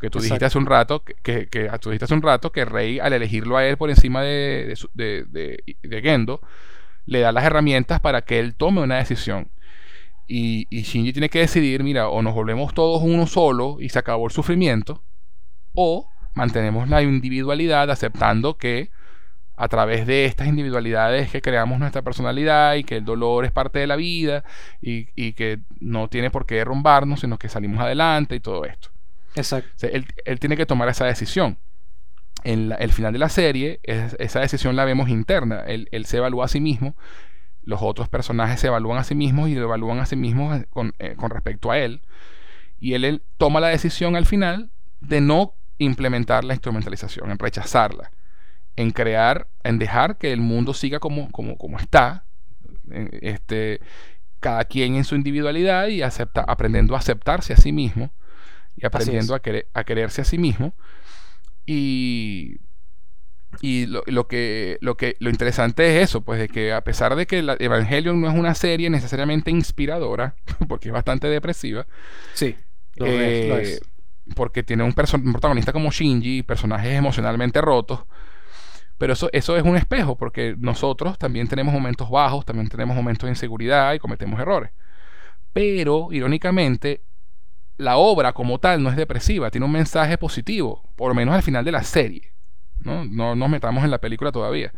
[0.00, 2.64] Que tú dijiste hace un rato que, que, que- tú dijiste hace un rato que
[2.64, 6.40] Rey al elegirlo a él por encima de, de- de- de Gendo
[7.06, 9.48] le da las herramientas para que él tome una decisión.
[10.26, 13.98] Y, y Shinji tiene que decidir, mira, o nos volvemos todos uno solo y se
[14.00, 15.02] acabó el sufrimiento,
[15.74, 18.90] o mantenemos la individualidad aceptando que
[19.56, 23.78] a través de estas individualidades que creamos nuestra personalidad y que el dolor es parte
[23.78, 24.44] de la vida
[24.80, 28.88] y, y que no tiene por qué derrumbarnos, sino que salimos adelante y todo esto.
[29.34, 29.68] Exacto.
[29.76, 31.58] O sea, él, él tiene que tomar esa decisión.
[32.44, 35.60] En la- el final de la serie, es- esa decisión la vemos interna.
[35.66, 36.96] Él, él se evalúa a sí mismo,
[37.64, 40.66] los otros personajes se evalúan a sí mismos y lo evalúan a sí mismos eh,
[40.70, 42.00] con, eh, con respecto a él.
[42.80, 44.70] Y él, él toma la decisión al final
[45.00, 48.10] de no implementar la instrumentalización, en rechazarla,
[48.76, 52.24] en crear, en dejar que el mundo siga como, como, como está,
[52.90, 53.80] en- este,
[54.40, 58.10] cada quien en su individualidad y acepta, aprendiendo a aceptarse a sí mismo
[58.76, 60.74] y aprendiendo a, querer- a quererse a sí mismo.
[61.66, 62.56] Y,
[63.60, 67.14] y lo, lo que, lo que lo interesante es eso, pues de que a pesar
[67.16, 70.34] de que Evangelion no es una serie necesariamente inspiradora,
[70.68, 71.86] porque es bastante depresiva,
[72.34, 72.56] Sí.
[72.96, 73.80] Lo eh, es, lo es.
[74.34, 78.00] porque tiene un, un protagonista como Shinji, personajes emocionalmente rotos.
[79.02, 83.26] Pero eso, eso es un espejo, porque nosotros también tenemos momentos bajos, también tenemos momentos
[83.26, 84.70] de inseguridad y cometemos errores.
[85.52, 87.00] Pero, irónicamente,
[87.78, 91.42] la obra como tal no es depresiva, tiene un mensaje positivo, por lo menos al
[91.42, 92.30] final de la serie.
[92.84, 94.72] No, no nos metamos en la película todavía.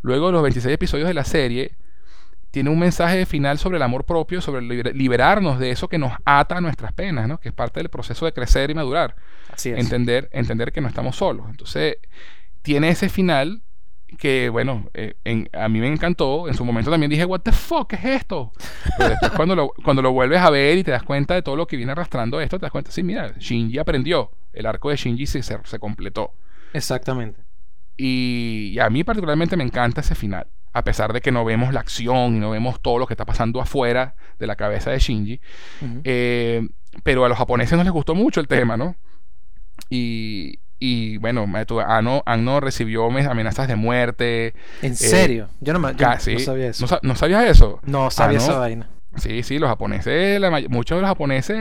[0.00, 1.72] Luego de los 26 episodios de la serie,
[2.50, 6.12] tiene un mensaje final sobre el amor propio, sobre liber- liberarnos de eso que nos
[6.24, 7.38] ata a nuestras penas, ¿no?
[7.38, 9.14] que es parte del proceso de crecer y madurar.
[9.52, 9.78] Así es.
[9.78, 11.44] Entender, entender que no estamos solos.
[11.50, 11.98] Entonces,
[12.68, 13.62] tiene ese final
[14.18, 16.48] que, bueno, eh, en- a mí me encantó.
[16.48, 17.88] En su momento también dije, ¿What the fuck?
[17.88, 18.52] ¿Qué es esto?
[18.98, 21.56] Pero después, cuando lo, cuando lo vuelves a ver y te das cuenta de todo
[21.56, 24.30] lo que viene arrastrando esto, te das cuenta, sí, mira, Shinji aprendió.
[24.52, 26.32] El arco de Shinji se, se, se completó.
[26.74, 27.40] Exactamente.
[27.96, 30.46] Y, y a mí particularmente me encanta ese final.
[30.74, 33.24] A pesar de que no vemos la acción y no vemos todo lo que está
[33.24, 35.40] pasando afuera de la cabeza de Shinji.
[36.04, 36.68] Eh,
[37.02, 38.94] pero a los japoneses no les gustó mucho el tema, ¿no?
[39.88, 41.46] Y, y bueno,
[41.86, 44.54] Ano, Anno recibió me- amenazas de muerte.
[44.82, 45.48] ¿En serio?
[45.60, 46.34] Yo no, me- yo Casi.
[46.34, 46.82] no sabía eso.
[46.84, 47.80] ¿No, sa- no sabías eso?
[47.84, 48.88] No sabía Ah, esa vaina.
[49.16, 51.56] Sí, sí, los japoneses, la muchos de los japoneses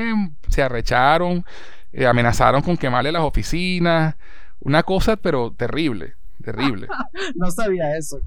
[0.50, 1.44] se arrecharon,
[1.92, 4.16] eh, amenazaron con quemarle las oficinas.
[4.60, 6.14] Una cosa, pero terrible,
[6.44, 6.88] terrible.
[7.36, 8.20] No sabía eso.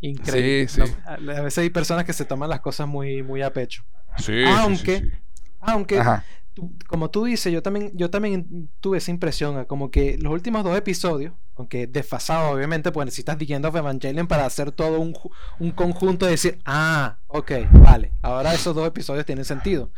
[0.00, 0.68] Increíble.
[0.68, 0.94] Sí, sí.
[1.20, 3.84] No, a veces hay personas que se toman las cosas muy, muy a pecho.
[4.16, 5.16] Sí, sí, Aunque- sí, sí.
[5.60, 6.24] Aunque, Ajá.
[6.54, 10.32] Tú- como tú dices, yo también, yo también tuve esa impresión, ah, como que los
[10.32, 15.00] últimos dos episodios, aunque desfasado obviamente, pues necesitas The End of Evangelion para hacer todo
[15.00, 15.14] un,
[15.58, 19.90] un conjunto y decir, ah, ok, vale, ahora esos dos episodios tienen sentido.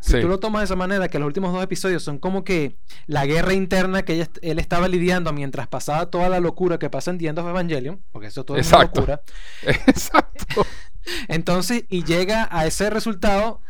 [0.00, 0.20] Si Sí.
[0.20, 2.76] tú lo tomas de esa manera, que los últimos dos episodios son como que
[3.08, 7.10] la guerra interna que ella él estaba lidiando mientras pasaba toda la locura que pasa
[7.10, 9.22] en The End of Evangelion, porque eso todo es una locura.
[9.88, 10.64] Exacto.
[11.28, 13.60] Entonces, y llega a ese resultado,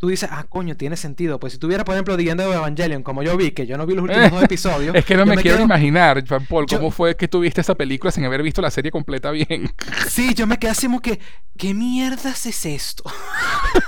[0.00, 1.38] tú dices, ah, coño, tiene sentido.
[1.38, 3.84] Pues si tuviera, por ejemplo, The End of Evangelion, como yo vi, que yo no
[3.86, 4.94] vi los últimos dos episodios.
[4.94, 7.74] Es que no me, quiero quedo- imaginar, Juan Paul, Yo- cómo fue que tuviste esa
[7.74, 9.70] película sin haber visto la serie completa bien.
[10.08, 11.20] Sí, yo me quedé así como que,
[11.58, 13.04] ¿qué mierdas es esto?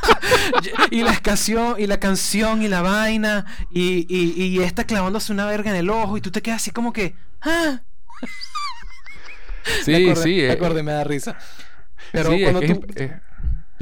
[0.90, 5.46] y la canción, y la canción, y la vaina, y, y, y esta clavándose una
[5.46, 7.80] verga en el ojo, y tú te quedas así como que, ah.
[9.84, 10.30] Sí, acordé- sí.
[10.70, 11.36] Me eh, me da risa.
[12.12, 13.20] Pero sí, es cuando que tú, es- eh,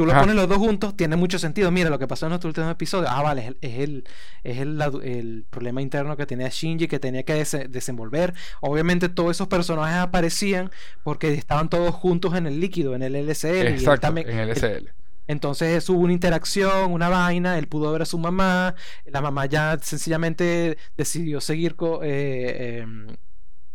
[0.01, 0.23] Tú los Ajá.
[0.23, 1.71] pones los dos juntos, tiene mucho sentido.
[1.71, 3.07] Mira lo que pasó en nuestro último episodio.
[3.11, 4.05] Ah, vale, es el,
[4.43, 8.33] es el, es el, problema interno que tenía Shinji, que tenía que dese- desenvolver.
[8.63, 10.71] Obviamente, todos esos personajes aparecían
[11.03, 13.67] porque estaban todos juntos en el líquido, en el LCL.
[13.67, 14.89] exacto, en el SL.
[15.29, 17.59] entonces hubo una interacción, una vaina.
[17.59, 18.75] Él pudo ver a su mamá.
[19.05, 21.99] La mamá ya sencillamente decidió seguir con.
[22.05, 23.07] eh, em,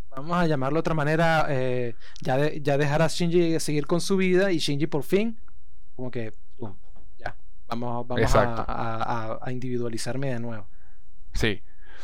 [0.10, 1.46] vamos a llamarlo de otra manera.
[1.50, 4.52] eh, ya, de- ya dejar a Shinji seguir con su vida.
[4.52, 5.38] Y Shinji por fin,
[5.96, 6.34] como que.
[6.58, 6.76] pum,
[7.18, 7.36] ya.
[7.68, 8.66] Vamos, vamos a, Exacto.
[8.68, 10.68] a- a- a individualizarme de nuevo.
[11.34, 11.62] Sí.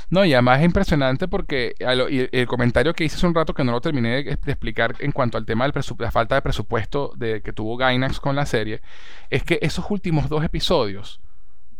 [0.09, 3.53] No, y además es impresionante porque lo- y el comentario que hice hace un rato
[3.53, 6.41] que no lo terminé de, de explicar en cuanto al tema de la falta de
[6.41, 8.81] presupuesto de, que tuvo Gainax con la serie,
[9.29, 11.21] es que esos últimos dos episodios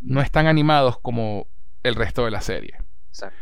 [0.02, 1.48] no están animados como
[1.84, 2.76] el resto de la serie.
[3.10, 3.36] Exacto.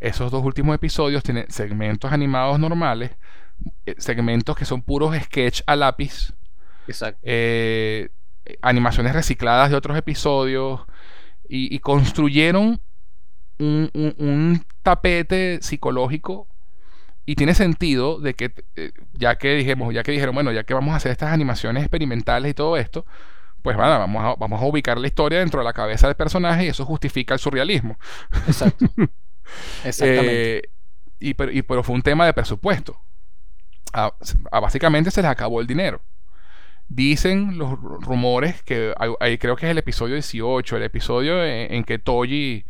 [0.00, 3.12] Esos dos últimos episodios tienen segmentos animados normales,
[3.86, 6.34] eh, segmentos que son puros sketch a lápiz,
[6.86, 7.18] Exacto.
[7.22, 8.10] eh,
[8.62, 10.80] animaciones recicladas de otros episodios
[11.48, 12.80] y, y construyeron
[13.58, 16.46] un, un- un tapete psicológico
[17.24, 20.74] y tiene sentido de que eh, ya que dijimos ya que dijeron bueno ya que
[20.74, 23.04] vamos a hacer estas animaciones experimentales y todo esto
[23.62, 26.64] pues bueno, vamos a, vamos a ubicar la historia dentro de la cabeza del personaje
[26.64, 27.98] y eso justifica el surrealismo
[28.46, 28.86] Exacto.
[29.84, 30.58] Exactamente.
[30.58, 30.62] eh,
[31.18, 33.00] y, pero, y- pero fue un tema de presupuesto.
[33.92, 34.12] A-
[34.50, 36.00] a- básicamente se les acabó el dinero.
[36.88, 38.94] Dicen los ru- rumores que
[39.40, 42.64] creo que es el episodio 18, el episodio en, en que Toji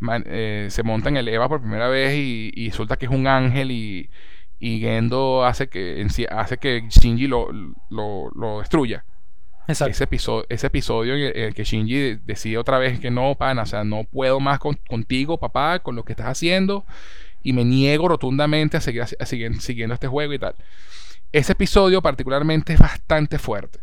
[0.00, 3.12] man- eh, se monta en el Eva por primera vez y, y resulta que es
[3.12, 4.08] un ángel y,
[4.58, 7.52] y Gendo hace que, hace que Shinji lo,
[7.90, 9.04] lo, lo destruya.
[9.66, 9.90] Exacto.
[9.90, 13.10] Ese episodio, ese episodio en el, en el que Shinji de- decide otra vez que
[13.10, 16.86] no, pana, o sea, no puedo más con- contigo, papá, con lo que estás haciendo
[17.42, 20.54] y me niego rotundamente a seguir, a seguir siguiendo este juego y tal.
[21.32, 23.80] Ese episodio particularmente es bastante fuerte.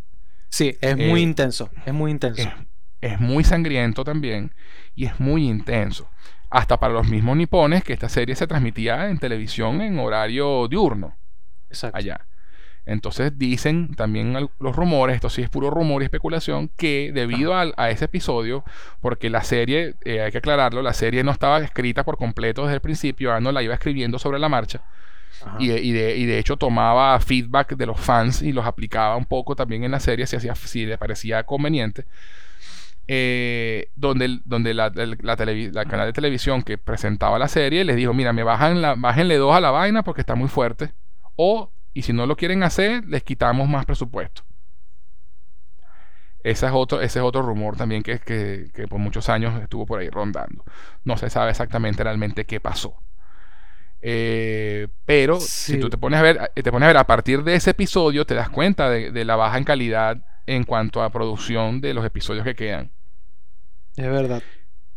[0.49, 1.69] Sí, es muy Eh, intenso.
[1.85, 2.41] Es muy intenso.
[2.41, 2.47] Es,
[3.01, 4.53] es muy sangriento también
[4.95, 6.09] y es muy intenso.
[6.49, 11.15] Hasta para los mismos nipones que esta serie se transmitía en televisión en horario diurno
[11.69, 11.97] Exacto.
[11.97, 12.25] allá.
[12.85, 17.89] Entonces dicen también los rumores, esto sí es puro rumor y especulación, que debido a,
[17.89, 18.63] ese episodio,
[19.01, 22.75] porque la serie, eh, hay que aclararlo, la serie no estaba escrita por completo desde
[22.75, 24.83] el principio, Ano la iba escribiendo sobre la marcha.
[25.59, 29.91] Y de, hecho tomaba feedback de los fans y los aplicaba un poco también en
[29.91, 32.05] la serie si, hacía, si le parecía conveniente.
[33.07, 38.33] Eh, donde el, donde la, canal de televisión que presentaba la serie les dijo, mira,
[38.33, 40.93] me bajan la, bájenle dos a la vaina porque está muy fuerte.
[41.35, 44.43] O, y si no lo quieren hacer, les quitamos más presupuesto.
[46.43, 50.09] Ese es otro, ese es otro rumor también que por muchos años estuvo por ahí
[50.09, 50.63] rondando.
[51.03, 53.04] No se sabe exactamente realmente qué pasó.
[54.01, 57.55] Eh, pero si tú te pones a ver, te pones a ver a partir de
[57.55, 61.81] ese episodio, te das cuenta de, de la baja en calidad en cuanto a producción
[61.81, 62.91] de los episodios que quedan.
[63.95, 64.43] Es verdad.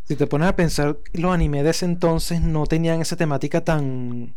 [0.05, 4.35] Si te pones a pensar, los animes de ese entonces no tenían esa temática tan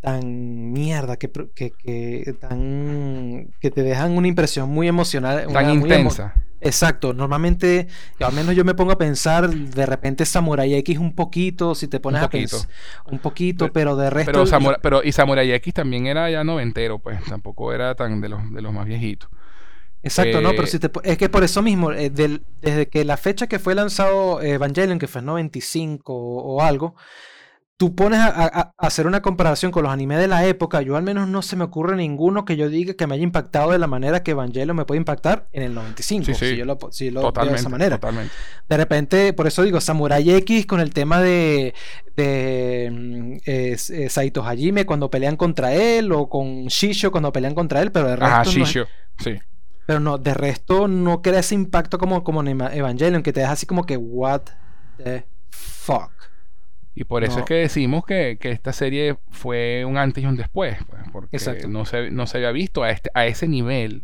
[0.00, 5.74] tan mierda que, que, que tan que te dejan una impresión muy emocional Tan una-
[5.74, 6.34] muy emo- intensa.
[6.60, 7.86] Exacto, normalmente,
[8.18, 12.00] al menos yo me pongo a pensar, de repente Samurai X un poquito, si te
[12.00, 12.56] pones a poquito.
[12.58, 12.70] pensar
[13.06, 16.42] un poquito, Pero- pero de resto Pero, Samura- pero y Samurai X también era ya
[16.42, 19.30] noventero, pues tampoco era tan de los, de los más viejitos.
[20.02, 23.04] Exacto, no, pero Eh, si te es que por eso mismo, eh, del- desde que
[23.04, 26.94] la fecha que fue lanzado Evangelion, que fue en 95 o, o algo,
[27.78, 30.96] tú pones a, a- a hacer una comparación con los animes de la época, yo
[30.96, 33.78] al menos no se me ocurre ninguno que yo diga que me haya impactado de
[33.78, 36.50] la manera que Evangelion me puede impactar en el 95, Sí, sí.
[36.50, 37.96] si yo lo, po- si yo lo veo de esa manera.
[37.96, 38.32] totalmente.
[38.68, 41.72] De repente, por eso digo, Samurai X con el tema de,
[42.16, 47.54] de mm, eh, eh, Saito Hajime cuando pelean contra él o con Shisho cuando pelean
[47.54, 48.78] contra él, pero de resto Ajá, no es-.
[49.18, 49.38] Sí.
[49.86, 53.40] pero no, de resto no crea ese impacto como, como en Eva- Evangelion, que te
[53.40, 54.42] deja así como que, what
[54.96, 56.10] the fuck.
[56.94, 57.38] Y por eso No.
[57.40, 61.36] es que decimos que, que esta serie fue un antes y un después, pues, porque
[61.36, 61.68] Exacto.
[61.68, 64.02] no se, no se había visto a, este, a ese nivel.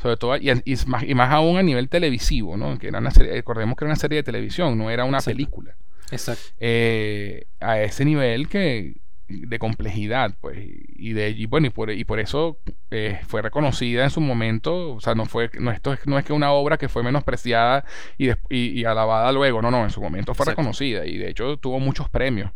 [0.00, 2.78] Sobre todo, y, y más, y más aún a nivel televisivo, ¿no?
[2.78, 5.36] Que era una serie, recordemos que era una serie de televisión, no era una Exacto.
[5.36, 5.74] película.
[6.10, 6.42] Exacto.
[6.60, 8.96] eh, a ese nivel que
[9.28, 10.58] de complejidad, pues,
[10.96, 12.58] y de y bueno, y por, y por eso
[12.90, 16.24] eh, fue reconocida en su momento, o sea, no fue, no esto es, no es
[16.24, 17.84] que una obra que fue menospreciada
[18.16, 18.34] y, y,
[18.80, 20.62] y alabada luego, no, no, en su momento fue Exacto.
[20.62, 22.52] reconocida y de hecho tuvo muchos premios,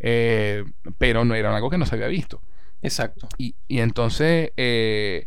[0.00, 0.64] eh,
[0.98, 2.42] pero no era algo que no se había visto.
[2.82, 3.28] Exacto.
[3.38, 5.26] Y, y entonces eh,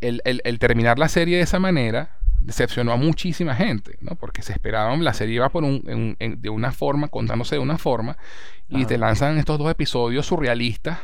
[0.00, 4.16] el, el- el terminar la serie de esa manera decepcionó a muchísima gente, ¿no?
[4.16, 7.60] Porque se esperaban, la serie iba por un, en- en- de una forma, contándose de
[7.60, 8.16] una forma,
[8.68, 10.98] y te lanzan estos dos episodios surrealistas,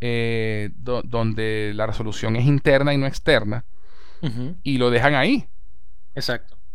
[0.00, 3.64] eh, do- donde la resolución es interna y no externa,
[4.62, 5.46] y lo dejan ahí.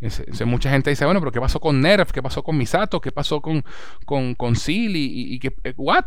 [0.00, 0.46] Exacto.
[0.46, 2.12] Mucha gente dice, bueno, pero ¿qué pasó con Nerf?
[2.12, 3.00] ¿Qué pasó con Misato?
[3.00, 3.64] ¿Qué pasó con,
[4.04, 4.94] con, con Seal?
[4.96, 6.04] ¿Y, y, y qué- eh, what?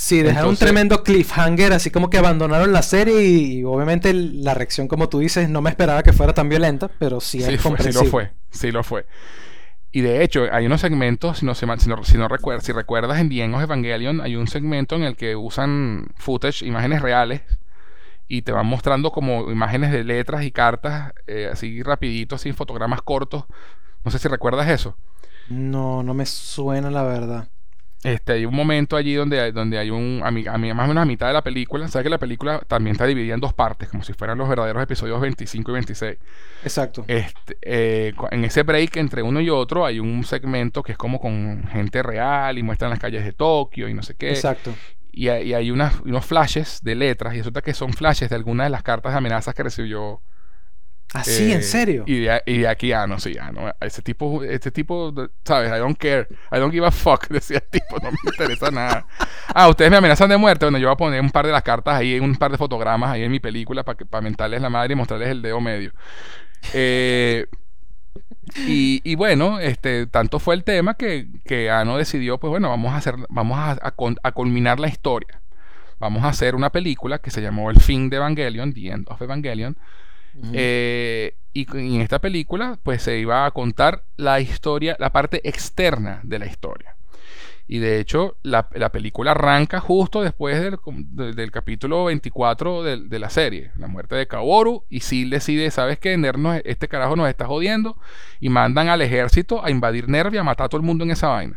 [0.00, 4.14] Sí, dejaron Entonces- un tremendo cliffhanger, así como que abandonaron la serie y, y obviamente
[4.14, 7.54] la reacción, como tú dices, no me esperaba que fuera tan violenta, pero sí, Sí,
[7.54, 9.06] es fue, sí lo fue, sí lo fue.
[9.90, 13.18] Y de hecho, hay unos segmentos, si no, si no, si no recuer- si recuerdas
[13.18, 17.40] en The End of Evangelion, hay un segmento en el que usan footage, imágenes reales,
[18.28, 23.02] y te van mostrando como imágenes de letras y cartas, eh, así rapidito, así fotogramas
[23.02, 23.46] cortos.
[24.04, 24.96] No sé si recuerdas eso.
[25.48, 27.48] No, no me suena la verdad.
[28.04, 30.84] Este, hay un momento allí donde hay, donde hay un, a mi- a mi- más
[30.84, 33.40] o menos a mitad de la película, sabes que la película también está dividida en
[33.40, 36.16] dos partes, como si fueran los verdaderos episodios 25 y 26.
[36.62, 37.04] Exacto.
[37.08, 41.18] Este, eh, en ese break entre uno y otro hay un segmento que es como
[41.20, 44.30] con gente real y muestran las calles de Tokio y no sé qué.
[44.30, 44.74] Exacto.
[45.10, 48.36] Y, hay- y hay unas- unos flashes de letras y resulta que son flashes de
[48.36, 50.20] algunas de las cartas de amenazas que recibió.
[51.14, 52.04] Así, eh, en serio.
[52.06, 53.72] Y de, y de aquí a no, sí, ya, no.
[53.80, 55.12] Ese tipo, este tipo,
[55.44, 55.70] ¿sabes?
[55.70, 56.28] I don't care.
[56.52, 59.06] I don't give a fuck, decía el tipo, no me interesa nada.
[59.54, 60.66] Ah, ustedes me amenazan de muerte.
[60.66, 63.10] Bueno, yo voy a poner un par de las cartas ahí, un par de fotogramas
[63.10, 65.92] ahí en mi película para para mentarles la madre y mostrarles el dedo medio.
[66.74, 67.46] Eh,
[68.66, 72.92] y, y bueno, este, tanto fue el tema que, que Ano decidió, pues bueno, vamos
[72.92, 75.40] a hacer, vamos a, a con- a culminar la historia.
[75.98, 79.20] Vamos a hacer una película que se llamó El fin de Evangelion, The End of
[79.20, 79.76] Evangelion,
[80.52, 86.20] Eh, y en esta película, pues se iba a contar la historia, la parte externa
[86.22, 86.94] de la historia.
[87.70, 93.88] Y de hecho, la, película arranca justo después del, capítulo 24 de, la serie, la
[93.88, 94.84] muerte de Kaoru.
[94.88, 96.18] Y Sil decide, ¿sabes qué?
[96.64, 97.98] este carajo nos está jodiendo.
[98.40, 101.28] Y mandan al ejército a invadir Nervia, a matar a todo el mundo en esa
[101.28, 101.54] vaina.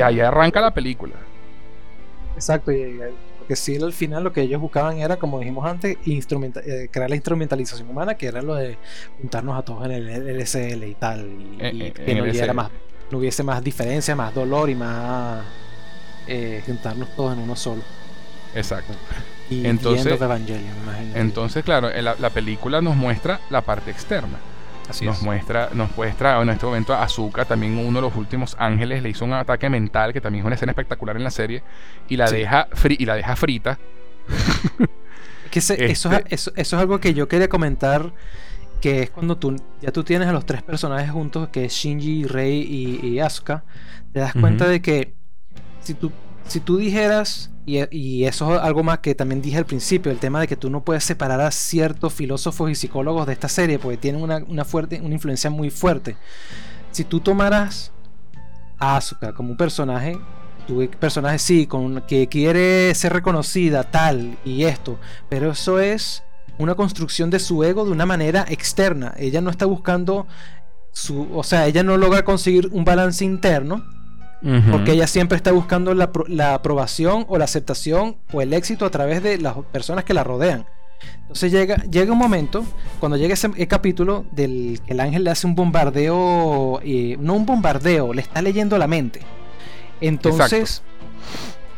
[0.00, 1.12] Y ahí arranca la película.
[2.34, 5.98] Exacto, y, eh, porque sí, al final lo que ellos buscaban era, como dijimos antes,
[6.06, 8.78] eh, crear la instrumentalización humana, que era lo de
[9.20, 12.70] juntarnos a todos en el LSL y tal, y, eh, que no, hubiera más,
[13.10, 15.44] no hubiese más diferencia, más dolor y más
[16.64, 17.82] juntarnos todos en uno solo.
[18.54, 18.94] Exacto.
[19.50, 20.18] Y entonces,
[21.14, 24.38] entonces, claro, la película nos muestra la parte externa
[25.02, 29.02] nos muestra, nos muestra en este momento a Azuka, también uno de los últimos ángeles,
[29.02, 31.62] le hizo un ataque mental, que también es una escena espectacular en la serie,
[32.08, 33.78] y la deja y la deja frita.
[35.50, 38.12] que eso, es, este eso, es algo que yo quería comentar
[38.80, 42.24] que es cuando tú ya tú tienes a los tres personajes juntos, que es Shinji,
[42.24, 42.62] Rei
[43.02, 43.64] y, Asuka,
[44.12, 45.14] te das cuenta de que
[45.80, 46.12] si tú,
[46.50, 50.40] si tú dijeras y, eso es algo más que también dije al principio, el tema
[50.40, 53.96] de que tú no puedes separar a ciertos filósofos y psicólogos de esta serie, porque
[53.96, 56.16] tienen una, fuerte, una influencia muy fuerte.
[56.90, 57.92] Si tú tomaras
[58.80, 60.18] a Asuka como un personaje,
[60.66, 64.98] tu personaje sí, con, que quiere ser reconocida, tal y esto,
[65.28, 66.24] pero eso es
[66.58, 69.14] una construcción de su ego de una manera externa.
[69.16, 70.26] Ella no está buscando
[70.90, 73.99] su, o sea, ella no logra conseguir un balance interno
[74.70, 79.22] porque ella siempre está buscando la, aprobación o la aceptación o el éxito a través
[79.22, 80.66] de las personas que la rodean.
[81.22, 82.64] Entonces llega, llega un momento,
[82.98, 87.46] cuando llega ese capítulo, del que el ángel le hace un bombardeo, eh, no un
[87.46, 89.20] bombardeo, le está leyendo la mente.
[90.00, 90.82] Entonces,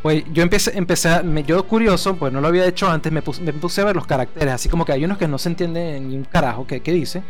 [0.02, 3.80] pues yo empecé, empecé me, yo curioso, pues no lo había hecho antes, me puse,
[3.80, 6.24] a ver los caracteres, así como que hay unos que no se entienden ni un
[6.24, 7.22] carajo que, dice,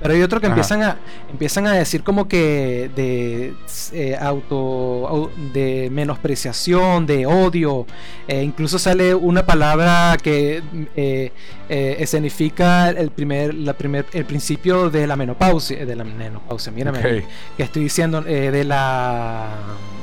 [0.00, 0.96] pero hay otros que empiezan a,
[1.28, 3.54] empiezan a decir como que de
[3.92, 7.86] eh, auto, de menospreciación, de odio,
[8.28, 10.62] e incluso sale una palabra que
[10.94, 11.32] eh,
[11.68, 17.24] eh, escenifica el primer, la primer, el principio de la menopausia, de la menopausia, mírame,
[17.56, 19.48] que estoy diciendo, de la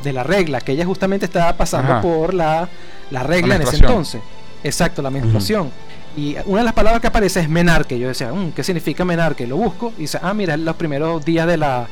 [0.03, 2.69] de la regla, que ella justamente estaba pasando por la,
[3.11, 4.22] regla en ese entonces.
[4.64, 5.72] Exacto, la menstruación.
[6.15, 7.99] Y una de las palabras que aparece es menarque.
[7.99, 9.45] Yo decía, mm, ¿qué significa menarque?
[9.45, 11.88] Lo busco y dice, ah, mira, los primeros días de la,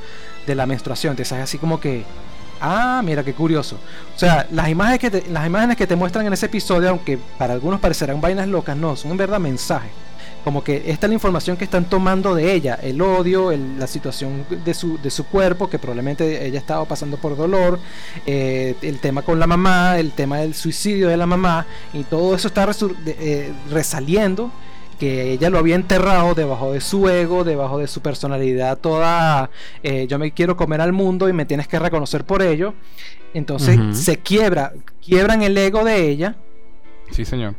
[0.48, 1.12] de la menstruación.
[1.12, 2.04] Entonces así como que,
[2.60, 3.78] ah, mira, qué curioso.
[4.16, 7.54] O sea, las imágenes, que las imágenes que te muestran en ese episodio, aunque para
[7.54, 9.92] algunos parecerán vainas locas, no, son en verdad mensajes
[10.46, 14.46] como que esta es la información que están tomando de ella, el odio, la situación
[14.64, 17.80] de su, de su cuerpo, que probablemente ella estaba pasando por dolor,
[18.28, 22.36] eh, el tema con la mamá, el tema del suicidio de la mamá, y todo
[22.36, 22.70] eso está
[23.08, 24.52] eh, resaliendo
[25.00, 29.50] que ella lo había enterrado debajo de su ego, debajo de su personalidad toda,
[29.82, 32.76] eh, yo me quiero comer al mundo y me tienes que reconocer por ello.
[33.34, 34.74] Entonces se quiebra,
[35.04, 36.36] quiebran el ego de ella.
[37.10, 37.56] Sí, señor.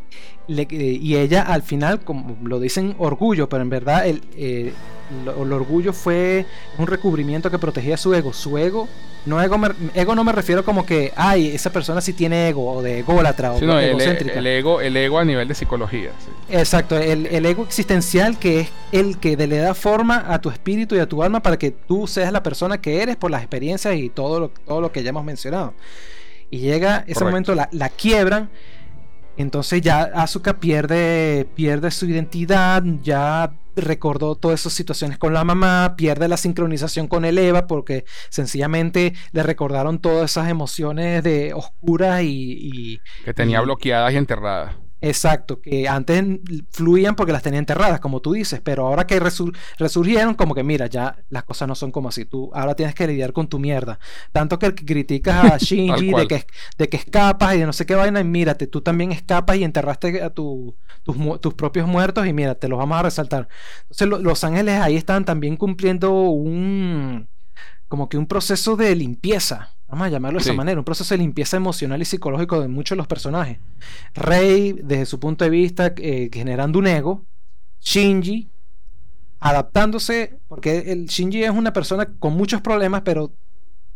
[0.48, 4.73] Eh, y ella al final, como lo dicen orgullo, pero en verdad el, eh,
[5.27, 6.47] el, orgullo fue
[6.78, 8.32] un recubrimiento que protegía su ego.
[8.32, 8.89] Su ego,
[9.24, 9.59] no ego,
[9.94, 13.55] ego no me refiero como que, ay, esa persona sí tiene ego, o de ególatra,
[13.55, 16.10] o no, el, el, ego, el ego a nivel de psicología.
[16.48, 20.94] Exacto, el, el, ego existencial que es el que le da forma a tu espíritu
[20.94, 23.97] y a tu alma para que tú seas la persona que eres por las experiencias
[23.97, 25.74] y todo lo, todo lo que ya hemos mencionado.
[26.48, 28.48] Y llega ese momento, la, la quiebran
[29.37, 35.95] entonces ya Asuka pierde, pierde su identidad, ya recordó todas esas situaciones con la mamá,
[35.97, 42.23] pierde la sincronización con el Eva porque sencillamente le recordaron todas esas emociones de oscuras
[42.23, 44.77] y, que tenía bloqueadas y enterradas.
[45.01, 46.24] Exacto, que antes
[46.70, 50.86] fluían porque las tenía enterradas, como tú dices, pero ahora que resurgieron, como que mira,
[50.86, 53.98] ya las cosas no son como así, tú ahora tienes que lidiar con tu mierda.
[54.32, 56.47] Tanto que criticas a Shinji de que,
[56.78, 59.64] de que escapas y de no sé qué vaina, y mírate, tú también escapas y
[59.64, 63.48] enterraste a tus, tus, propios muertos y mira, te los vamos a resaltar.
[63.90, 67.28] Entonces los ángeles ahí están también cumpliendo un
[67.89, 71.19] como que un proceso de limpieza, vamos a llamarlo de esa manera, un proceso de
[71.19, 73.59] limpieza emocional y psicológico de muchos de los personajes.
[74.15, 77.25] Rey, desde su punto de vista, eh, generando un ego.
[77.81, 78.51] Shinji,
[79.39, 83.33] adaptándose, porque el Shinji es una persona con muchos problemas, pero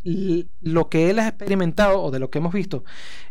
[0.03, 2.85] lo que él ha experimentado o de lo que hemos visto,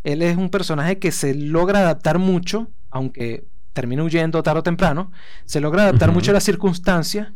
[0.04, 5.10] él es un personaje que se logra adaptar mucho, aunque termina huyendo tarde o temprano,
[5.44, 7.32] se logra adaptar mucho a las circunstancias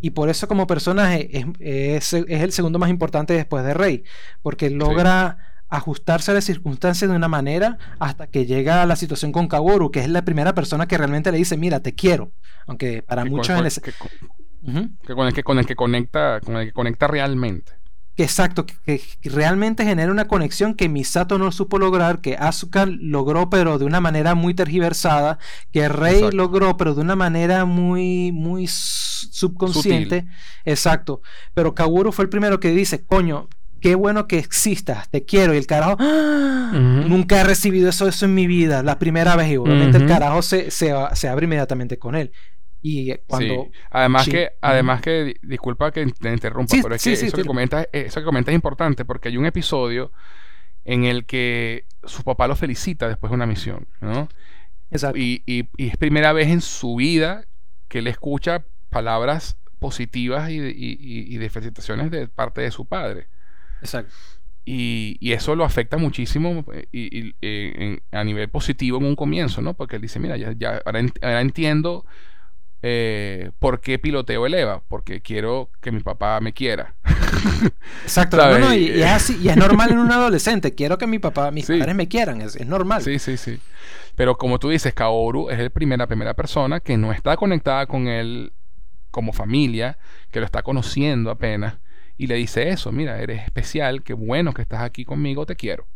[0.00, 4.04] y por eso como personaje es, el segundo más importante después de Rey,
[4.42, 5.38] porque logra
[5.68, 9.90] ajustarse a las circunstancias de una manera hasta que llega a la situación con Kaworu,
[9.90, 12.32] que es la primera persona que realmente le dice, mira, te quiero.
[12.66, 13.92] Aunque para muchos que,
[15.14, 17.72] con el que con el que conecta, con el que conecta realmente.
[18.22, 23.78] Exacto, que, realmente genera una conexión que Misato no supo lograr, que Asuka logró pero
[23.78, 25.38] de una manera muy tergiversada,
[25.72, 30.26] que Rey logró pero de una manera muy, muy subconsciente.
[30.64, 31.22] Exacto.
[31.54, 33.48] Pero Kaworu fue el primero que dice, coño,
[33.80, 35.54] qué bueno que existas, te quiero.
[35.54, 36.72] Y el carajo, ¡Ah!
[36.74, 39.50] nunca he recibido eso, eso en mi vida, la primera vez.
[39.50, 42.32] Y obviamente el carajo se, se, abre inmediatamente con él.
[42.82, 43.68] Y cuando.
[43.90, 48.20] Además, que, además que, disculpa que te interrumpa, pero es que eso, que comentas, eso
[48.20, 50.12] que comentas es importante porque hay un episodio
[50.84, 54.28] en el que su papá lo felicita después de una misión, ¿no?
[54.90, 55.18] Exacto.
[55.18, 57.44] Y, y, y es primera vez en su vida
[57.88, 63.26] que él escucha palabras positivas y, y de felicitaciones de parte de su padre.
[63.80, 64.12] Exacto.
[64.70, 69.72] Y, eso lo afecta muchísimo eh, y, eh, a nivel positivo en un comienzo, ¿no?
[69.72, 72.04] Porque él dice, mira, ya, ya ahora, entiendo
[72.82, 76.94] eh, por qué piloteo el EVA, porque quiero que mi papá me quiera.
[78.02, 78.38] Exacto,
[78.74, 81.94] y, es así, y es normal en un adolescente, quiero que mi papá, mis padres
[81.94, 83.02] me quieran, es, normal.
[83.02, 83.60] Sí, sí, sí.
[84.14, 88.08] Pero como tú dices, Kaoru es el primera, primera persona que no está conectada con
[88.08, 88.52] él
[89.10, 89.98] como familia,
[90.30, 91.78] que lo está conociendo apenas
[92.18, 95.86] y le dice eso, mira, eres especial, qué bueno que estás aquí conmigo, te quiero.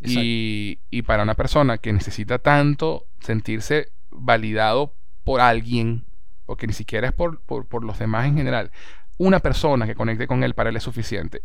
[0.00, 4.94] Y, para una persona que necesita tanto sentirse validado
[5.28, 6.06] por alguien,
[6.46, 7.38] porque ni siquiera es por,
[7.84, 8.70] los demás en general,
[9.18, 11.42] una persona que conecte con él para él es suficiente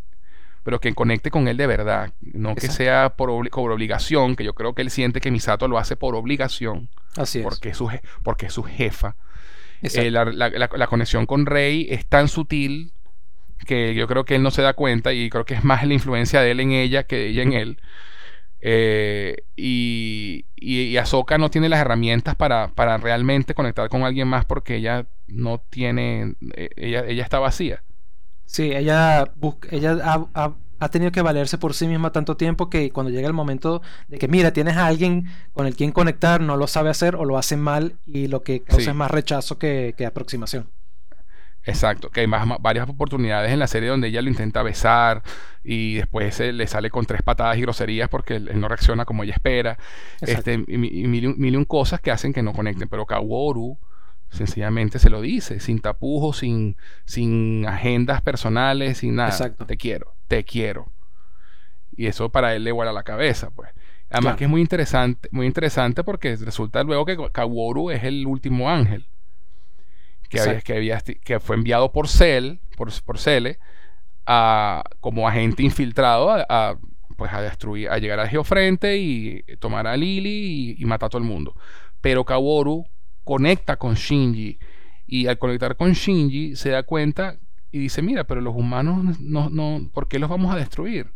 [0.64, 4.74] pero que conecte con él de verdad, no que sea por, obligación, que yo creo
[4.74, 6.88] que él siente que Misato lo hace por obligación,
[7.18, 7.44] Así es.
[7.44, 7.92] Porque, es su,
[8.24, 9.18] porque es su jefa.
[9.82, 12.94] Eh, la, la, conexión con Rey es tan sutil
[13.68, 15.96] que yo creo que él no se da cuenta y creo que es más la
[15.96, 17.82] influencia de él en ella que de ella en él.
[18.66, 24.46] Eh, y, y, Ahsoka no tiene las herramientas para, para, realmente conectar con alguien más
[24.46, 27.84] porque ella no tiene, eh, ella, ella está vacía.
[28.46, 29.26] Sí, ella,
[29.70, 29.98] ella
[30.34, 33.82] ha, ha, tenido que valerse por sí misma tanto tiempo que cuando llega el momento
[34.08, 37.26] de que, mira, tienes a alguien con el quien conectar, no lo sabe hacer o
[37.26, 40.70] lo hace mal y lo que causa es más rechazo que, que aproximación.
[41.66, 45.24] Exacto, que hay más, varias oportunidades en la serie donde ella lo intenta besar
[45.64, 49.34] y después le sale con tres patadas y groserías porque él, no reacciona como ella
[49.34, 49.78] espera.
[50.20, 52.90] Este, y, mil, y un cosas que hacen que no conecten.
[52.90, 53.78] Pero Kaworu
[54.30, 56.76] sencillamente se lo dice, sin tapujos, sin,
[57.06, 59.30] sin agendas personales, sin nada.
[59.30, 59.66] Exacto.
[59.66, 60.92] Te quiero, te quiero.
[61.96, 63.70] Y eso para él le vuela la cabeza, pues.
[64.10, 68.70] Además que es muy interesante, muy interesante porque resulta luego que Kaworu es el último
[68.70, 69.08] ángel
[70.34, 73.60] que, había, que, había, que fue enviado por Cell, por, por Cele,
[74.26, 76.78] a, como agente infiltrado a,
[77.18, 81.22] pues a destruir, a llegar al Geofrente y tomar a Lily y, matar a todo
[81.22, 81.56] el mundo.
[82.02, 82.86] Pero Kaworu
[83.24, 84.60] conecta con Shinji
[85.08, 87.38] y al conectar con Shinji se da cuenta
[87.72, 91.12] y dice, mira, pero los humanos no, no ¿por qué los vamos a destruir?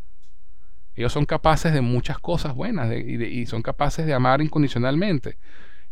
[0.96, 5.38] Ellos son capaces de muchas cosas buenas y, son capaces de amar incondicionalmente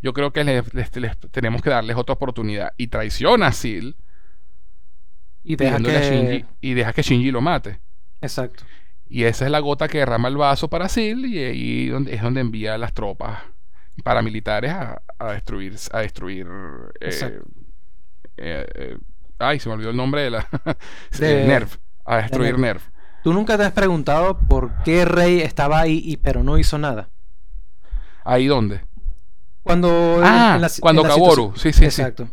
[0.05, 0.91] yo creo que les,
[1.31, 2.73] tenemos que darles otra oportunidad.
[2.77, 3.97] Y traiciona a Sil.
[5.43, 5.99] Y deja, que...
[5.99, 7.79] Shinji, y deja que Shinji lo mate.
[8.21, 8.63] Exacto.
[9.09, 12.41] Y esa es la gota que derrama el vaso para Sil y ahí es donde
[12.41, 13.39] envía las tropas
[14.03, 15.01] paramilitares a,
[15.31, 16.47] destruir a destruir
[16.99, 17.39] eh,
[18.35, 18.97] eh, eh,
[19.39, 20.49] ay se me olvidó el nombre de la
[21.17, 22.89] de, Nerf a destruir Nerf.
[23.23, 27.09] tú nunca te has preguntado por qué Rey estaba ahí y pero no hizo nada
[28.25, 28.81] ahí dónde
[29.65, 30.21] cuando.
[30.23, 31.53] Ah, cuando Kaworu.
[31.55, 32.29] Sí, sí, Exacto.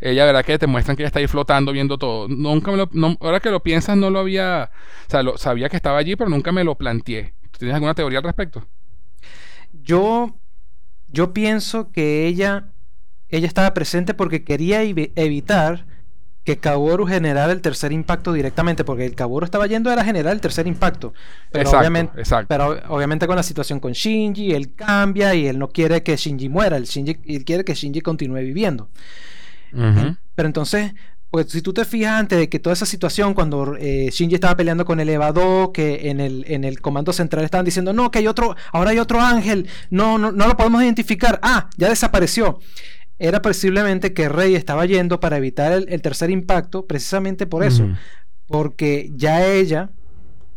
[0.00, 2.28] Ella, verdad que te muestran que ella está ahí flotando viendo todo.
[2.28, 2.88] Nunca me lo,
[3.20, 4.70] ahora que lo piensas, no lo había.
[5.06, 7.34] O sea, lo, sabía que estaba allí, pero nunca me lo planteé.
[7.58, 8.66] ¿Tienes alguna teoría al respecto?
[9.82, 10.34] Yo.
[11.08, 12.70] Yo pienso que ella.
[13.28, 15.84] Ella estaba presente porque quería evitar
[16.46, 20.40] que Kaworu generara el tercer impacto directamente, porque el Kaworu estaba yendo a generar el
[20.40, 21.12] tercer impacto.
[21.50, 26.04] Pero, obviamente, pero obviamente con la situación con Shinji, él cambia y él no quiere
[26.04, 26.86] que Shinji muera, él,
[27.44, 28.88] quiere que Shinji continúe viviendo.
[29.72, 30.94] Pero entonces,
[31.32, 34.56] pues si tú te fijas antes de que toda esa situación, cuando eh, Shinji estaba
[34.56, 38.20] peleando con el Evado, que en el, en el comando central estaban diciendo, no, que
[38.20, 42.60] hay otro, ahora hay otro ángel, no, no, no lo podemos identificar, ah, ya desapareció
[43.18, 47.88] era posiblemente que Rey estaba yendo para evitar el, tercer impacto, precisamente por eso,
[48.46, 49.90] porque ya ella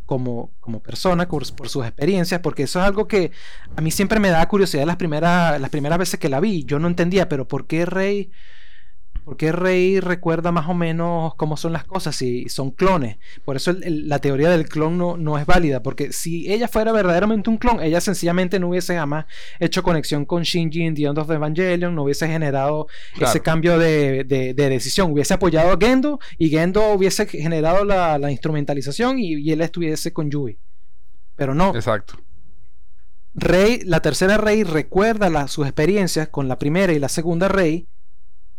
[0.10, 3.32] como, como persona, por, sus experiencias, porque eso es algo que
[3.76, 6.64] a mí siempre me da curiosidad las primeras, las primeras veces que la vi.
[6.66, 8.32] Yo no entendía, pero ¿por qué Rey
[9.26, 13.18] porque Rey recuerda más o menos cómo son las cosas si son clones.
[13.46, 17.50] Por eso la teoría del clon no, no, es válida, porque si ella fuera verdaderamente
[17.50, 19.26] un clon, ella sencillamente no hubiese jamás
[19.60, 22.88] hecho conexión con Shinji en The End of the Evangelion, no hubiese generado
[23.20, 24.24] ese cambio de,
[24.56, 30.30] decisión, hubiese apoyado a Gendo y Gendo hubiese generado la, instrumentalización y, él estuviese con
[30.30, 30.58] Yui.
[31.36, 31.76] Pero no.
[31.76, 32.16] Exacto.
[33.34, 37.88] Rey, la tercera Rey recuerda sus experiencias con la primera y la segunda Rey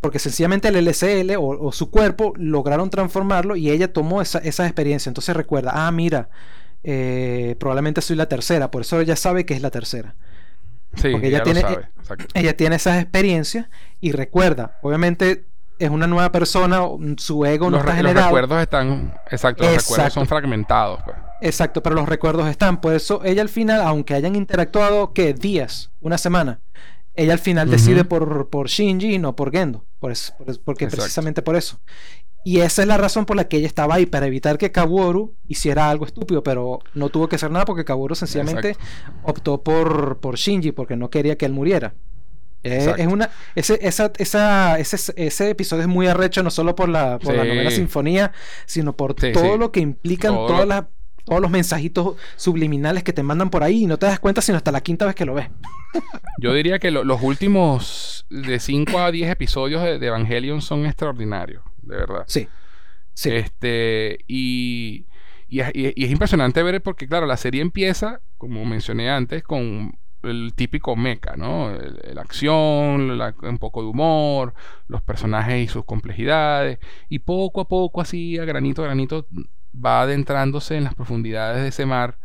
[0.00, 5.10] porque sencillamente el LCL o, su cuerpo lograron transformarlo y ella tomó esa, experiencia.
[5.10, 6.30] Entonces recuerda, ah, mira,
[6.82, 10.14] eh, probablemente soy la tercera, por eso ella sabe que es la tercera.
[10.94, 11.64] Sí, porque ella, tiene,
[12.34, 13.68] ella tiene esas experiencias
[14.00, 15.44] y recuerda, obviamente
[15.78, 16.82] es una nueva persona,
[17.16, 18.20] su ego no está generado.
[18.20, 21.00] Los recuerdos están, exacto, los recuerdos son fragmentados.
[21.04, 21.16] Pues.
[21.40, 22.80] Exacto, pero los recuerdos están.
[22.80, 25.32] Por eso ella al final, aunque hayan interactuado, ¿qué?
[25.32, 26.60] Días, una semana,
[27.14, 29.84] ella al final decide por, por Shinji y no por Gendo.
[30.00, 31.78] Por eso, porque precisamente por eso.
[32.42, 35.34] Y esa es la razón por la que ella estaba ahí, para evitar que Kaworu
[35.46, 38.76] hiciera algo estúpido, pero no tuvo que hacer nada porque Kaworu sencillamente
[39.22, 41.94] optó por, por Shinji porque no quería que él muriera.
[42.62, 46.90] Eh, es una, ese, esa, esa, ese, ese, episodio es muy arrecho, no solo por
[46.90, 48.32] la, por la novela Sinfonía,
[48.66, 50.84] sino por todo lo que implican todas las
[51.30, 54.56] todos los mensajitos subliminales que te mandan por ahí y no te das cuenta sino
[54.56, 55.48] hasta la quinta vez que lo ves.
[56.38, 61.94] Yo diría que los últimos de 5 a 10 episodios de, Evangelion son extraordinarios, de
[61.94, 62.24] verdad.
[62.26, 62.48] Sí.
[63.14, 63.30] sí.
[63.30, 65.06] Este, y,
[65.48, 70.96] y, es impresionante ver porque, claro, la serie empieza, como mencioné antes, con el típico
[70.96, 71.70] mecha, ¿no?
[72.12, 74.52] La acción, un poco de humor,
[74.88, 79.28] los personajes y sus complejidades, y poco a poco, así, a granito a granito,
[79.74, 82.18] va adentrándose en las profundidades de ese mar.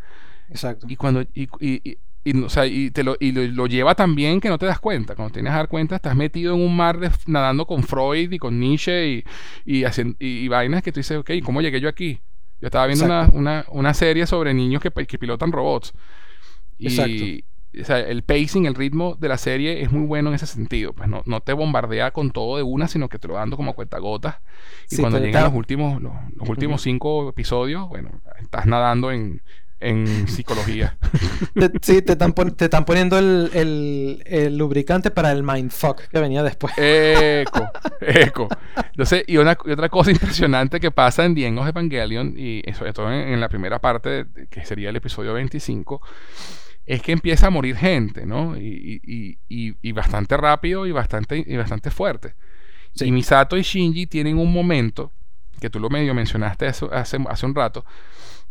[0.50, 0.86] Exacto.
[0.90, 4.42] Y cuando y, y, y, o sea, y te lo, y lo, lleva tan bien
[4.42, 5.16] que no te das cuenta.
[5.16, 8.38] Cuando tienes que dar cuenta, estás metido en un mar de, nadando con Freud y
[8.38, 9.24] con Nietzsche y,
[9.66, 12.20] y, haciendo, y, vainas que tú dices, ok, ¿cómo llegué yo aquí?
[12.62, 15.94] Yo estaba viendo una, una, una, serie sobre niños que, que pilotan robots.
[16.78, 17.44] Y,
[17.82, 20.94] o sea, el pacing, el ritmo de la serie es muy bueno en ese sentido.
[20.94, 23.74] Pues no, no te bombardea con todo de una, sino que te lo dando como
[23.74, 24.38] cuenta gotas.
[24.90, 26.14] Y cuando llegan los últimos, los,
[26.48, 29.42] últimos cinco episodios, bueno, estás nadando en,
[29.80, 30.98] en psicología.
[31.82, 36.44] sí, te están, te están poniendo el, el, el, lubricante para el mindfuck que venía
[36.44, 36.74] después.
[36.78, 37.70] Eco,
[38.02, 38.48] eco.
[38.92, 43.12] Entonces, y, una, y otra cosa impresionante que pasa en of Evangelion, y sobre todo
[43.12, 46.02] en, en la primera parte, que sería el episodio 25,
[46.86, 48.56] es que empieza a morir gente, ¿no?
[48.58, 52.36] Y, bastante rápido y bastante, y bastante fuerte.
[52.96, 55.12] Y Misato y Shinji tienen un momento,
[55.60, 57.86] que tú lo medio mencionaste hace, hace, un rato,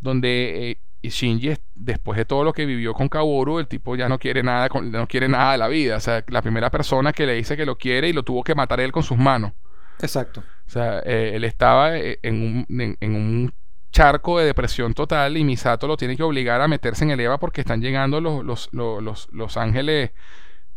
[0.01, 0.71] donde
[1.03, 4.43] eh, Shinji, después de todo lo que vivió con Kaworu, el tipo ya no quiere
[4.43, 5.97] nada, no quiere nada de la vida.
[5.97, 8.55] O sea, la primera persona que le dice que lo quiere y lo tuvo que
[8.55, 9.53] matar él con sus manos.
[10.01, 10.43] Exacto.
[10.67, 13.53] O sea, eh, él estaba eh, en en un
[13.95, 17.39] charco de depresión total y Misato lo tiene que obligar a meterse en el EVA
[17.39, 20.11] porque están llegando los, los, los, ángeles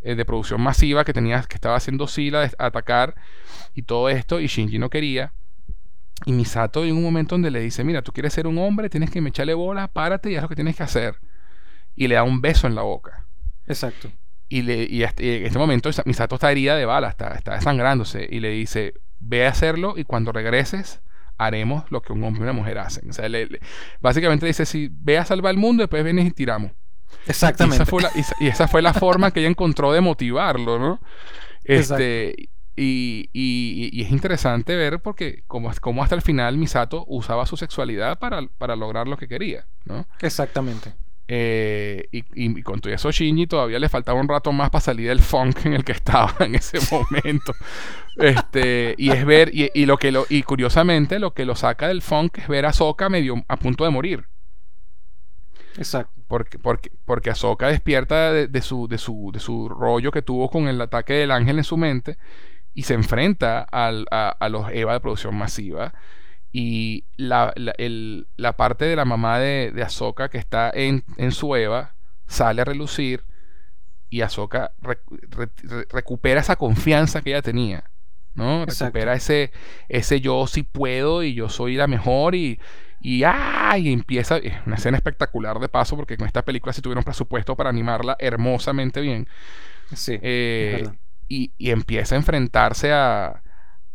[0.02, 3.16] eh, de producción masiva que, tenía, que estaba haciendo Sila a atacar
[3.74, 5.32] y todo esto y Shinji no quería.
[6.26, 9.10] Y Misato en un momento donde le dice, mira, tú quieres ser un hombre, tienes
[9.10, 11.16] que me echarle bola, párate y haz lo que tienes que hacer.
[11.96, 13.26] Y le da un beso en la boca.
[13.66, 14.12] Exacto.
[14.48, 18.28] Y, le, y en este momento Misato está herida de bala, está, está desangrándose.
[18.30, 21.00] Y le dice, ve a hacerlo y cuando regreses
[21.38, 23.08] haremos lo que un hombre y una mujer hacen.
[23.08, 23.28] O sea,
[24.00, 26.72] básicamente dice, si ve a salvar el mundo, después vienes y tiramos.
[27.26, 27.84] Exactamente.
[28.40, 31.00] Y esa fue la, forma que ella encontró de motivarlo, ¿no?
[31.64, 37.56] Este, y, y, es interesante ver porque como, como hasta el final Misato usaba su
[37.56, 40.06] sexualidad para, para lograr lo que quería, ¿no?
[40.20, 40.94] Exactamente.
[41.30, 45.20] Eh, y, con todo eso Shinji todavía le faltaba un rato más para salir del
[45.20, 47.52] funk en el que estaba en ese momento.
[48.16, 52.00] este, y es ver, y, lo que lo, y curiosamente lo que lo saca del
[52.00, 54.24] funk es ver a Ahsoka medio a punto de morir.
[55.76, 56.14] Exacto.
[56.26, 60.66] Porque, porque, porque Ahsoka despierta de, su, de, su, de su rollo que tuvo con
[60.66, 62.16] el ataque del ángel en su mente
[62.72, 65.92] y se enfrenta al, a, a los EVA de producción masiva
[66.52, 71.54] y la, la, parte de la mamá de, de Ahsoka que está en, en su
[71.54, 71.94] Eva
[72.26, 73.24] sale a relucir
[74.10, 74.72] y Ahsoka
[75.90, 77.84] recupera esa confianza que ella tenía.
[78.34, 78.64] ¿no?
[78.64, 79.52] Recupera ese,
[79.88, 82.60] ese yo sí puedo y yo soy la mejor y,
[83.00, 87.70] y, empieza, una escena espectacular de paso porque con esta película se tuvieron presupuesto para
[87.70, 89.28] animarla hermosamente bien.
[89.92, 90.88] Sí, eh,
[91.26, 93.42] y, y, empieza a enfrentarse a,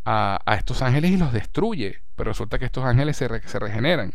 [0.04, 2.03] a, a, estos ángeles y los destruye.
[2.16, 4.14] Pero resulta que estos ángeles se, se regeneran.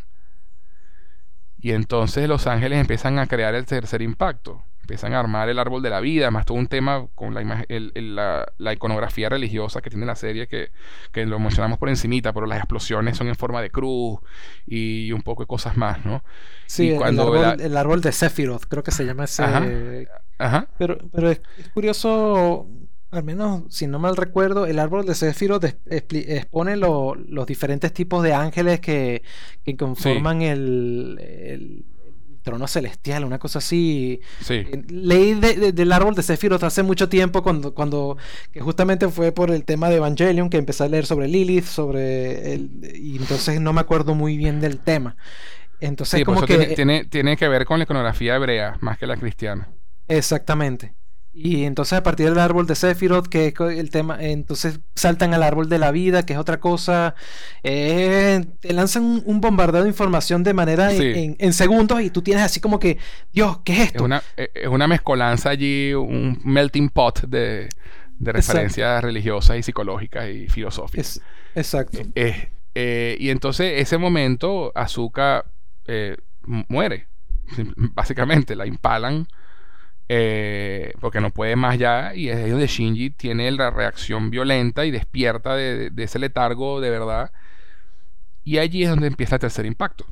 [1.62, 4.64] Y entonces los ángeles empiezan a crear el tercer impacto.
[4.82, 7.66] Empiezan a armar el árbol de la vida, más todo un tema con la,
[8.58, 10.72] la, iconografía religiosa que tiene la serie, que,
[11.26, 14.20] lo mencionamos por encimita, pero las explosiones son en forma de cruz
[14.66, 16.24] y un poco de cosas más, ¿no?
[16.66, 19.44] Sí, cuando el, árbol, de Sephiroth, creo que se llama ese...
[20.40, 20.68] Ajá.
[20.80, 21.42] Pero, pero es
[21.74, 22.66] curioso
[23.12, 28.34] al menos si no mal recuerdo, el árbol de Sephiroth expone los diferentes tipos de
[28.34, 29.24] ángeles que,
[29.78, 31.86] conforman el,
[32.44, 34.22] trono celestial, una cosa así.
[34.42, 34.54] Sí.
[34.54, 38.18] Eh, leí del árbol de Sephiroth hace mucho tiempo, cuando, cuando
[38.52, 42.54] que justamente fue por el tema de Evangelion, que empecé a leer sobre Lilith, sobre
[42.54, 45.16] el, y entonces no me acuerdo muy bien del tema.
[45.80, 46.58] Entonces, como que.
[46.58, 49.70] Tiene, tiene, tiene que ver con la iconografía hebrea, más que la cristiana.
[50.08, 50.94] Exactamente.
[51.32, 55.44] Y entonces a partir del árbol de Sephiroth, que es el tema, entonces saltan al
[55.44, 57.14] árbol de la vida, que es otra cosa.
[57.64, 62.60] Eh, te lanzan un, bombardeo de información de manera en, segundos y tú tienes así
[62.60, 62.98] como que,
[63.32, 64.00] Dios, ¿qué es esto?
[64.00, 67.70] Es una, eh, es una mezcolanza allí, un melting pot de,
[68.20, 71.22] referencias religiosas y psicológicas y filosóficas.
[71.54, 72.00] exacto.
[72.16, 75.46] Eh, y entonces ese momento Azuka
[76.44, 77.08] muere,
[77.94, 79.28] básicamente, la impalan
[80.12, 84.84] eh, porque no puede más ya, y es ahí donde Shinji tiene la reacción violenta
[84.86, 87.32] y despierta de, ese letargo de verdad.
[88.44, 90.06] Y allí es donde empieza el tercer impacto.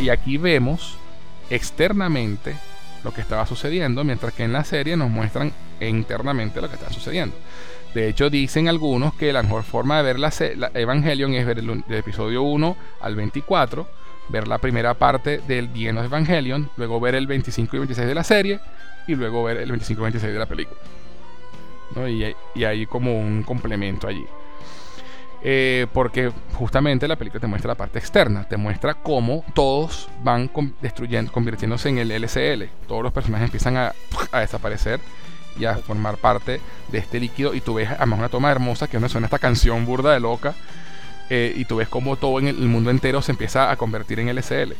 [0.00, 0.96] Y aquí vemos
[1.50, 2.56] externamente
[3.04, 6.90] lo que estaba sucediendo, mientras que en la serie nos muestran internamente lo que está
[6.90, 7.36] sucediendo.
[7.94, 10.32] De hecho, dicen algunos que la mejor forma de ver la,
[10.74, 13.86] Evangelion es ver el, episodio 1 al 24,
[14.30, 18.14] ver la primera parte del The End Evangelion, luego ver el 25 y 26 de
[18.14, 18.60] la serie
[19.06, 20.80] y luego ver el 25 y 26 de la película.
[22.56, 24.26] Y, hay como un complemento allí.
[25.46, 30.50] Eh, porque justamente la película te muestra la parte externa, te muestra cómo todos van
[30.80, 32.64] destruyendo, convirtiéndose en el LCL.
[32.88, 33.92] Todos los personajes empiezan a
[34.40, 34.98] desaparecer
[35.58, 37.54] y a formar parte de este líquido.
[37.54, 40.20] Y tú ves además una toma hermosa que es donde suena esta canción burda de
[40.20, 40.54] loca.
[41.30, 44.34] Eh, y tú ves como todo en el, mundo entero se empieza a convertir en
[44.34, 44.74] LSL.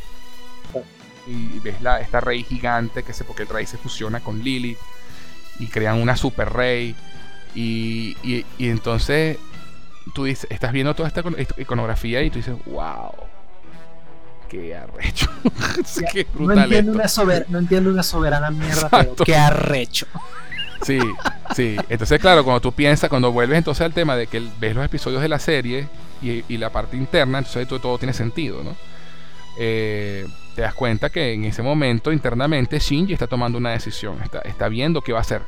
[1.27, 4.77] Y ves la, esta rey gigante que se, porque el rey se fusiona con Lily
[5.59, 6.95] y crean una super rey.
[7.55, 9.39] Y, y, entonces
[10.13, 11.23] tú dices, estás viendo toda esta
[11.57, 13.13] iconografía y tú dices, wow,
[14.49, 15.31] qué arrecho.
[16.39, 17.07] no, entiendo una
[17.49, 20.07] no, entiendo una soberana mierda, pero qué arrecho.
[20.83, 20.99] Sí,
[21.55, 21.77] sí.
[21.89, 25.23] Entonces, claro, cuando tú piensas, cuando vuelves entonces al tema de que ves los episodios
[25.23, 25.89] de la serie
[26.23, 28.77] y, la parte interna, entonces todo, todo tiene sentido, ¿no?
[29.59, 34.41] Eh, te das cuenta que en ese momento internamente Shinji está tomando una decisión, está,
[34.41, 35.43] está viendo qué va a hacer.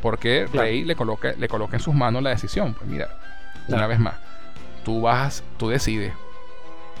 [0.00, 2.74] Porque Rey le coloca, le coloca en sus manos la decisión.
[2.74, 3.08] Pues mira,
[3.68, 4.14] una vez más,
[4.84, 6.12] tú vas, tú decides.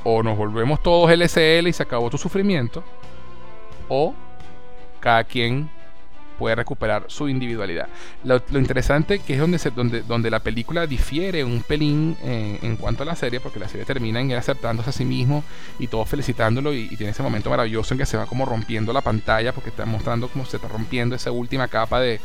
[0.04, 2.84] O nos volvemos todos LSL y se acabó tu sufrimiento.
[3.88, 4.14] O
[5.00, 5.68] cada quien
[6.38, 7.88] puede recuperar su individualidad.
[8.24, 12.76] Lo, interesante que es donde, se, donde, donde la película difiere un pelín eh, en
[12.76, 15.44] cuanto a la serie, porque la serie termina en él aceptándose a sí mismo
[15.78, 19.00] y todos felicitándolo y, tiene ese momento maravilloso en que se va como rompiendo la
[19.00, 22.20] pantalla porque está mostrando cómo se está rompiendo esa última capa de,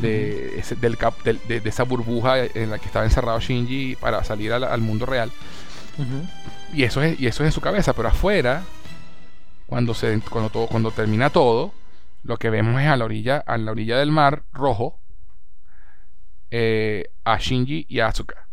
[0.00, 0.98] de, del
[1.46, 5.30] de, esa burbuja en la que estaba encerrado Shinji para salir al, mundo real.
[6.72, 8.64] y, eso es, y eso es en su cabeza, pero afuera,
[9.66, 11.72] cuando, se, cuando, todo, cuando termina todo,
[12.22, 15.00] lo que vemos es a la orilla, a la orilla del mar rojo
[16.50, 18.46] eh, a Shinji y a Asuka.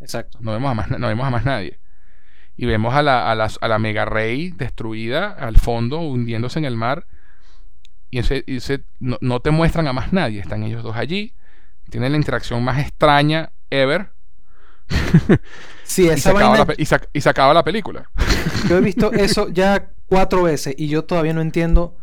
[0.00, 0.38] Exacto.
[0.40, 1.78] No vemos a más, no vemos a más nadie.
[2.56, 3.34] Y vemos a la, a,
[3.68, 7.06] la, Mega Rey destruida al fondo, hundiéndose en el mar.
[8.10, 10.40] Y, ese, no, te muestran a más nadie.
[10.40, 11.34] Están ellos dos allí.
[11.90, 14.10] Tienen la interacción más extraña ever.
[15.86, 16.32] Sí, esa
[16.76, 16.82] y,
[17.12, 18.10] y se acaba la película.
[18.68, 21.96] Yo he visto eso ya cuatro veces y yo todavía no entiendo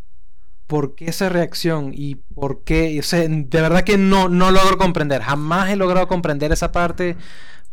[0.68, 4.77] por qué esa reacción y por qué, o sea, de verdad que no, no logro
[4.77, 7.15] comprender, jamás he logrado comprender esa parte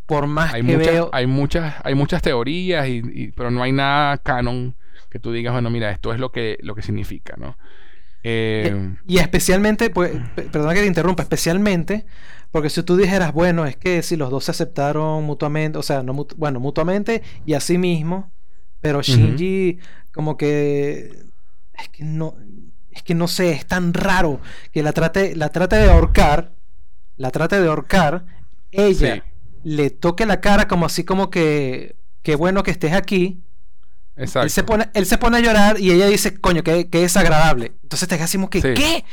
[0.07, 1.09] por más hay que veo...
[1.13, 4.75] Hay muchas, hay muchas teorías, y, pero no hay nada canon
[5.09, 7.57] que tú digas, bueno, mira, esto es lo que, lo que significa, ¿no?
[8.23, 12.05] Eh, y, especialmente, pues, perdona que te interrumpa, especialmente
[12.51, 16.03] porque si tú dijeras, bueno, es que si los dos se aceptaron mutuamente, o sea,
[16.03, 18.33] no bueno, mutuamente y así mismo,
[18.81, 19.79] pero Shinji
[20.13, 21.13] como que
[21.75, 22.35] es que no
[23.01, 24.41] es que no sé, es tan raro
[24.73, 26.53] que la trate, la trate de ahorcar,
[27.17, 28.27] la trate de ahorcar,
[28.71, 29.25] ella
[29.65, 33.43] le toque la cara como así como que, qué bueno que estés aquí,
[34.17, 34.45] Exacto.
[34.45, 37.73] Él se, pone, él se pone a llorar y ella dice, coño, que, es agradable.
[37.83, 39.05] Entonces te decimos que, ¿qué?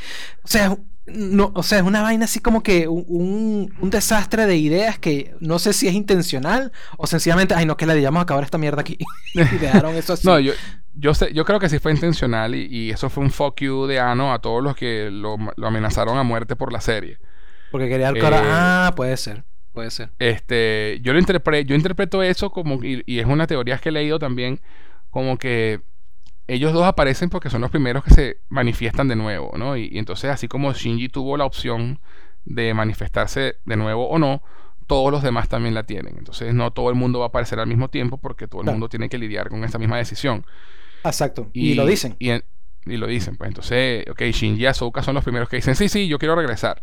[0.42, 0.76] O sea,
[1.12, 5.58] no, o sea, es una vaina así como que un, desastre de ideas que no
[5.58, 8.98] sé si es intencional o sencillamente, ay, no, que le digamos acabar esta mierda aquí.
[9.34, 10.26] y dejaron eso así.
[10.26, 10.52] no, yo,
[10.94, 14.00] yo, sé, yo creo que sí fue intencional y, eso fue un fuck you de
[14.00, 17.18] Ano a todos los que lo, amenazaron a muerte por la serie.
[17.70, 18.38] Porque quería el cara.
[18.38, 19.44] Eh, ah, puede ser.
[19.72, 20.10] Puede ser.
[20.18, 23.92] Este, yo lo interpreto, yo interpreto eso como, y, y es una teoría que he
[23.92, 24.60] leído también,
[25.10, 25.80] como que
[26.48, 29.76] ellos dos aparecen porque son los primeros que se manifiestan de nuevo, ¿no?
[29.76, 32.00] Y, entonces, así como Shinji tuvo la opción
[32.46, 34.42] de manifestarse de nuevo o no,
[34.86, 36.16] todos los demás también la tienen.
[36.16, 38.88] Entonces, no todo el mundo va a aparecer al mismo tiempo porque todo el mundo
[38.88, 40.46] tiene que lidiar con esa misma decisión.
[41.04, 41.50] Exacto.
[41.52, 42.16] Y, lo dicen.
[42.18, 42.32] Y,
[42.96, 46.08] lo dicen, pues entonces, ok, Shinji y Ahsoka son los primeros que dicen, sí, sí,
[46.08, 46.80] yo quiero regresar.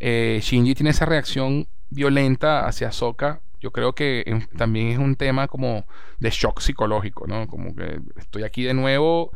[0.00, 5.48] Eh, Shinji tiene esa reacción violenta hacia Ahsoka yo creo que también es un tema
[5.48, 5.86] como
[6.18, 7.46] de shock psicológico, ¿no?
[7.46, 9.32] Como que estoy aquí de nuevo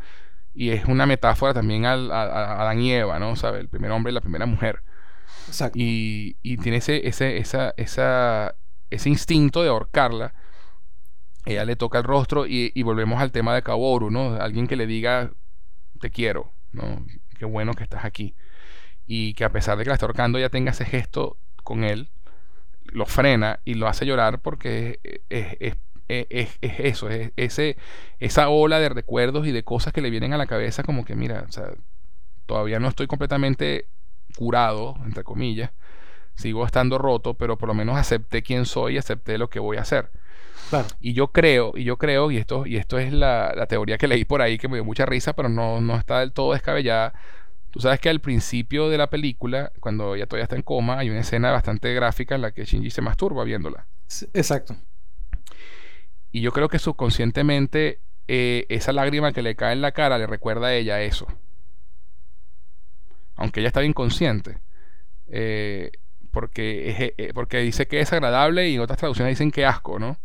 [0.55, 3.37] y es una metáfora también a, Adán y Eva, ¿no?
[3.37, 3.61] ¿Sabe?
[3.61, 4.83] El primer hombre y la primera mujer.
[5.49, 5.79] Exacto.
[5.81, 8.55] Y, tiene ese, ese, esa, esa,
[8.91, 10.35] ese instinto de ahorcarla.
[11.45, 14.37] Ella le toca el rostro y, y volvemos al tema de Kaworu, ¿no?
[14.37, 15.33] Alguien que le diga,
[16.01, 17.05] te quiero, ¿no?
[17.39, 18.37] Qué bueno que estás aquí.
[19.07, 22.11] Y que a pesar de que la está ahorcando, ella tenga ese gesto con él
[22.93, 27.77] lo frena y lo hace llorar porque es, eso, es ese,
[28.19, 31.15] esa ola de recuerdos y de cosas que le vienen a la cabeza como que,
[31.15, 31.71] mira, o sea,
[32.47, 33.87] todavía no estoy completamente
[34.37, 35.71] curado, entre comillas,
[36.35, 39.77] sigo estando roto, pero por lo menos acepté quién soy y acepté lo que voy
[39.77, 40.11] a hacer.
[41.01, 44.09] Y yo creo, y yo creo, y esto, y esto es la, la, teoría que
[44.09, 47.13] leí por ahí que me dio mucha risa, pero no, no está del todo descabellada,
[47.73, 51.09] Tú sabes que al principio de la película, cuando ella todavía está en coma, hay
[51.09, 53.87] una escena bastante gráfica en la que Shinji se masturba viéndola.
[54.35, 54.77] Exacto.
[56.31, 60.27] Y yo creo que subconscientemente eh, esa lágrima que le cae en la cara le
[60.27, 61.27] recuerda a ella eso.
[63.37, 64.59] Aunque ella está inconsciente.
[65.29, 65.93] Eh,
[66.31, 70.19] porque, eh, porque dice que es agradable y en otras traducciones dicen que asco, ¿no?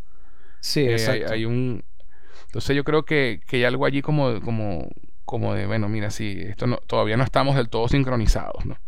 [0.60, 1.32] Sí, exacto.
[1.32, 1.82] Hay, un...
[2.44, 4.90] Entonces yo creo que, que hay algo allí como, como,
[5.28, 8.78] como de, bueno, mira, sí, esto no, todavía no estamos del todo sincronizados, ¿no?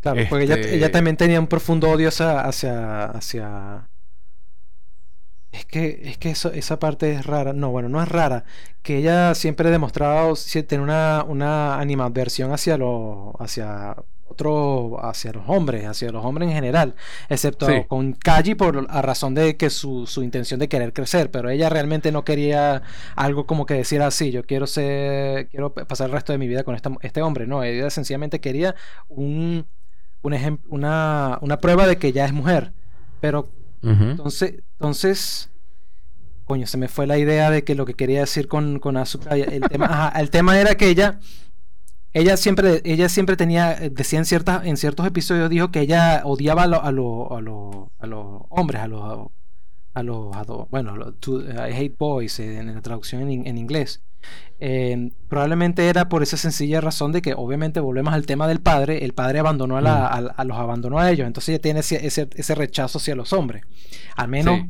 [0.00, 3.88] Claro, porque ella, este también tenía un profundo odio hacia, hacia, hacia...
[5.50, 7.52] Es que, es que eso, esa parte es rara.
[7.52, 8.44] No, bueno, no es rara.
[8.82, 10.34] Que ella siempre ha demostrado
[10.68, 13.96] tener una, una animadversión hacia, lo, hacia
[15.02, 16.94] hacia los hombres, hacia los hombres en general,
[17.28, 21.50] excepto con Kaji por a razón de que su, su, intención de querer crecer, pero
[21.50, 22.82] ella realmente no quería
[23.16, 26.64] algo como que decir así, yo quiero ser, quiero pasar el resto de mi vida
[26.64, 28.74] con este hombre, no, ella sencillamente quería
[29.08, 29.66] un,
[30.22, 32.72] un una, una prueba de que ya es mujer,
[33.20, 33.48] pero
[33.82, 35.50] entonces, entonces
[36.44, 39.34] coño, se me fue la idea de que lo que quería decir con, con Asuka,
[39.36, 41.18] el tema, el tema era que ella
[42.14, 46.22] ella siempre, ella siempre tenía, eh, decía en, ciertas, en ciertos episodios, dijo que ella
[46.24, 49.28] odiaba a, a, a, a los hombres, a los,
[49.94, 50.96] a los, bueno,
[51.26, 54.00] I hate boys en, la traducción en, inglés.
[54.60, 59.04] Em, probablemente era por esa sencilla razón de que obviamente volvemos al tema del padre,
[59.04, 60.46] el padre abandonó a, la, mm.
[60.46, 63.64] los abandonó a ellos, entonces ella tiene ese, ese, rechazo hacia los hombres.
[64.14, 64.60] Al menos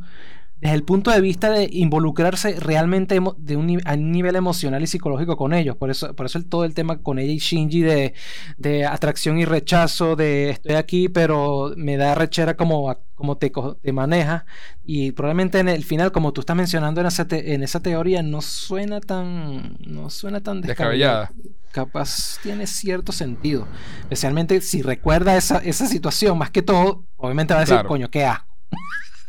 [0.64, 4.86] desde el punto de vista de involucrarse realmente de un, a un nivel emocional y
[4.86, 5.76] psicológico con ellos.
[5.76, 8.14] Por eso, por eso el, todo el tema con ella y Shinji de,
[8.56, 13.92] de, atracción y rechazo, de estoy aquí, pero me da rechera como, como te, te
[13.92, 14.46] maneja.
[14.86, 18.40] Y probablemente en el final, como tú estás mencionando en esa, en esa teoría, no
[18.40, 21.30] suena tan, no suena tan descabellada.
[21.72, 23.68] Capaz tiene cierto sentido.
[24.00, 28.24] Especialmente si recuerda esa, esa situación, más que todo, obviamente va a decir, coño, qué
[28.24, 28.54] asco.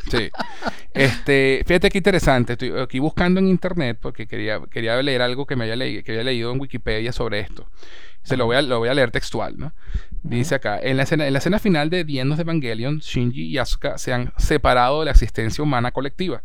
[0.10, 0.30] Sí.
[0.94, 2.54] Este, fíjate qué interesante.
[2.54, 6.12] Estoy aquí buscando en internet porque quería, quería leer algo que me había, leído, que
[6.12, 7.68] había leído en Wikipedia sobre esto.
[8.24, 9.74] Se lo voy a, lo voy a leer textual, ¿no?
[10.24, 13.58] Dice acá, en la, escena, en la escena final de The de Evangelion, Shinji y
[13.58, 16.44] Asuka se han separado de la existencia humana colectiva.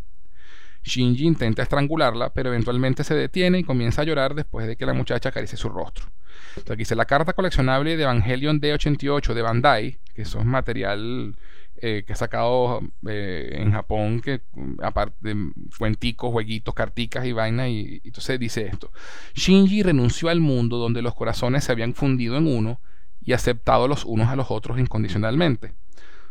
[0.82, 4.94] Shinji intenta estrangularla, pero eventualmente se detiene y comienza a llorar después de que la
[4.94, 6.06] muchacha acaricie su rostro.
[6.50, 11.36] Entonces, aquí dice la carta coleccionable de Evangelion D88 de Bandai, que eso es material
[11.82, 17.32] eh, que ha sacado eh, en Japón, que mm, aparte de fuenticos, jueguitos, carticas y
[17.32, 18.92] vainas, y, entonces dice esto.
[19.34, 22.80] Shinji renunció al mundo donde los corazones se habían fundido en uno
[23.22, 25.74] y aceptado los unos a los otros incondicionalmente.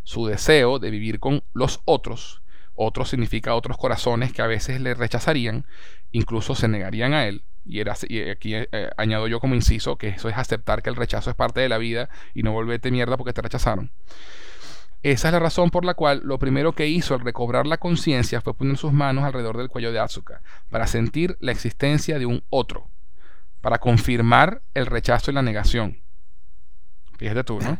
[0.03, 2.41] Su deseo de vivir con los otros,
[2.75, 5.65] otros significa otros corazones que a veces le rechazarían,
[6.11, 10.09] incluso se negarían a él, y, era, y aquí eh, añado yo como inciso que
[10.09, 13.17] eso es aceptar que el rechazo es parte de la vida y no volverte mierda
[13.17, 13.91] porque te rechazaron.
[15.01, 18.41] Esa es la razón por la cual lo primero que hizo al recobrar la conciencia
[18.41, 22.43] fue poner sus manos alrededor del cuello de Asuka, para sentir la existencia de un
[22.49, 22.89] otro,
[23.61, 25.99] para confirmar el rechazo y la negación.
[27.17, 27.79] Fíjate tú, ¿no?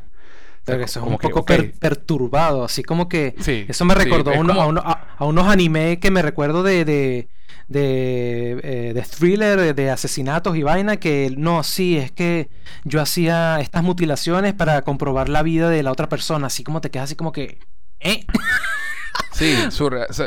[0.63, 3.35] Pero eso es un poco perturbado, así como que
[3.67, 7.29] eso me recordó a, unos anime que me recuerdo de, de,
[7.69, 12.49] de, eh, de, thriller, de asesinatos y vaina, que no, sí, es que
[12.83, 16.89] yo hacía estas mutilaciones para comprobar la vida de la otra persona, así como te
[16.89, 17.59] quedas así como que...
[17.99, 18.25] ¿eh?
[19.31, 19.55] Sí,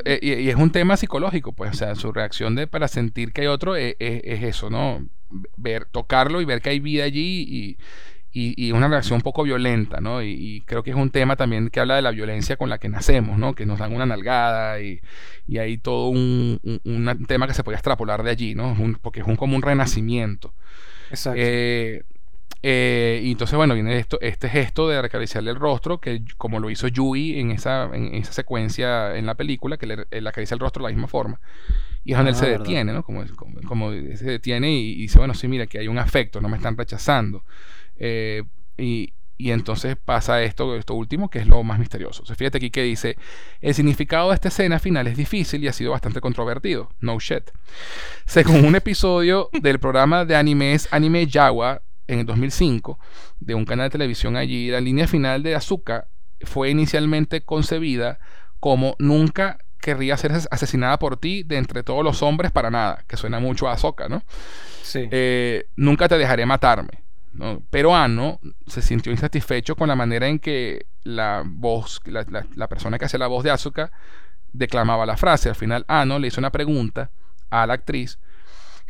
[0.05, 3.43] eh, y, es un tema psicológico, pues, o sea, su reacción de para sentir que
[3.43, 5.06] hay otro es, es eso, ¿no?
[5.56, 7.78] Ver, tocarlo y ver que hay vida allí y
[8.35, 10.23] y, una reacción un poco violenta, ¿no?
[10.23, 12.89] Y, creo que es un tema también que habla de la violencia con la que
[12.89, 13.55] nacemos, ¿no?
[13.55, 15.01] Que nos dan una nalgada y,
[15.59, 16.61] hay todo un,
[17.29, 18.75] tema que se puede extrapolar de allí, ¿no?
[19.03, 20.55] porque es un, como un renacimiento.
[21.11, 21.39] Exacto.
[21.43, 22.03] Eh,
[22.65, 26.71] eh, y entonces, bueno, viene esto, este gesto de acariciarle el rostro, que como lo
[26.71, 30.83] hizo Yui en esa, en esa secuencia en la película, que le, acaricia el rostro
[30.83, 31.41] de la misma forma.
[32.05, 33.03] Y es donde él se ah, detiene, ¿no?
[33.03, 33.25] Como,
[33.67, 36.57] como, se detiene y, y, dice, bueno, sí, mira, que hay un afecto, no me
[36.57, 37.45] están rechazando.
[38.03, 38.43] Eh,
[38.77, 42.23] y, entonces pasa esto, esto último, que es lo más misterioso.
[42.24, 43.16] fíjate aquí que dice,
[43.61, 46.91] el significado de esta escena final es difícil y ha sido bastante controvertido.
[47.01, 47.51] No shit.
[48.24, 53.01] Según un episodio del programa de animes Anime Yawa en el 2005,
[53.41, 56.07] de un canal de televisión allí, la línea final de Azuka
[56.43, 58.20] fue inicialmente concebida
[58.61, 63.16] como nunca querría ser asesinada por ti de entre todos los hombres para nada, que
[63.16, 64.23] suena mucho a Azoka, ¿no?
[64.83, 65.09] Sí.
[65.11, 67.02] Eh, nunca te dejaré matarme.
[67.71, 73.07] Pero Ano se sintió insatisfecho con la manera en que la voz, la, persona que
[73.07, 73.91] hace la voz de Asuka
[74.53, 75.49] declamaba la frase.
[75.49, 77.11] Al final, Ano le hizo una pregunta
[77.51, 78.19] a la actriz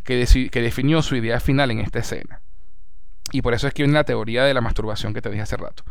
[0.05, 2.43] que, que definió su idea final en esta escena.
[3.31, 5.57] Y por eso es que viene la teoría de la masturbación que te dije hace
[5.57, 5.85] rato.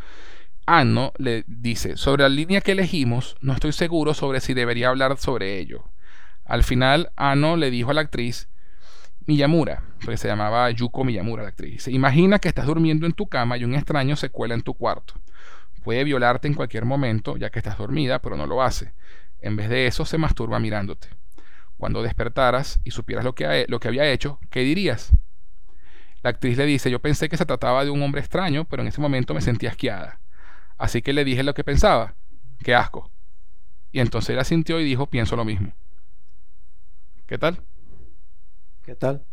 [0.66, 5.18] Ano le dice, sobre la línea que elegimos, no estoy seguro sobre si debería hablar
[5.18, 5.86] sobre ello.
[6.46, 8.50] Al final, Ano le dijo a la actriz
[9.28, 11.88] Miyamura, porque se llamaba Yuko Miyamura la actriz.
[11.88, 15.14] Imagina que estás durmiendo en tu cama y un extraño se cuela en tu cuarto.
[15.84, 18.94] Puede violarte en cualquier momento, ya que estás dormida, pero no lo hace.
[19.40, 21.10] En vez de eso, se masturba mirándote.
[21.78, 25.12] Cuando despertaras y supieras lo que, lo que había hecho, ¿qué dirías?
[26.22, 28.90] La actriz le dice, yo pensé que se trataba de un hombre extraño, pero en
[28.90, 30.20] ese momento me sentí asqueada.
[30.78, 32.16] Así que le dije lo que pensaba.
[32.64, 33.12] ¡Qué asco!
[33.92, 35.74] Y entonces ella sintió y dijo, pienso lo mismo.
[37.26, 37.64] ¿Qué tal?
[38.84, 39.24] ¿Qué tal?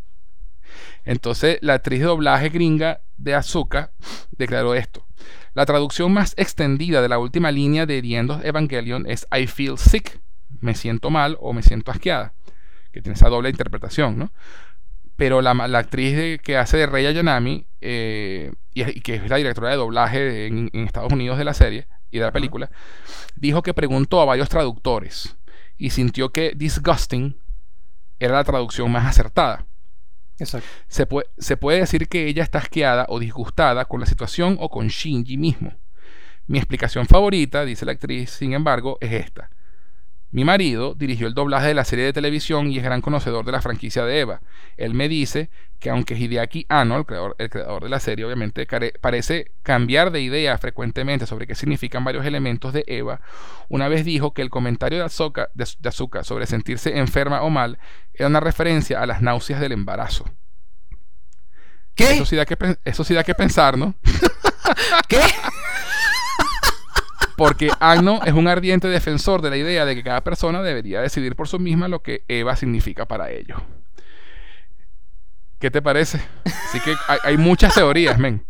[1.04, 3.92] Entonces, la actriz de doblaje gringa de Azuka
[4.36, 5.06] declaró esto.
[5.54, 10.20] La traducción más extendida de la última línea de The Evangelion es I feel sick,
[10.60, 12.34] me siento mal o me siento asqueada,
[12.92, 14.32] que tiene esa doble interpretación, ¿no?
[15.16, 19.76] Pero la, actriz que hace de Rey Yanami, eh, y, que es la directora de
[19.76, 22.70] doblaje en, Estados Unidos de la serie y de la película,
[23.34, 25.36] dijo que preguntó a varios traductores
[25.76, 27.36] y sintió que disgusting
[28.18, 29.66] era la traducción más acertada.
[30.38, 30.68] Exacto.
[30.86, 34.68] Se, puede, se puede decir que ella está asqueada o disgustada con la situación o
[34.68, 35.74] con Shinji mismo.
[36.46, 39.50] Mi explicación favorita, dice la actriz, sin embargo, es esta.
[40.30, 43.52] Mi marido dirigió el doblaje de la serie de televisión y es gran conocedor de
[43.52, 44.42] la franquicia de Eva.
[44.76, 45.48] Él me dice
[45.78, 48.66] que aunque Hideaki Anno, el creador, el creador de la serie, obviamente
[49.00, 53.22] parece cambiar de idea frecuentemente sobre qué significan varios elementos de Eva,
[53.70, 55.64] una vez dijo que el comentario de Azuka, de,
[56.22, 57.78] sobre sentirse enferma o mal
[58.12, 60.26] era una referencia a las náuseas del embarazo.
[61.94, 62.12] ¿Qué?
[62.12, 63.94] Eso sí da que, eso sí da que pensar, ¿no?
[65.08, 65.20] ¿Qué?
[67.38, 71.36] Porque Agno es un ardiente defensor de la idea de que cada persona debería decidir
[71.36, 73.62] por sí misma lo que Eva significa para ellos.
[75.60, 76.20] ¿Qué te parece?
[76.44, 78.44] Así que hay, muchas teorías, men.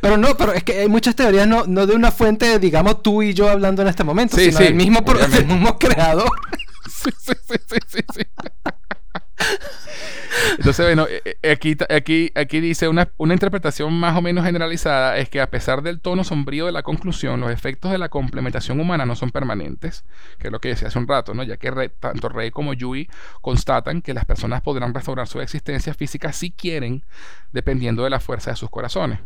[0.00, 3.24] Pero no, pero es que hay muchas teorías no, no de una fuente, digamos, tú
[3.24, 6.30] y yo hablando en este momento, sino del mismo, del mismo creador.
[6.88, 8.22] sí, sí, sí, sí, sí.
[10.56, 15.28] Entonces, bueno, eh, eh, aquí, aquí, aquí dice una, interpretación más o menos generalizada es
[15.28, 19.06] que a pesar del tono sombrío de la conclusión, los efectos de la complementación humana
[19.06, 20.04] no son permanentes,
[20.38, 21.42] que es lo que decía hace un rato, ¿no?
[21.42, 21.70] Ya que
[22.00, 23.08] tanto Rey como Yui
[23.40, 27.04] constatan que las personas podrán restaurar su existencia física si quieren,
[27.52, 29.20] dependiendo de la fuerza de sus corazones.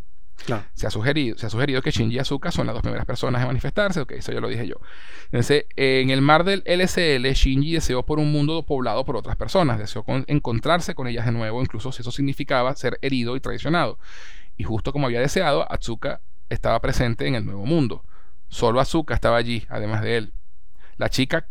[0.74, 3.40] Se, ha sugerido, se ha sugerido que Shinji y Asuka son las dos primeras personas
[3.43, 4.77] en manifestarse, ok, eso ya lo dije yo.
[5.27, 9.78] Entonces, en el mar del LCL, Shinji deseó por un mundo poblado por otras personas,
[9.78, 13.98] deseó encontrarse con ellas de nuevo, incluso si eso significaba ser herido y traicionado.
[14.56, 18.05] Y justo como había deseado, Atsuka estaba presente en el nuevo mundo.
[18.48, 20.32] Solo Asuka estaba allí, además de él.
[20.98, 21.47] La chica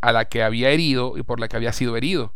[0.00, 2.32] a la que había herido y por la que había sido herido.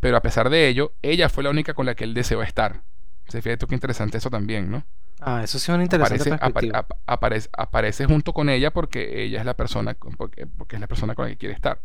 [0.00, 2.82] Pero a pesar de ello, ella fue la única con la que él deseó estar.
[3.32, 4.84] Se fíjate qué interesante eso también, ¿no?
[5.20, 6.38] Ah, eso sí es una interesante
[7.06, 11.14] aparece, aparece, junto con ella porque ella es la persona, porque, porque es la persona
[11.14, 11.80] con la que quiere estar.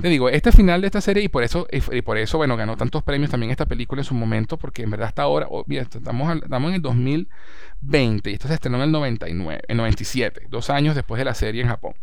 [0.00, 2.76] Te digo, este final de esta serie, y por eso, y por eso, bueno, ganó
[2.76, 6.42] tantos premios también esta película en su momento, porque en verdad hasta ahora, oh, estamos,
[6.42, 10.96] estamos en el 2020 y esto se estrenó en el 99, en 97, dos años
[10.96, 11.94] después de la serie en Japón.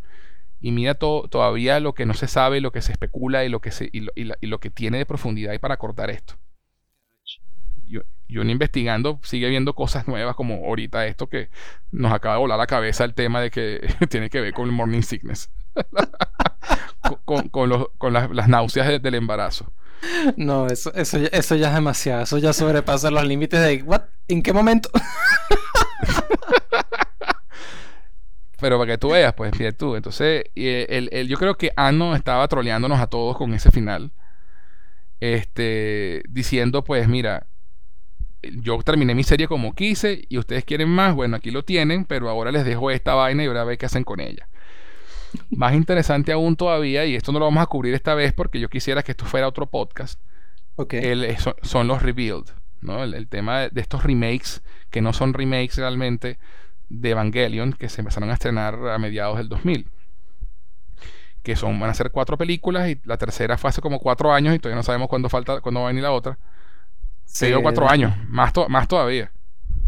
[0.61, 3.59] Y mira todo, todavía lo que no se sabe, lo que se especula y lo
[3.59, 4.01] que, se, y
[4.47, 6.35] lo, que tiene de profundidad y para cortar esto.
[7.91, 11.49] Yo, yo investigando sigue viendo cosas nuevas como ahorita esto que
[11.91, 14.71] nos acaba de volar la cabeza el tema de que tiene que ver con el
[14.71, 15.49] morning sickness.
[17.25, 19.71] con, las, náuseas del embarazo.
[20.35, 22.23] No, eso, eso, eso ya es demasiado.
[22.23, 24.03] Eso ya sobrepasa los límites de ¿what?
[24.27, 24.89] ¿En qué momento?
[28.59, 29.95] Pero para que tú veas, pues, fíjate tú.
[29.95, 34.11] Entonces, el, yo creo que Anno estaba troleándonos a todos con ese final.
[35.19, 37.47] Este, diciendo, pues, mira,
[38.43, 42.29] yo terminé mi serie como quise y ustedes quieren más, bueno, aquí lo tienen, pero
[42.29, 44.47] ahora les dejo esta vaina y ahora ve qué hacen con ella.
[45.51, 48.69] Más interesante aún todavía, y esto no lo vamos a cubrir esta vez porque yo
[48.69, 50.19] quisiera que esto fuera otro podcast,
[50.75, 51.35] okay.
[51.61, 52.49] son, los rebuild,
[52.81, 53.03] ¿no?
[53.03, 56.37] El, tema de, estos remakes, que no son remakes realmente
[56.89, 59.87] de Evangelion, que se empezaron a estrenar a mediados del 2000.
[61.43, 64.53] Que son, van a ser cuatro películas y la tercera fue hace como cuatro años
[64.53, 66.37] y todavía no sabemos cuándo, falta, cuándo va a venir la otra.
[67.31, 69.31] Se dio cuatro años, más, más todavía.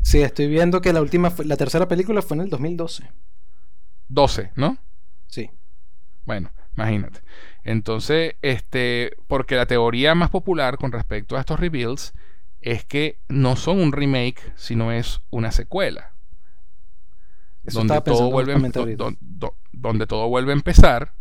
[0.01, 3.11] Sí, estoy viendo que la última, la tercera película fue en el 2012.
[4.07, 4.77] 12, ¿no?
[5.27, 5.51] Sí.
[6.25, 7.19] Bueno, imagínate.
[7.65, 12.13] Entonces, este, porque la teoría más popular con respecto a estos rebuilds
[12.61, 16.13] es que no son un remake, sino es una secuela.
[17.63, 18.53] donde todo, vuelve,
[19.73, 21.13] donde todo vuelve a empezar,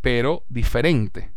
[0.00, 1.32] pero diferente.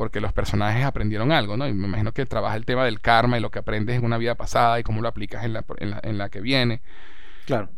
[0.00, 1.68] Porque los personajes aprendieron algo, ¿no?
[1.68, 4.16] Y me imagino que trabaja el tema del karma y lo que aprendes en una
[4.16, 6.80] vida pasada y cómo lo aplicas en la, en la que viene.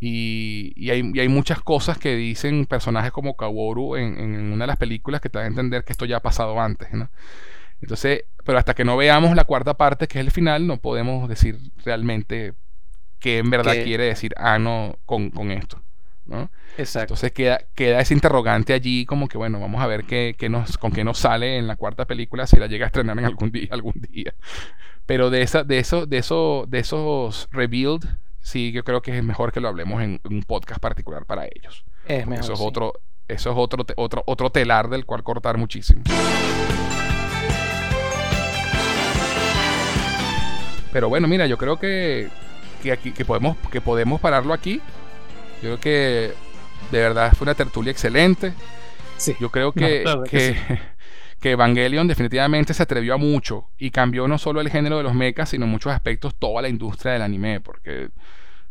[0.01, 5.29] Y, hay, muchas cosas que dicen personajes como Kaworu en, una de las películas que
[5.29, 7.11] te dan a entender que esto ya ha pasado antes, ¿no?
[7.81, 11.29] Entonces, pero hasta que no veamos la cuarta parte, que es el final, no podemos
[11.29, 12.55] decir realmente
[13.19, 15.83] qué en verdad quiere decir Ano con, con esto.
[16.27, 16.51] ¿No?
[16.79, 17.15] Exacto.
[17.15, 20.93] Entonces queda, queda ese interrogante allí como que bueno, vamos a ver qué, nos, con
[20.93, 23.69] qué nos sale en la cuarta película si la llega a estrenar en algún día,
[23.73, 24.35] algún día.
[25.07, 28.07] Pero de esa, de eso, de eso, de esos rebuild
[28.43, 31.85] sí, yo creo que es mejor que lo hablemos en, un podcast particular para ellos.
[32.07, 32.93] Es mejor, eso es otro,
[33.29, 36.03] eso es otro, otro, otro telar del cual cortar muchísimo.
[40.93, 42.29] Pero bueno, mira, yo creo que,
[42.83, 44.83] que aquí que podemos que podemos pararlo aquí.
[45.63, 46.33] Yo creo que
[46.91, 48.53] de verdad fue una tertulia excelente.
[49.17, 49.37] Sí.
[49.39, 50.57] Yo creo que, que,
[51.41, 55.15] que, Evangelion definitivamente se atrevió a mucho y cambió no solo el género de los
[55.15, 58.11] mechas, sino en muchos aspectos toda la industria del anime, porque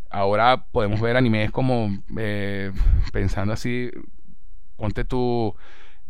[0.10, 2.72] ahora podemos ver animes como, eh,
[3.14, 3.90] pensando así,
[4.76, 5.56] ponte tu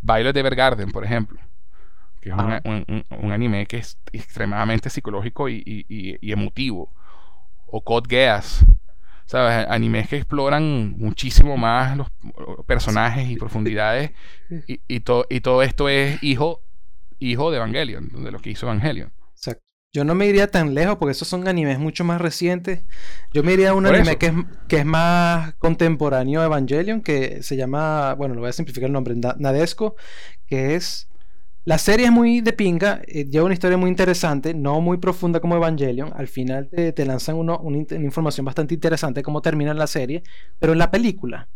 [0.02, 1.40] Violet Evergarden, por ejemplo,
[2.20, 6.92] que es un, anime que es extremadamente psicológico y, emotivo.
[7.68, 8.66] O Code Geass,
[9.32, 9.66] ¿sabes?
[9.70, 12.10] Animes que exploran muchísimo más los
[12.66, 14.12] personajes y profundidades.
[14.68, 16.60] Y, y, y todo esto es hijo,
[17.18, 19.14] hijo de Evangelion, de lo que hizo Evangelion.
[19.94, 22.86] Yo no me iría tan lejos porque esos son animes mucho más recientes.
[23.34, 24.34] Yo me iría a un anime que es,
[24.70, 28.94] que es más contemporáneo a Evangelion, que se llama, bueno, lo voy a simplificar el
[28.94, 29.96] nombre, Nadesco,
[30.46, 31.10] que es...
[31.64, 35.40] La serie es muy de pinga, eh, lleva una historia muy interesante, no muy profunda
[35.40, 36.12] como Evangelion.
[36.16, 40.24] Al final te, lanzan uno, una, información bastante interesante cómo termina la serie,
[40.60, 41.48] pero en la película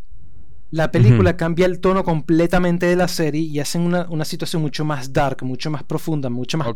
[0.72, 5.14] la película cambia el tono completamente de la serie y hacen una, situación mucho más
[5.14, 6.76] dark, mucho más profunda, mucho más,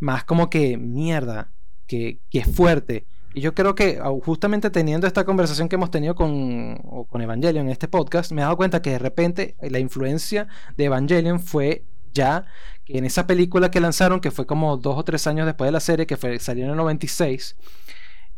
[0.00, 1.50] más, como que mierda,
[1.86, 3.06] que, que, es fuerte.
[3.32, 6.76] Y yo creo que justamente teniendo esta conversación que hemos tenido con,
[7.08, 10.84] con Evangelion en este podcast, me he dado cuenta que de repente la influencia de
[10.84, 12.46] Evangelion fue ya
[12.84, 15.72] que en esa película que lanzaron, que fue como dos o tres años después de
[15.72, 17.56] la serie, que fue, salió en el 96,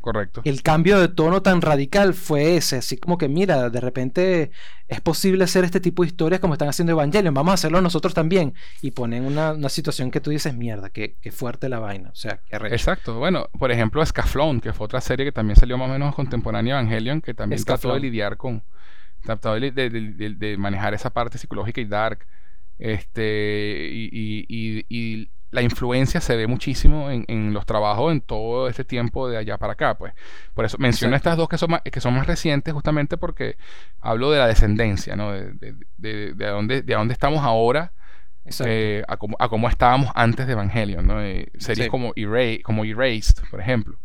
[0.00, 0.40] Correcto.
[0.44, 4.50] El cambio de tono tan radical fue ese, así como que mira, de repente
[4.88, 8.14] es posible hacer este tipo de historias como están haciendo Evangelion, vamos a hacerlo nosotros
[8.14, 8.54] también.
[8.80, 12.40] Y ponen una, una situación que tú dices, mierda, qué, fuerte la vaina, o sea,
[12.48, 15.92] qué Exacto, bueno, por ejemplo, Scaflón, que fue otra serie que también salió más o
[15.92, 18.62] menos contemporánea a Evangelion, que también trató de lidiar con,
[19.22, 22.26] trató de, de, manejar esa parte psicológica y dark.
[22.80, 28.84] Este, y, y, y la influencia se ve muchísimo en, los trabajos en todo este
[28.84, 30.14] tiempo de allá para acá, pues.
[30.54, 33.56] Por eso menciono estas dos que son más, que son más recientes, justamente porque
[34.00, 35.32] hablo de la descendencia, ¿no?
[35.32, 37.92] De, de, de, dónde, de dónde estamos ahora
[38.64, 41.20] eh, a, cómo, a, cómo, estábamos antes de Evangelion, ¿no?
[41.58, 42.12] series como,
[42.62, 43.98] como Erased, por ejemplo.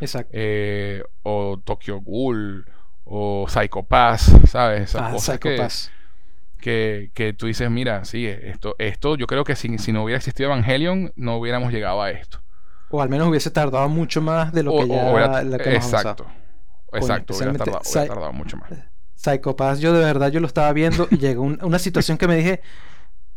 [0.00, 0.30] Exacto.
[0.32, 2.66] Eh, o Tokyo Ghoul,
[3.04, 4.82] o Psycho Pass, ¿sabes?
[4.82, 5.92] Esas Ah, cosas Psycho que, Pass.
[6.60, 10.18] Que, que tú dices, mira, sí, esto, esto yo creo que si, si no hubiera
[10.18, 12.42] existido Evangelion, no hubiéramos llegado a esto.
[12.90, 15.74] O al menos hubiese tardado mucho más de lo O- que ya hubiera- lo que
[15.74, 16.26] exacto.
[16.92, 18.70] Exacto, hubiera tardado, hubiera tardado mucho más.
[19.14, 22.26] Psycho Pass, yo de verdad yo lo estaba viendo y llegó un- una situación que
[22.26, 22.60] me dije,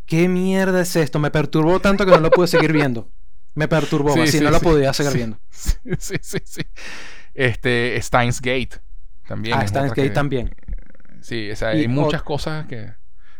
[0.06, 1.18] ¿qué mierda es esto?
[1.18, 3.10] Me perturbó tanto que no lo pude seguir viendo.
[3.54, 5.38] Me perturbó, Sí, así sí, no lo podía seguir viendo.
[5.50, 6.62] Sí, sí, sí.
[7.34, 8.80] Este, Steins Gate
[9.28, 9.56] también.
[9.58, 10.54] Ah, Steins Gate que- también.
[11.20, 12.92] Sí, o sea, Y hay muchas cosas que.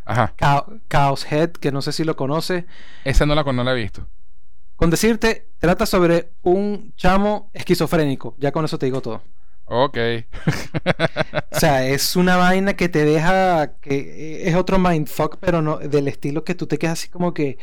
[0.05, 2.67] Ajá, Cha- Chaos Head, que no sé si lo conoce.
[3.05, 4.07] esa no la, no la he visto.
[4.77, 8.35] Con decirte, trata sobre un chamo esquizofrénico.
[8.39, 9.23] Ya con eso te digo todo.
[9.67, 9.97] Ok.
[11.55, 13.75] O sea, es una vaina que te deja.
[13.81, 17.59] que es otro mindfuck, pero no del estilo que tú te quedas así como que.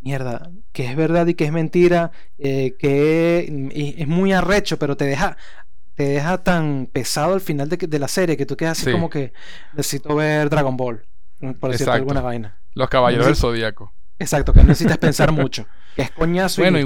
[0.00, 2.12] Mierda, que es verdad y que es mentira.
[2.38, 5.36] eh, que es muy arrecho, pero te deja.
[5.94, 8.86] Te deja tan pesado al final de, que- de la serie que tú quedas así
[8.86, 8.92] Sí.
[8.92, 9.32] como que
[9.74, 11.04] necesito ver Dragon Ball.
[11.52, 12.56] Por decirte alguna vaina.
[12.74, 13.36] Los Caballeros del.
[13.36, 13.92] Zodíaco.
[14.18, 15.66] Exacto, que no necesitas pensar mucho.
[15.96, 16.78] Que es coñazo Bueno,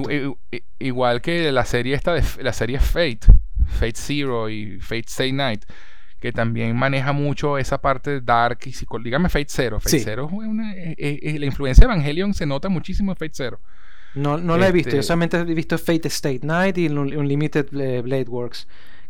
[0.79, 3.21] igual que la serie esta de la serie Fate,
[3.67, 5.65] Fate Zero y Fate Stay Night,
[6.21, 9.09] que también maneja mucho esa parte dark y psicológica.
[9.09, 9.79] Dígame Fate Zero.
[9.81, 10.01] Fate Sí.
[10.01, 13.61] Zero es una- eh, eh, la influencia de Evangelion se nota muchísimo en Fate Zero.
[14.15, 17.15] No, no la he visto, yo Este- solamente he visto Fate State Night y Un-
[17.17, 17.69] Unlimited
[18.03, 18.67] Blade Works.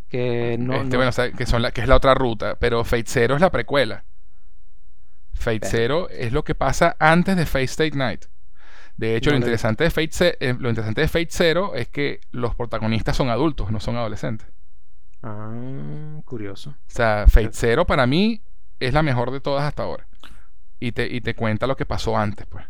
[0.09, 0.75] Que no.
[0.75, 3.05] Este, no- bueno, o sea, que, son la, que es la otra ruta, pero Fate
[3.07, 4.05] Zero es la precuela.
[5.39, 5.67] Fate.
[5.67, 8.25] Zero es lo que pasa antes de Fate State Night.
[8.97, 11.89] De hecho, No lo, interesante de Fate Ze- eh, lo interesante de Fate Zero es
[11.89, 14.49] que los protagonistas son adultos, no son adolescentes.
[15.23, 16.71] Ah, curioso.
[16.71, 18.43] O sea, Fate Zero para mí
[18.81, 20.07] es la mejor de todas hasta ahora.
[20.81, 22.65] Y te, y te cuenta lo que pasó antes, pues.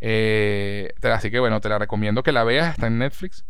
[0.00, 3.44] Eh, te- así que bueno, te la recomiendo que la veas, está en Netflix.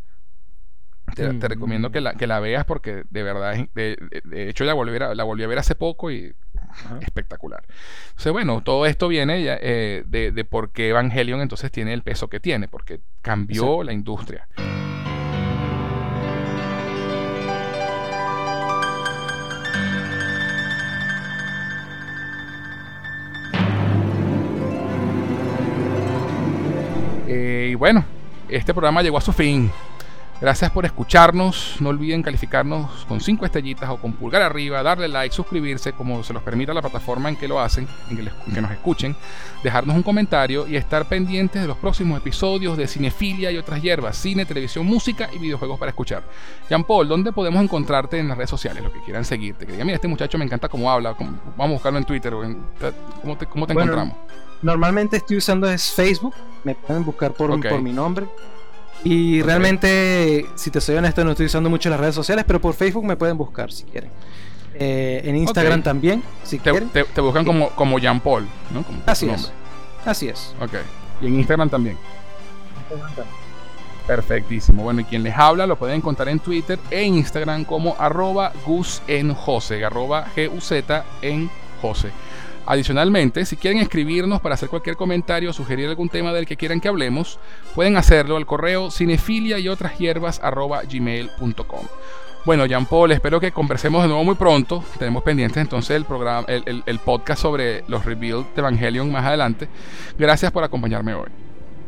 [1.15, 3.97] Te, te recomiendo que la, que la veas porque de verdad, de,
[4.49, 6.35] hecho la volví, a, la volví a ver hace poco y
[6.69, 6.99] Ajá.
[7.01, 7.65] espectacular.
[8.11, 12.28] Entonces, bueno, todo esto viene eh, de, de por qué Evangelion entonces tiene el peso
[12.28, 14.47] que tiene, porque cambió la industria.
[27.32, 28.05] Eh, y bueno,
[28.49, 29.70] este programa llegó a su fin.
[30.40, 31.76] Gracias por escucharnos.
[31.80, 36.32] No olviden calificarnos con 5 estrellitas o con pulgar arriba, darle like, suscribirse como se
[36.32, 39.14] los permita la plataforma en que lo hacen, en que, les- en que nos escuchen,
[39.62, 44.16] dejarnos un comentario y estar pendientes de los próximos episodios de Cinefilia y otras hierbas,
[44.16, 46.22] cine, televisión, música y videojuegos para escuchar.
[46.70, 48.82] Jean Paul, ¿dónde podemos encontrarte en las redes sociales?
[48.82, 49.66] Lo que quieran seguirte.
[49.66, 51.12] Que digan, mira, este muchacho me encanta cómo habla.
[51.14, 52.32] cómo- vamos a buscarlo en Twitter.
[52.32, 52.62] o en-
[53.20, 54.16] ¿Cómo te, cómo te Bueno, encontramos?
[54.62, 56.34] Normalmente estoy usando es Facebook.
[56.64, 58.26] Me pueden buscar por mi nombre.
[59.05, 62.74] Y realmente, si te soy honesto, no estoy usando mucho las redes sociales, pero por
[62.74, 64.10] Facebook me pueden buscar si quieren.
[64.74, 66.89] Eh, en Instagram también, si Te, quieren.
[66.90, 68.82] te- te buscan como, como Jean Paul, ¿no?
[68.82, 69.52] Como Así es.
[70.05, 70.55] Así es.
[70.60, 70.72] Ok.
[71.22, 71.97] Y en Instagram también.
[74.06, 74.82] Perfectísimo.
[74.82, 79.02] Bueno, y quien les habla lo pueden encontrar en Twitter e Instagram como arroba Gus
[79.06, 81.51] en Jose, arroba G-U-Z en
[81.81, 82.10] Jose.
[82.70, 86.80] Adicionalmente, si quieren escribirnos para hacer cualquier comentario o sugerir algún tema del que quieran
[86.80, 87.40] que hablemos,
[87.74, 90.40] pueden hacerlo al correo cinefilia y otras hierbas.
[92.44, 94.84] Bueno, Jean Paul, espero que conversemos de nuevo muy pronto.
[95.01, 99.66] Tenemos pendientes entonces el programa, el, podcast sobre los reveals de Evangelion más adelante.
[100.16, 101.28] Gracias por acompañarme hoy.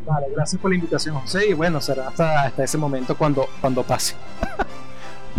[0.05, 1.49] Vale, gracias por la invitación, José.
[1.49, 4.17] Y bueno, será hasta, hasta ese momento cuando, cuando pase.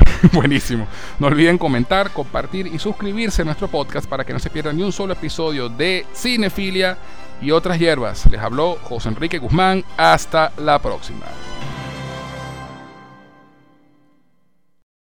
[0.34, 0.88] Buenísimo.
[1.20, 4.84] No olviden comentar, compartir y suscribirse a nuestro podcast para que no se pierdan ni
[4.84, 6.98] un solo episodio de Cinefilia
[7.42, 8.26] y otras hierbas.
[8.32, 9.84] Les habló José Enrique Guzmán.
[9.98, 11.26] Hasta la próxima.